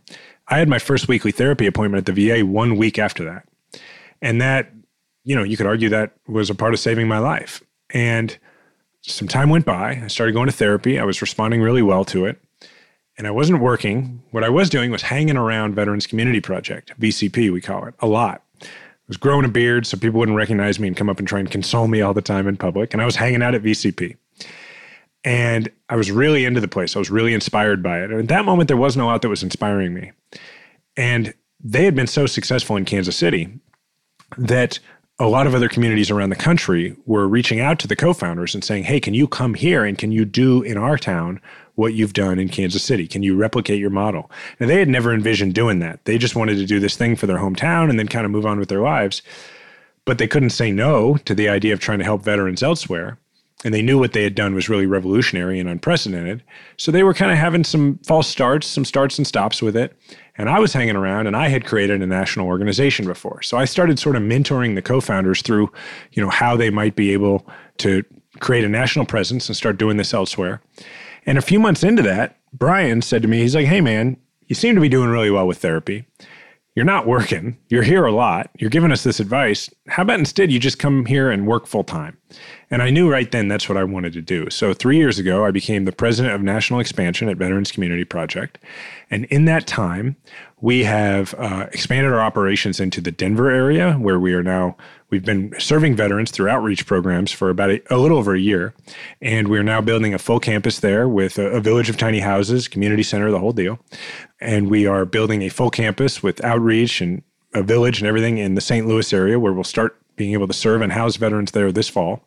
I 0.48 0.58
had 0.58 0.68
my 0.68 0.78
first 0.78 1.08
weekly 1.08 1.32
therapy 1.32 1.66
appointment 1.66 2.08
at 2.08 2.14
the 2.14 2.28
VA 2.28 2.44
one 2.44 2.76
week 2.76 2.98
after 2.98 3.24
that. 3.24 3.46
And 4.22 4.40
that, 4.40 4.72
you 5.24 5.36
know, 5.36 5.44
you 5.44 5.56
could 5.56 5.66
argue 5.66 5.88
that 5.90 6.12
was 6.26 6.50
a 6.50 6.54
part 6.54 6.74
of 6.74 6.80
saving 6.80 7.08
my 7.08 7.18
life. 7.18 7.62
And 7.90 8.36
some 9.02 9.28
time 9.28 9.48
went 9.48 9.64
by. 9.64 10.00
I 10.02 10.06
started 10.08 10.32
going 10.32 10.46
to 10.46 10.52
therapy. 10.52 10.98
I 10.98 11.04
was 11.04 11.22
responding 11.22 11.62
really 11.62 11.82
well 11.82 12.04
to 12.06 12.26
it. 12.26 12.40
And 13.16 13.26
I 13.26 13.30
wasn't 13.30 13.60
working. 13.60 14.22
What 14.30 14.44
I 14.44 14.48
was 14.48 14.70
doing 14.70 14.90
was 14.90 15.02
hanging 15.02 15.36
around 15.36 15.74
Veterans 15.74 16.06
Community 16.06 16.40
Project, 16.40 16.98
VCP, 16.98 17.52
we 17.52 17.60
call 17.60 17.86
it, 17.86 17.94
a 18.00 18.06
lot. 18.06 18.42
Was 19.10 19.16
growing 19.16 19.44
a 19.44 19.48
beard 19.48 19.88
so 19.88 19.96
people 19.96 20.20
wouldn't 20.20 20.36
recognize 20.36 20.78
me 20.78 20.86
and 20.86 20.96
come 20.96 21.08
up 21.08 21.18
and 21.18 21.26
try 21.26 21.40
and 21.40 21.50
console 21.50 21.88
me 21.88 22.00
all 22.00 22.14
the 22.14 22.22
time 22.22 22.46
in 22.46 22.56
public. 22.56 22.92
And 22.92 23.02
I 23.02 23.04
was 23.04 23.16
hanging 23.16 23.42
out 23.42 23.56
at 23.56 23.62
VCP. 23.62 24.16
And 25.24 25.68
I 25.88 25.96
was 25.96 26.12
really 26.12 26.44
into 26.44 26.60
the 26.60 26.68
place. 26.68 26.94
I 26.94 27.00
was 27.00 27.10
really 27.10 27.34
inspired 27.34 27.82
by 27.82 28.04
it. 28.04 28.12
And 28.12 28.20
at 28.20 28.28
that 28.28 28.44
moment, 28.44 28.68
there 28.68 28.76
wasn't 28.76 29.02
a 29.02 29.06
lot 29.06 29.22
that 29.22 29.28
was 29.28 29.42
inspiring 29.42 29.94
me. 29.94 30.12
And 30.96 31.34
they 31.58 31.86
had 31.86 31.96
been 31.96 32.06
so 32.06 32.26
successful 32.26 32.76
in 32.76 32.84
Kansas 32.84 33.16
City 33.16 33.48
that 34.38 34.78
a 35.20 35.28
lot 35.28 35.46
of 35.46 35.54
other 35.54 35.68
communities 35.68 36.10
around 36.10 36.30
the 36.30 36.36
country 36.36 36.96
were 37.04 37.28
reaching 37.28 37.60
out 37.60 37.78
to 37.78 37.86
the 37.86 37.94
co-founders 37.94 38.54
and 38.54 38.64
saying, 38.64 38.84
"Hey, 38.84 38.98
can 38.98 39.12
you 39.12 39.28
come 39.28 39.52
here 39.52 39.84
and 39.84 39.98
can 39.98 40.10
you 40.10 40.24
do 40.24 40.62
in 40.62 40.78
our 40.78 40.96
town 40.96 41.40
what 41.74 41.92
you've 41.92 42.14
done 42.14 42.38
in 42.38 42.48
Kansas 42.48 42.82
City? 42.82 43.06
Can 43.06 43.22
you 43.22 43.36
replicate 43.36 43.78
your 43.78 43.90
model?" 43.90 44.30
And 44.58 44.70
they 44.70 44.78
had 44.78 44.88
never 44.88 45.12
envisioned 45.12 45.52
doing 45.52 45.78
that. 45.80 46.06
They 46.06 46.16
just 46.16 46.34
wanted 46.34 46.56
to 46.56 46.64
do 46.64 46.80
this 46.80 46.96
thing 46.96 47.16
for 47.16 47.26
their 47.26 47.36
hometown 47.36 47.90
and 47.90 47.98
then 47.98 48.08
kind 48.08 48.24
of 48.24 48.30
move 48.30 48.46
on 48.46 48.58
with 48.58 48.70
their 48.70 48.80
lives. 48.80 49.20
But 50.06 50.16
they 50.16 50.26
couldn't 50.26 50.50
say 50.50 50.72
no 50.72 51.18
to 51.26 51.34
the 51.34 51.50
idea 51.50 51.74
of 51.74 51.80
trying 51.80 51.98
to 51.98 52.04
help 52.04 52.24
veterans 52.24 52.62
elsewhere. 52.62 53.18
And 53.62 53.74
they 53.74 53.82
knew 53.82 53.98
what 53.98 54.14
they 54.14 54.22
had 54.22 54.34
done 54.34 54.54
was 54.54 54.70
really 54.70 54.86
revolutionary 54.86 55.60
and 55.60 55.68
unprecedented. 55.68 56.42
So 56.78 56.90
they 56.90 57.02
were 57.02 57.12
kind 57.12 57.30
of 57.30 57.36
having 57.36 57.62
some 57.62 57.98
false 58.06 58.26
starts, 58.26 58.66
some 58.66 58.86
starts 58.86 59.18
and 59.18 59.26
stops 59.26 59.60
with 59.60 59.76
it. 59.76 59.94
And 60.38 60.48
I 60.48 60.58
was 60.58 60.72
hanging 60.72 60.96
around 60.96 61.26
and 61.26 61.36
I 61.36 61.48
had 61.48 61.66
created 61.66 62.00
a 62.00 62.06
national 62.06 62.46
organization 62.46 63.04
before. 63.04 63.42
So 63.42 63.58
I 63.58 63.66
started 63.66 63.98
sort 63.98 64.16
of 64.16 64.22
mentoring 64.22 64.76
the 64.76 64.82
co-founders 64.82 65.42
through, 65.42 65.70
you 66.12 66.22
know, 66.22 66.30
how 66.30 66.56
they 66.56 66.70
might 66.70 66.96
be 66.96 67.12
able 67.12 67.46
to 67.78 68.02
create 68.38 68.64
a 68.64 68.68
national 68.68 69.04
presence 69.04 69.48
and 69.48 69.56
start 69.56 69.76
doing 69.76 69.98
this 69.98 70.14
elsewhere. 70.14 70.62
And 71.26 71.36
a 71.36 71.42
few 71.42 71.60
months 71.60 71.82
into 71.82 72.02
that, 72.02 72.38
Brian 72.54 73.02
said 73.02 73.20
to 73.22 73.28
me, 73.28 73.40
he's 73.40 73.54
like, 73.54 73.66
"Hey 73.66 73.80
man, 73.80 74.16
you 74.46 74.54
seem 74.54 74.74
to 74.74 74.80
be 74.80 74.88
doing 74.88 75.10
really 75.10 75.30
well 75.30 75.46
with 75.46 75.58
therapy. 75.58 76.04
You're 76.80 76.86
not 76.86 77.06
working. 77.06 77.58
You're 77.68 77.82
here 77.82 78.06
a 78.06 78.10
lot. 78.10 78.48
You're 78.58 78.70
giving 78.70 78.90
us 78.90 79.04
this 79.04 79.20
advice. 79.20 79.68
How 79.88 80.02
about 80.02 80.18
instead 80.18 80.50
you 80.50 80.58
just 80.58 80.78
come 80.78 81.04
here 81.04 81.30
and 81.30 81.46
work 81.46 81.66
full 81.66 81.84
time?" 81.84 82.16
And 82.70 82.80
I 82.80 82.88
knew 82.88 83.10
right 83.10 83.30
then 83.30 83.48
that's 83.48 83.68
what 83.68 83.76
I 83.76 83.84
wanted 83.84 84.14
to 84.14 84.22
do. 84.22 84.48
So, 84.48 84.72
three 84.72 84.96
years 84.96 85.18
ago, 85.18 85.44
I 85.44 85.50
became 85.50 85.84
the 85.84 85.92
president 85.92 86.34
of 86.34 86.40
national 86.40 86.80
expansion 86.80 87.28
at 87.28 87.36
Veterans 87.36 87.70
Community 87.70 88.06
Project. 88.06 88.56
And 89.10 89.26
in 89.26 89.44
that 89.44 89.66
time, 89.66 90.16
we 90.62 90.84
have 90.84 91.34
uh, 91.34 91.66
expanded 91.70 92.14
our 92.14 92.20
operations 92.22 92.80
into 92.80 93.02
the 93.02 93.10
Denver 93.10 93.50
area, 93.50 93.92
where 93.96 94.18
we 94.18 94.32
are 94.32 94.42
now, 94.42 94.78
we've 95.10 95.24
been 95.24 95.54
serving 95.58 95.96
veterans 95.96 96.30
through 96.30 96.48
outreach 96.48 96.86
programs 96.86 97.32
for 97.32 97.50
about 97.50 97.70
a, 97.70 97.94
a 97.94 97.98
little 97.98 98.18
over 98.18 98.34
a 98.34 98.40
year. 98.40 98.74
And 99.20 99.48
we're 99.48 99.62
now 99.62 99.80
building 99.80 100.14
a 100.14 100.18
full 100.18 100.40
campus 100.40 100.80
there 100.80 101.08
with 101.08 101.38
a, 101.38 101.48
a 101.50 101.60
village 101.60 101.90
of 101.90 101.96
tiny 101.96 102.20
houses, 102.20 102.68
community 102.68 103.02
center, 103.02 103.30
the 103.30 103.38
whole 103.38 103.52
deal. 103.52 103.78
And 104.40 104.70
we 104.70 104.86
are 104.86 105.04
building 105.04 105.42
a 105.42 105.48
full 105.48 105.70
campus 105.70 106.22
with 106.22 106.42
outreach 106.44 107.00
and 107.00 107.22
a 107.52 107.62
village 107.62 108.00
and 108.00 108.06
everything 108.06 108.38
in 108.38 108.54
the 108.54 108.60
St. 108.60 108.86
Louis 108.86 109.12
area 109.12 109.38
where 109.38 109.52
we'll 109.52 109.64
start 109.64 109.96
being 110.16 110.32
able 110.34 110.46
to 110.46 110.52
serve 110.52 110.82
and 110.82 110.92
house 110.92 111.16
veterans 111.16 111.52
there 111.52 111.72
this 111.72 111.88
fall. 111.88 112.22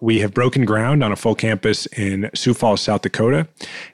We 0.00 0.20
have 0.20 0.32
broken 0.32 0.64
ground 0.64 1.02
on 1.02 1.10
a 1.10 1.16
full 1.16 1.34
campus 1.34 1.86
in 1.86 2.30
Sioux 2.32 2.54
Falls, 2.54 2.80
South 2.80 3.02
Dakota, 3.02 3.48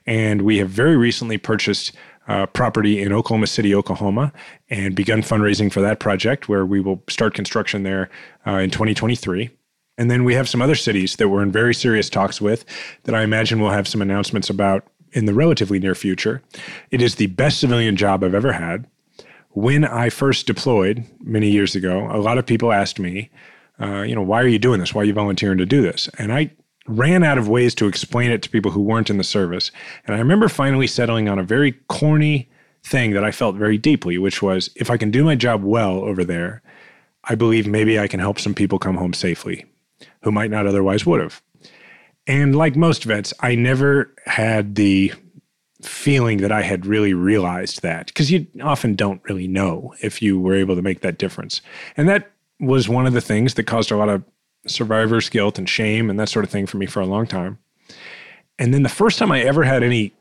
and 0.05 0.43
we 0.43 0.59
have 0.59 0.69
very 0.69 0.95
recently 0.95 1.37
purchased 1.39 1.91
uh, 2.31 2.45
property 2.47 3.01
in 3.01 3.11
Oklahoma 3.11 3.47
City, 3.47 3.75
Oklahoma, 3.75 4.31
and 4.69 4.95
begun 4.95 5.21
fundraising 5.21 5.71
for 5.71 5.81
that 5.81 5.99
project, 5.99 6.47
where 6.47 6.65
we 6.65 6.79
will 6.79 7.03
start 7.09 7.33
construction 7.33 7.83
there 7.83 8.09
uh, 8.47 8.57
in 8.57 8.69
2023. 8.69 9.49
And 9.97 10.09
then 10.09 10.23
we 10.23 10.33
have 10.33 10.49
some 10.49 10.61
other 10.61 10.75
cities 10.75 11.17
that 11.17 11.29
we're 11.29 11.43
in 11.43 11.51
very 11.51 11.73
serious 11.73 12.09
talks 12.09 12.41
with 12.41 12.65
that 13.03 13.13
I 13.13 13.23
imagine 13.23 13.59
we'll 13.59 13.71
have 13.71 13.87
some 13.87 14.01
announcements 14.01 14.49
about 14.49 14.87
in 15.11 15.25
the 15.25 15.33
relatively 15.33 15.79
near 15.79 15.93
future. 15.93 16.41
It 16.89 17.01
is 17.01 17.15
the 17.15 17.27
best 17.27 17.59
civilian 17.59 17.97
job 17.97 18.23
I've 18.23 18.33
ever 18.33 18.53
had 18.53 18.87
when 19.53 19.83
I 19.83 20.09
first 20.09 20.47
deployed 20.47 21.05
many 21.19 21.49
years 21.49 21.75
ago, 21.75 22.07
a 22.11 22.17
lot 22.17 22.37
of 22.37 22.45
people 22.45 22.71
asked 22.71 22.99
me, 22.99 23.29
uh, 23.79 24.01
you 24.01 24.15
know, 24.15 24.21
why 24.21 24.41
are 24.41 24.47
you 24.47 24.59
doing 24.59 24.79
this? 24.79 24.93
Why 24.93 25.01
are 25.01 25.05
you 25.05 25.13
volunteering 25.13 25.57
to 25.57 25.65
do 25.65 25.81
this? 25.81 26.09
And 26.17 26.31
I 26.31 26.51
ran 26.87 27.23
out 27.23 27.37
of 27.37 27.47
ways 27.47 27.75
to 27.75 27.87
explain 27.87 28.31
it 28.31 28.41
to 28.41 28.49
people 28.49 28.71
who 28.71 28.81
weren't 28.81 29.09
in 29.09 29.17
the 29.17 29.23
service. 29.23 29.71
And 30.05 30.15
I 30.15 30.19
remember 30.19 30.49
finally 30.49 30.87
settling 30.87 31.29
on 31.29 31.39
a 31.39 31.43
very 31.43 31.73
corny 31.87 32.49
thing 32.83 33.11
that 33.11 33.23
I 33.23 33.31
felt 33.31 33.55
very 33.55 33.77
deeply, 33.77 34.17
which 34.17 34.41
was 34.41 34.69
if 34.75 34.89
I 34.89 34.97
can 34.97 35.11
do 35.11 35.23
my 35.23 35.35
job 35.35 35.63
well 35.63 35.99
over 36.03 36.23
there, 36.23 36.61
I 37.25 37.35
believe 37.35 37.67
maybe 37.67 37.99
I 37.99 38.07
can 38.07 38.19
help 38.19 38.39
some 38.39 38.55
people 38.55 38.79
come 38.79 38.97
home 38.97 39.13
safely 39.13 39.65
who 40.23 40.31
might 40.31 40.51
not 40.51 40.65
otherwise 40.65 41.05
would 41.05 41.21
have. 41.21 41.41
And 42.27 42.55
like 42.55 42.75
most 42.75 43.03
vets, 43.03 43.33
I 43.39 43.55
never 43.55 44.13
had 44.25 44.75
the 44.75 45.13
feeling 45.81 46.37
that 46.37 46.51
I 46.51 46.61
had 46.61 46.85
really 46.85 47.13
realized 47.13 47.81
that 47.81 48.07
because 48.07 48.31
you 48.31 48.45
often 48.61 48.95
don't 48.95 49.21
really 49.27 49.47
know 49.47 49.93
if 50.01 50.21
you 50.21 50.39
were 50.39 50.55
able 50.55 50.75
to 50.75 50.81
make 50.81 51.01
that 51.01 51.17
difference. 51.17 51.61
And 51.97 52.07
that 52.07 52.31
was 52.59 52.87
one 52.87 53.07
of 53.07 53.13
the 53.13 53.21
things 53.21 53.55
that 53.55 53.63
caused 53.63 53.91
a 53.91 53.97
lot 53.97 54.09
of 54.09 54.23
survivor's 54.67 55.29
guilt 55.29 55.57
and 55.57 55.67
shame 55.67 56.09
and 56.09 56.19
that 56.19 56.29
sort 56.29 56.45
of 56.45 56.51
thing 56.51 56.65
for 56.65 56.77
me 56.77 56.85
for 56.85 56.99
a 56.99 57.05
long 57.05 57.25
time. 57.25 57.57
And 58.59 58.73
then 58.73 58.83
the 58.83 58.89
first 58.89 59.17
time 59.17 59.31
I 59.31 59.41
ever 59.41 59.63
had 59.63 59.83
any 59.83 60.13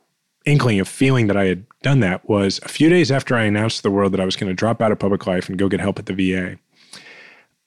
inkling 0.47 0.81
of 0.81 0.89
feeling 0.89 1.27
that 1.27 1.37
I 1.37 1.45
had 1.45 1.67
done 1.83 2.01
that 2.01 2.29
was 2.29 2.61
a 2.63 2.69
few 2.69 2.89
days 2.89 3.13
after 3.13 3.37
I 3.37 3.43
announced 3.45 3.79
to 3.79 3.83
the 3.83 3.91
world 3.91 4.13
that 4.13 4.21
I 4.21 4.25
was 4.25 4.37
going 4.37 4.49
to 4.49 4.55
drop 4.55 4.81
out 4.81 4.93
of 4.93 4.99
public 4.99 5.27
life 5.27 5.49
and 5.49 5.59
go 5.59 5.69
get 5.69 5.81
help 5.81 5.99
at 5.99 6.07
the 6.07 6.15
VA. 6.15 6.59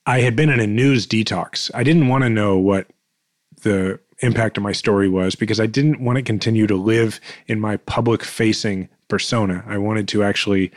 I 0.06 0.20
had 0.20 0.36
been 0.36 0.50
in 0.50 0.60
a 0.60 0.66
news 0.66 1.06
detox. 1.06 1.70
I 1.74 1.84
didn't 1.84 2.08
want 2.08 2.24
to 2.24 2.30
know 2.30 2.58
what 2.58 2.88
the 3.62 4.00
impact 4.20 4.56
of 4.56 4.62
my 4.62 4.72
story 4.72 5.08
was 5.08 5.34
because 5.34 5.60
I 5.60 5.66
didn't 5.66 6.00
want 6.00 6.16
to 6.16 6.22
continue 6.22 6.66
to 6.66 6.76
live 6.76 7.20
in 7.46 7.60
my 7.60 7.76
public 7.78 8.22
facing 8.22 8.88
persona. 9.08 9.64
I 9.66 9.78
wanted 9.78 10.08
to 10.08 10.22
actually 10.22 10.72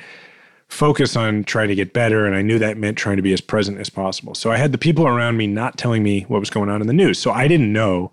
focus 0.69 1.15
on 1.15 1.43
trying 1.43 1.69
to 1.69 1.75
get 1.75 1.93
better. 1.93 2.25
And 2.25 2.35
I 2.35 2.41
knew 2.41 2.59
that 2.59 2.77
meant 2.77 2.97
trying 2.97 3.17
to 3.17 3.21
be 3.21 3.33
as 3.33 3.41
present 3.41 3.79
as 3.79 3.89
possible. 3.89 4.35
So 4.35 4.51
I 4.51 4.57
had 4.57 4.71
the 4.71 4.77
people 4.77 5.07
around 5.07 5.37
me 5.37 5.47
not 5.47 5.77
telling 5.77 6.03
me 6.03 6.21
what 6.23 6.39
was 6.39 6.49
going 6.49 6.69
on 6.69 6.81
in 6.81 6.87
the 6.87 6.93
news. 6.93 7.19
So 7.19 7.31
I 7.31 7.47
didn't 7.47 7.71
know 7.71 8.11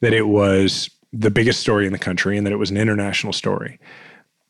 that 0.00 0.12
it 0.12 0.26
was 0.28 0.90
the 1.12 1.30
biggest 1.30 1.60
story 1.60 1.86
in 1.86 1.92
the 1.92 1.98
country 1.98 2.36
and 2.36 2.46
that 2.46 2.52
it 2.52 2.56
was 2.56 2.70
an 2.70 2.76
international 2.76 3.32
story. 3.32 3.78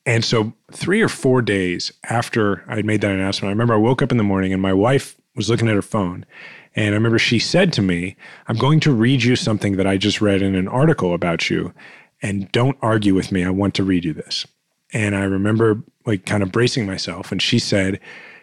And 0.04 0.24
so, 0.24 0.52
three 0.72 1.00
or 1.00 1.08
four 1.08 1.42
days 1.42 1.92
after 2.10 2.64
I 2.66 2.82
made 2.82 3.02
that 3.02 3.12
announcement, 3.12 3.50
I 3.50 3.52
remember 3.52 3.74
I 3.74 3.76
woke 3.76 4.02
up 4.02 4.10
in 4.10 4.18
the 4.18 4.24
morning 4.24 4.52
and 4.52 4.60
my 4.60 4.72
wife 4.72 5.16
was 5.36 5.48
looking 5.48 5.68
at 5.68 5.76
her 5.76 5.82
phone 5.82 6.26
and 6.74 6.94
I 6.94 6.96
remember 6.96 7.18
she 7.18 7.38
said 7.38 7.72
to 7.74 7.82
me, 7.82 8.16
I'm 8.48 8.56
going 8.56 8.80
to 8.80 8.92
read 8.92 9.22
you 9.22 9.36
something 9.36 9.76
that 9.76 9.86
I 9.86 9.96
just 9.98 10.20
read 10.20 10.42
in 10.42 10.54
an 10.54 10.68
article 10.68 11.14
about 11.14 11.50
you. 11.50 11.74
And 12.22 12.50
don't 12.52 12.78
argue 12.80 13.14
with 13.14 13.32
me. 13.32 13.44
I 13.44 13.50
want 13.50 13.74
to 13.74 13.84
read 13.84 14.04
you 14.04 14.12
this. 14.12 14.46
And 14.92 15.14
I 15.14 15.24
remember 15.24 15.82
like 16.06 16.26
kind 16.26 16.42
of 16.42 16.52
bracing 16.52 16.86
myself. 16.86 17.32
And 17.32 17.40
she 17.40 17.58
said, 17.58 18.00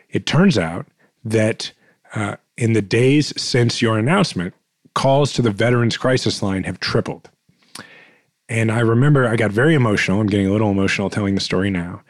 It 0.09 0.25
turns 0.25 0.57
out 0.57 0.87
that 1.23 1.71
uh, 2.15 2.35
in 2.57 2.73
the 2.73 2.81
days 2.81 3.39
since 3.41 3.81
your 3.81 3.97
announcement, 3.97 4.53
calls 4.95 5.31
to 5.33 5.41
the 5.41 5.51
Veterans 5.51 5.97
Crisis 5.97 6.41
Line 6.41 6.63
have 6.63 6.79
tripled. 6.79 7.29
And 8.49 8.71
I 8.71 8.79
remember 8.79 9.27
I 9.27 9.35
got 9.35 9.51
very 9.51 9.75
emotional. 9.75 10.19
I'm 10.19 10.27
getting 10.27 10.47
a 10.47 10.51
little 10.51 10.71
emotional 10.71 11.09
telling 11.09 11.35
the 11.35 11.41
story 11.41 11.69
now. 11.69 12.01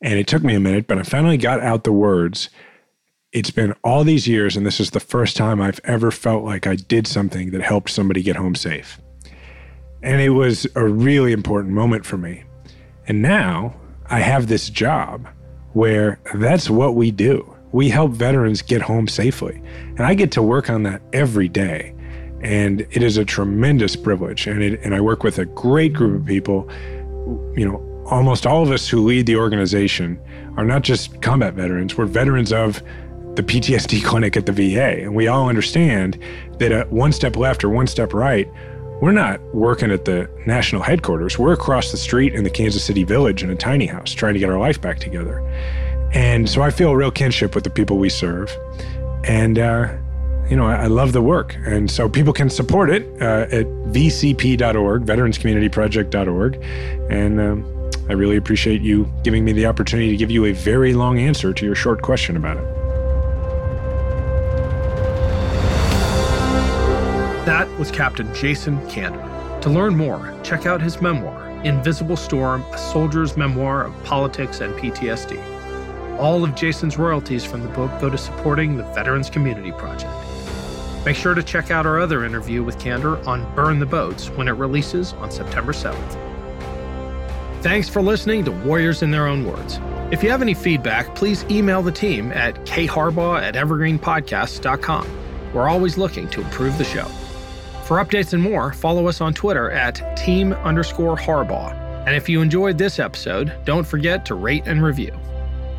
And 0.00 0.18
it 0.18 0.28
took 0.28 0.44
me 0.44 0.54
a 0.54 0.60
minute, 0.60 0.86
but 0.86 0.98
I 0.98 1.02
finally 1.02 1.36
got 1.36 1.60
out 1.60 1.82
the 1.82 1.92
words 1.92 2.50
it's 3.32 3.50
been 3.50 3.74
all 3.84 4.04
these 4.04 4.26
years, 4.26 4.56
and 4.56 4.64
this 4.64 4.80
is 4.80 4.92
the 4.92 5.00
first 5.00 5.36
time 5.36 5.60
I've 5.60 5.80
ever 5.84 6.10
felt 6.10 6.44
like 6.44 6.66
I 6.66 6.76
did 6.76 7.06
something 7.06 7.50
that 7.50 7.60
helped 7.60 7.90
somebody 7.90 8.22
get 8.22 8.36
home 8.36 8.54
safe. 8.54 8.98
And 10.02 10.20
it 10.20 10.30
was 10.30 10.66
a 10.74 10.86
really 10.86 11.32
important 11.32 11.74
moment 11.74 12.06
for 12.06 12.16
me. 12.16 12.44
And 13.06 13.20
now 13.20 13.74
I 14.10 14.20
have 14.20 14.46
this 14.46 14.70
job 14.70 15.28
where 15.72 16.18
that's 16.34 16.70
what 16.70 16.94
we 16.94 17.10
do. 17.10 17.54
we 17.70 17.90
help 17.90 18.12
veterans 18.12 18.62
get 18.62 18.80
home 18.80 19.06
safely. 19.06 19.60
And 19.74 20.00
I 20.00 20.14
get 20.14 20.32
to 20.32 20.42
work 20.42 20.70
on 20.70 20.84
that 20.84 21.02
every 21.12 21.48
day. 21.48 21.94
And 22.40 22.80
it 22.90 23.02
is 23.02 23.18
a 23.18 23.26
tremendous 23.26 23.94
privilege. 23.94 24.46
And, 24.46 24.62
it, 24.62 24.80
and 24.82 24.94
I 24.94 25.02
work 25.02 25.22
with 25.22 25.38
a 25.38 25.44
great 25.44 25.92
group 25.92 26.22
of 26.22 26.26
people. 26.26 26.66
You 27.54 27.68
know, 27.68 28.04
almost 28.10 28.46
all 28.46 28.62
of 28.62 28.70
us 28.70 28.88
who 28.88 29.04
lead 29.04 29.26
the 29.26 29.36
organization 29.36 30.18
are 30.56 30.64
not 30.64 30.80
just 30.80 31.20
combat 31.20 31.54
veterans, 31.54 31.98
we're 31.98 32.06
veterans 32.06 32.52
of 32.52 32.82
the 33.34 33.42
PTSD 33.42 34.02
clinic 34.10 34.36
at 34.36 34.46
the 34.46 34.52
VA. 34.52 35.02
And 35.02 35.14
we 35.14 35.28
all 35.28 35.46
understand 35.46 36.18
that 36.58 36.72
at 36.72 36.90
one 36.90 37.12
step 37.12 37.36
left 37.36 37.62
or 37.64 37.68
one 37.68 37.86
step 37.86 38.14
right, 38.14 38.48
we're 39.00 39.12
not 39.12 39.40
working 39.54 39.90
at 39.90 40.04
the 40.04 40.28
national 40.46 40.82
headquarters. 40.82 41.38
We're 41.38 41.52
across 41.52 41.92
the 41.92 41.96
street 41.96 42.34
in 42.34 42.44
the 42.44 42.50
Kansas 42.50 42.84
City 42.84 43.04
village 43.04 43.42
in 43.42 43.50
a 43.50 43.56
tiny 43.56 43.86
house 43.86 44.12
trying 44.12 44.34
to 44.34 44.40
get 44.40 44.50
our 44.50 44.58
life 44.58 44.80
back 44.80 44.98
together. 44.98 45.40
And 46.12 46.48
so 46.48 46.62
I 46.62 46.70
feel 46.70 46.90
a 46.90 46.96
real 46.96 47.10
kinship 47.10 47.54
with 47.54 47.64
the 47.64 47.70
people 47.70 47.98
we 47.98 48.08
serve. 48.08 48.56
And, 49.24 49.58
uh, 49.58 49.94
you 50.48 50.56
know, 50.56 50.66
I, 50.66 50.84
I, 50.84 50.86
love 50.86 51.12
the 51.12 51.22
work. 51.22 51.54
And 51.66 51.90
so 51.90 52.08
people 52.08 52.32
can 52.32 52.48
support 52.48 52.90
it 52.90 53.04
uh, 53.20 53.46
at 53.50 53.66
vcp.org, 53.92 55.04
veteranscommunityproject.org. 55.04 56.54
And 57.10 57.40
um, 57.40 57.90
I 58.08 58.14
really 58.14 58.36
appreciate 58.36 58.80
you 58.80 59.10
giving 59.22 59.44
me 59.44 59.52
the 59.52 59.66
opportunity 59.66 60.10
to 60.10 60.16
give 60.16 60.30
you 60.30 60.46
a 60.46 60.52
very 60.52 60.94
long 60.94 61.18
answer 61.18 61.52
to 61.52 61.66
your 61.66 61.74
short 61.74 62.00
question 62.00 62.36
about 62.36 62.56
it. 62.56 62.77
That 67.48 67.66
was 67.78 67.90
Captain 67.90 68.28
Jason 68.34 68.78
Kander. 68.90 69.62
To 69.62 69.70
learn 69.70 69.96
more, 69.96 70.38
check 70.42 70.66
out 70.66 70.82
his 70.82 71.00
memoir, 71.00 71.48
Invisible 71.64 72.18
Storm 72.18 72.60
A 72.74 72.76
Soldier's 72.76 73.38
Memoir 73.38 73.84
of 73.84 74.04
Politics 74.04 74.60
and 74.60 74.74
PTSD. 74.74 76.18
All 76.18 76.44
of 76.44 76.54
Jason's 76.54 76.98
royalties 76.98 77.46
from 77.46 77.62
the 77.62 77.70
book 77.70 77.90
go 78.02 78.10
to 78.10 78.18
supporting 78.18 78.76
the 78.76 78.82
Veterans 78.92 79.30
Community 79.30 79.72
Project. 79.72 80.12
Make 81.06 81.16
sure 81.16 81.32
to 81.32 81.42
check 81.42 81.70
out 81.70 81.86
our 81.86 81.98
other 81.98 82.22
interview 82.26 82.62
with 82.62 82.78
Kander 82.78 83.26
on 83.26 83.50
Burn 83.54 83.78
the 83.78 83.86
Boats 83.86 84.28
when 84.28 84.46
it 84.46 84.52
releases 84.52 85.14
on 85.14 85.30
September 85.30 85.72
7th. 85.72 86.18
Thanks 87.62 87.88
for 87.88 88.02
listening 88.02 88.44
to 88.44 88.52
Warriors 88.52 89.00
in 89.00 89.10
Their 89.10 89.26
Own 89.26 89.46
Words. 89.46 89.80
If 90.12 90.22
you 90.22 90.28
have 90.28 90.42
any 90.42 90.52
feedback, 90.52 91.14
please 91.14 91.46
email 91.48 91.80
the 91.80 91.92
team 91.92 92.30
at 92.30 92.56
kharbaugh 92.66 93.40
at. 93.40 93.56
We're 95.54 95.68
always 95.70 95.96
looking 95.96 96.28
to 96.28 96.42
improve 96.42 96.76
the 96.76 96.84
show. 96.84 97.10
For 97.88 98.04
updates 98.04 98.34
and 98.34 98.42
more, 98.42 98.74
follow 98.74 99.08
us 99.08 99.22
on 99.22 99.32
Twitter 99.32 99.70
at 99.70 100.14
team 100.14 100.52
underscore 100.52 101.16
Harbaugh. 101.16 101.72
And 102.06 102.14
if 102.14 102.28
you 102.28 102.42
enjoyed 102.42 102.76
this 102.76 102.98
episode, 102.98 103.50
don't 103.64 103.86
forget 103.86 104.26
to 104.26 104.34
rate 104.34 104.64
and 104.66 104.82
review. 104.82 105.18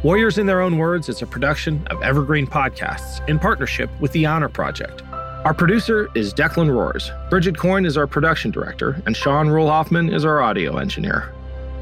Warriors 0.01 0.39
in 0.39 0.47
Their 0.47 0.61
Own 0.61 0.79
Words 0.79 1.07
is 1.07 1.21
a 1.21 1.27
production 1.27 1.85
of 1.91 2.01
Evergreen 2.01 2.47
Podcasts 2.47 3.21
in 3.29 3.37
partnership 3.37 3.91
with 3.99 4.11
the 4.11 4.25
Honor 4.25 4.49
Project. 4.49 5.03
Our 5.13 5.53
producer 5.53 6.09
is 6.15 6.33
Declan 6.33 6.71
Roars. 6.71 7.11
Bridget 7.29 7.55
Coyne 7.55 7.85
is 7.85 7.95
our 7.95 8.07
production 8.07 8.49
director, 8.49 8.99
and 9.05 9.15
Sean 9.15 9.47
Rule 9.47 9.67
Hoffman 9.67 10.11
is 10.11 10.25
our 10.25 10.41
audio 10.41 10.77
engineer. 10.77 11.31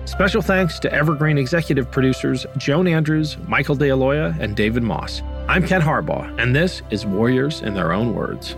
Special 0.03 0.41
thanks 0.41 0.77
to 0.79 0.91
Evergreen 0.91 1.37
executive 1.37 1.89
producers 1.89 2.45
Joan 2.57 2.85
Andrews, 2.87 3.37
Michael 3.47 3.77
DeAloia, 3.77 4.37
and 4.41 4.57
David 4.57 4.83
Moss. 4.83 5.21
I'm 5.47 5.65
Ken 5.65 5.79
Harbaugh, 5.79 6.37
and 6.37 6.53
this 6.53 6.81
is 6.89 7.05
Warriors 7.05 7.61
in 7.61 7.75
Their 7.75 7.93
Own 7.93 8.13
Words. 8.13 8.57